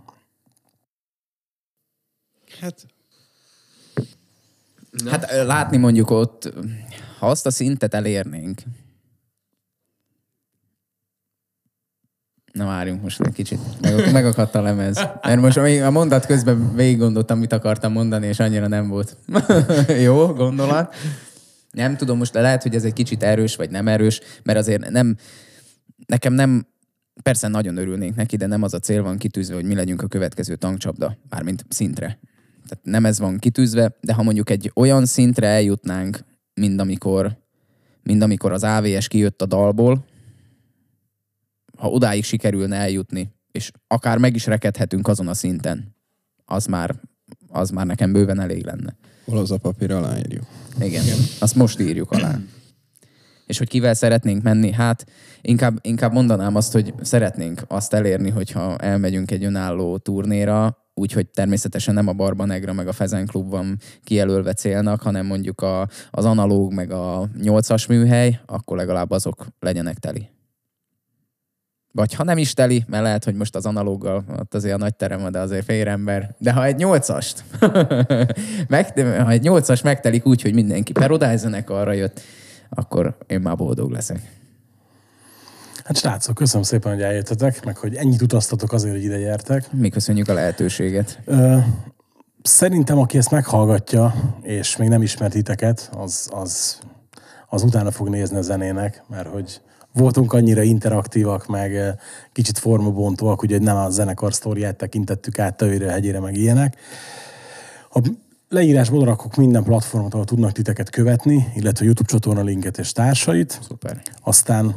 Hát, 2.60 2.86
Hát 5.06 5.32
ö, 5.32 5.46
látni 5.46 5.76
mondjuk 5.76 6.10
ott, 6.10 6.52
ha 7.18 7.28
azt 7.28 7.46
a 7.46 7.50
szintet 7.50 7.94
elérnénk, 7.94 8.62
Na 12.54 12.66
várjunk 12.66 13.02
most 13.02 13.20
egy 13.20 13.32
kicsit. 13.32 13.60
Meg, 13.80 14.12
megakadt 14.12 14.54
a 14.54 14.62
lemez. 14.62 14.96
Mert 15.22 15.40
most 15.40 15.56
a 15.56 15.90
mondat 15.90 16.26
közben 16.26 16.74
végig 16.74 16.98
gondoltam, 16.98 17.38
mit 17.38 17.52
akartam 17.52 17.92
mondani, 17.92 18.26
és 18.26 18.40
annyira 18.40 18.66
nem 18.68 18.88
volt. 18.88 19.16
Jó, 20.04 20.26
gondolat. 20.26 20.94
Nem 21.70 21.96
tudom, 21.96 22.18
most 22.18 22.34
lehet, 22.34 22.62
hogy 22.62 22.74
ez 22.74 22.84
egy 22.84 22.92
kicsit 22.92 23.22
erős, 23.22 23.56
vagy 23.56 23.70
nem 23.70 23.88
erős, 23.88 24.20
mert 24.42 24.58
azért 24.58 24.90
nem, 24.90 25.16
nekem 26.06 26.32
nem, 26.32 26.66
persze 27.22 27.48
nagyon 27.48 27.76
örülnénk 27.76 28.14
neki, 28.14 28.36
de 28.36 28.46
nem 28.46 28.62
az 28.62 28.74
a 28.74 28.78
cél 28.78 29.02
van 29.02 29.18
kitűzve, 29.18 29.54
hogy 29.54 29.64
mi 29.64 29.74
legyünk 29.74 30.02
a 30.02 30.06
következő 30.06 30.56
tankcsapda, 30.56 31.16
mármint 31.28 31.64
szintre. 31.68 32.18
Tehát 32.68 32.84
nem 32.84 33.06
ez 33.06 33.18
van 33.18 33.38
kitűzve, 33.38 33.96
de 34.00 34.12
ha 34.14 34.22
mondjuk 34.22 34.50
egy 34.50 34.70
olyan 34.74 35.06
szintre 35.06 35.46
eljutnánk, 35.46 36.24
mint 36.54 36.80
amikor, 36.80 37.36
mint 38.02 38.22
amikor 38.22 38.52
az 38.52 38.64
AVS 38.64 39.08
kijött 39.08 39.42
a 39.42 39.46
dalból, 39.46 40.04
ha 41.76 41.88
odáig 41.88 42.24
sikerülne 42.24 42.76
eljutni, 42.76 43.32
és 43.50 43.70
akár 43.86 44.18
meg 44.18 44.34
is 44.34 44.46
rekedhetünk 44.46 45.08
azon 45.08 45.28
a 45.28 45.34
szinten, 45.34 45.96
az 46.44 46.66
már, 46.66 46.94
az 47.48 47.70
már 47.70 47.86
nekem 47.86 48.12
bőven 48.12 48.40
elég 48.40 48.64
lenne. 48.64 48.96
Hol 49.24 49.38
az 49.38 49.50
a 49.50 49.56
papír 49.56 49.92
aláírjuk. 49.92 50.44
Igen, 50.80 51.02
Igen. 51.02 51.18
azt 51.38 51.54
most 51.54 51.80
írjuk 51.80 52.10
alá. 52.10 52.38
És 53.46 53.58
hogy 53.58 53.68
kivel 53.68 53.94
szeretnénk 53.94 54.42
menni? 54.42 54.72
Hát 54.72 55.06
inkább, 55.40 55.78
inkább 55.82 56.12
mondanám 56.12 56.56
azt, 56.56 56.72
hogy 56.72 56.94
szeretnénk 57.02 57.62
azt 57.68 57.94
elérni, 57.94 58.30
hogyha 58.30 58.76
elmegyünk 58.76 59.30
egy 59.30 59.44
önálló 59.44 59.98
turnéra, 59.98 60.83
úgyhogy 60.94 61.26
természetesen 61.26 61.94
nem 61.94 62.08
a 62.08 62.12
Barba 62.12 62.44
Negra 62.44 62.72
meg 62.72 62.88
a 62.88 62.92
Fezen 62.92 63.26
Klub 63.26 63.50
van 63.50 63.78
kijelölve 64.04 64.52
célnak, 64.52 65.02
hanem 65.02 65.26
mondjuk 65.26 65.60
a, 65.60 65.88
az 66.10 66.24
analóg 66.24 66.72
meg 66.72 66.90
a 66.90 67.28
nyolcas 67.42 67.86
műhely, 67.86 68.40
akkor 68.46 68.76
legalább 68.76 69.10
azok 69.10 69.46
legyenek 69.60 69.98
teli. 69.98 70.28
Vagy 71.92 72.14
ha 72.14 72.24
nem 72.24 72.38
is 72.38 72.54
teli, 72.54 72.84
mert 72.86 73.02
lehet, 73.02 73.24
hogy 73.24 73.34
most 73.34 73.54
az 73.56 73.66
analóggal 73.66 74.24
ott 74.38 74.54
azért 74.54 74.74
a 74.74 74.78
nagy 74.78 74.94
terem, 74.94 75.30
de 75.30 75.38
azért 75.38 75.64
fél 75.64 75.88
ember. 75.88 76.34
De 76.38 76.52
ha 76.52 76.64
egy 76.64 76.76
nyolcast, 76.76 77.44
meg, 78.68 79.00
ha 79.00 79.30
egy 79.30 79.42
nyolcas 79.42 79.82
megtelik 79.82 80.26
úgy, 80.26 80.42
hogy 80.42 80.54
mindenki 80.54 80.92
perodájzenek 80.92 81.70
arra 81.70 81.92
jött, 81.92 82.20
akkor 82.68 83.16
én 83.26 83.40
már 83.40 83.56
boldog 83.56 83.90
leszek. 83.90 84.43
Hát 85.84 85.96
srácok, 85.96 86.34
köszönöm 86.34 86.62
szépen, 86.62 86.92
hogy 86.92 87.02
eljöttetek, 87.02 87.64
meg 87.64 87.76
hogy 87.76 87.94
ennyit 87.94 88.22
utaztatok 88.22 88.72
azért, 88.72 88.94
hogy 88.94 89.04
ide 89.04 89.18
gyertek. 89.18 89.72
Mi 89.72 89.88
köszönjük 89.88 90.28
a 90.28 90.32
lehetőséget. 90.32 91.18
Ö, 91.24 91.56
szerintem, 92.42 92.98
aki 92.98 93.18
ezt 93.18 93.30
meghallgatja, 93.30 94.14
és 94.42 94.76
még 94.76 94.88
nem 94.88 95.02
ismert 95.02 95.32
titeket, 95.32 95.90
az, 95.96 96.28
az, 96.32 96.78
az 97.48 97.62
utána 97.62 97.90
fog 97.90 98.08
nézni 98.08 98.36
a 98.36 98.42
zenének, 98.42 99.02
mert 99.08 99.28
hogy 99.28 99.60
voltunk 99.92 100.32
annyira 100.32 100.62
interaktívak, 100.62 101.46
meg 101.46 101.98
kicsit 102.32 102.58
formabontóak, 102.58 103.42
ugye 103.42 103.58
nem 103.58 103.76
a 103.76 103.90
zenekar 103.90 104.34
sztoriát 104.34 104.76
tekintettük 104.76 105.38
át 105.38 105.56
tövére, 105.56 105.90
hegyére, 105.90 106.20
meg 106.20 106.36
ilyenek. 106.36 106.76
A 107.90 108.00
leírásban 108.48 109.04
rakok 109.04 109.36
minden 109.36 109.62
platformot, 109.62 110.12
ahol 110.12 110.24
tudnak 110.24 110.52
titeket 110.52 110.90
követni, 110.90 111.52
illetve 111.54 111.84
YouTube 111.84 112.08
csatorna 112.08 112.42
linket 112.42 112.78
és 112.78 112.92
társait. 112.92 113.58
Szuper. 113.62 114.02
Aztán 114.22 114.74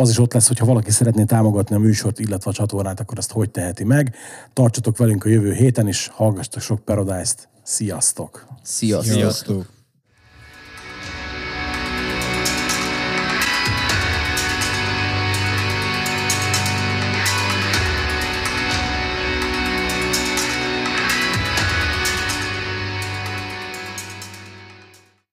az 0.00 0.10
is 0.10 0.18
ott 0.18 0.32
lesz, 0.32 0.48
hogyha 0.48 0.64
valaki 0.64 0.90
szeretné 0.90 1.24
támogatni 1.24 1.74
a 1.74 1.78
műsort, 1.78 2.18
illetve 2.18 2.50
a 2.50 2.54
csatornát, 2.54 3.00
akkor 3.00 3.18
ezt 3.18 3.32
hogy 3.32 3.50
teheti 3.50 3.84
meg. 3.84 4.14
Tartsatok 4.52 4.96
velünk 4.96 5.24
a 5.24 5.28
jövő 5.28 5.52
héten, 5.52 5.86
és 5.86 6.08
hallgassatok 6.12 6.62
sok 6.62 6.84
Paradise-t. 6.84 7.48
Sziasztok! 7.62 8.46
Sziasztok! 8.62 9.14
Sziasztok! 9.14 9.79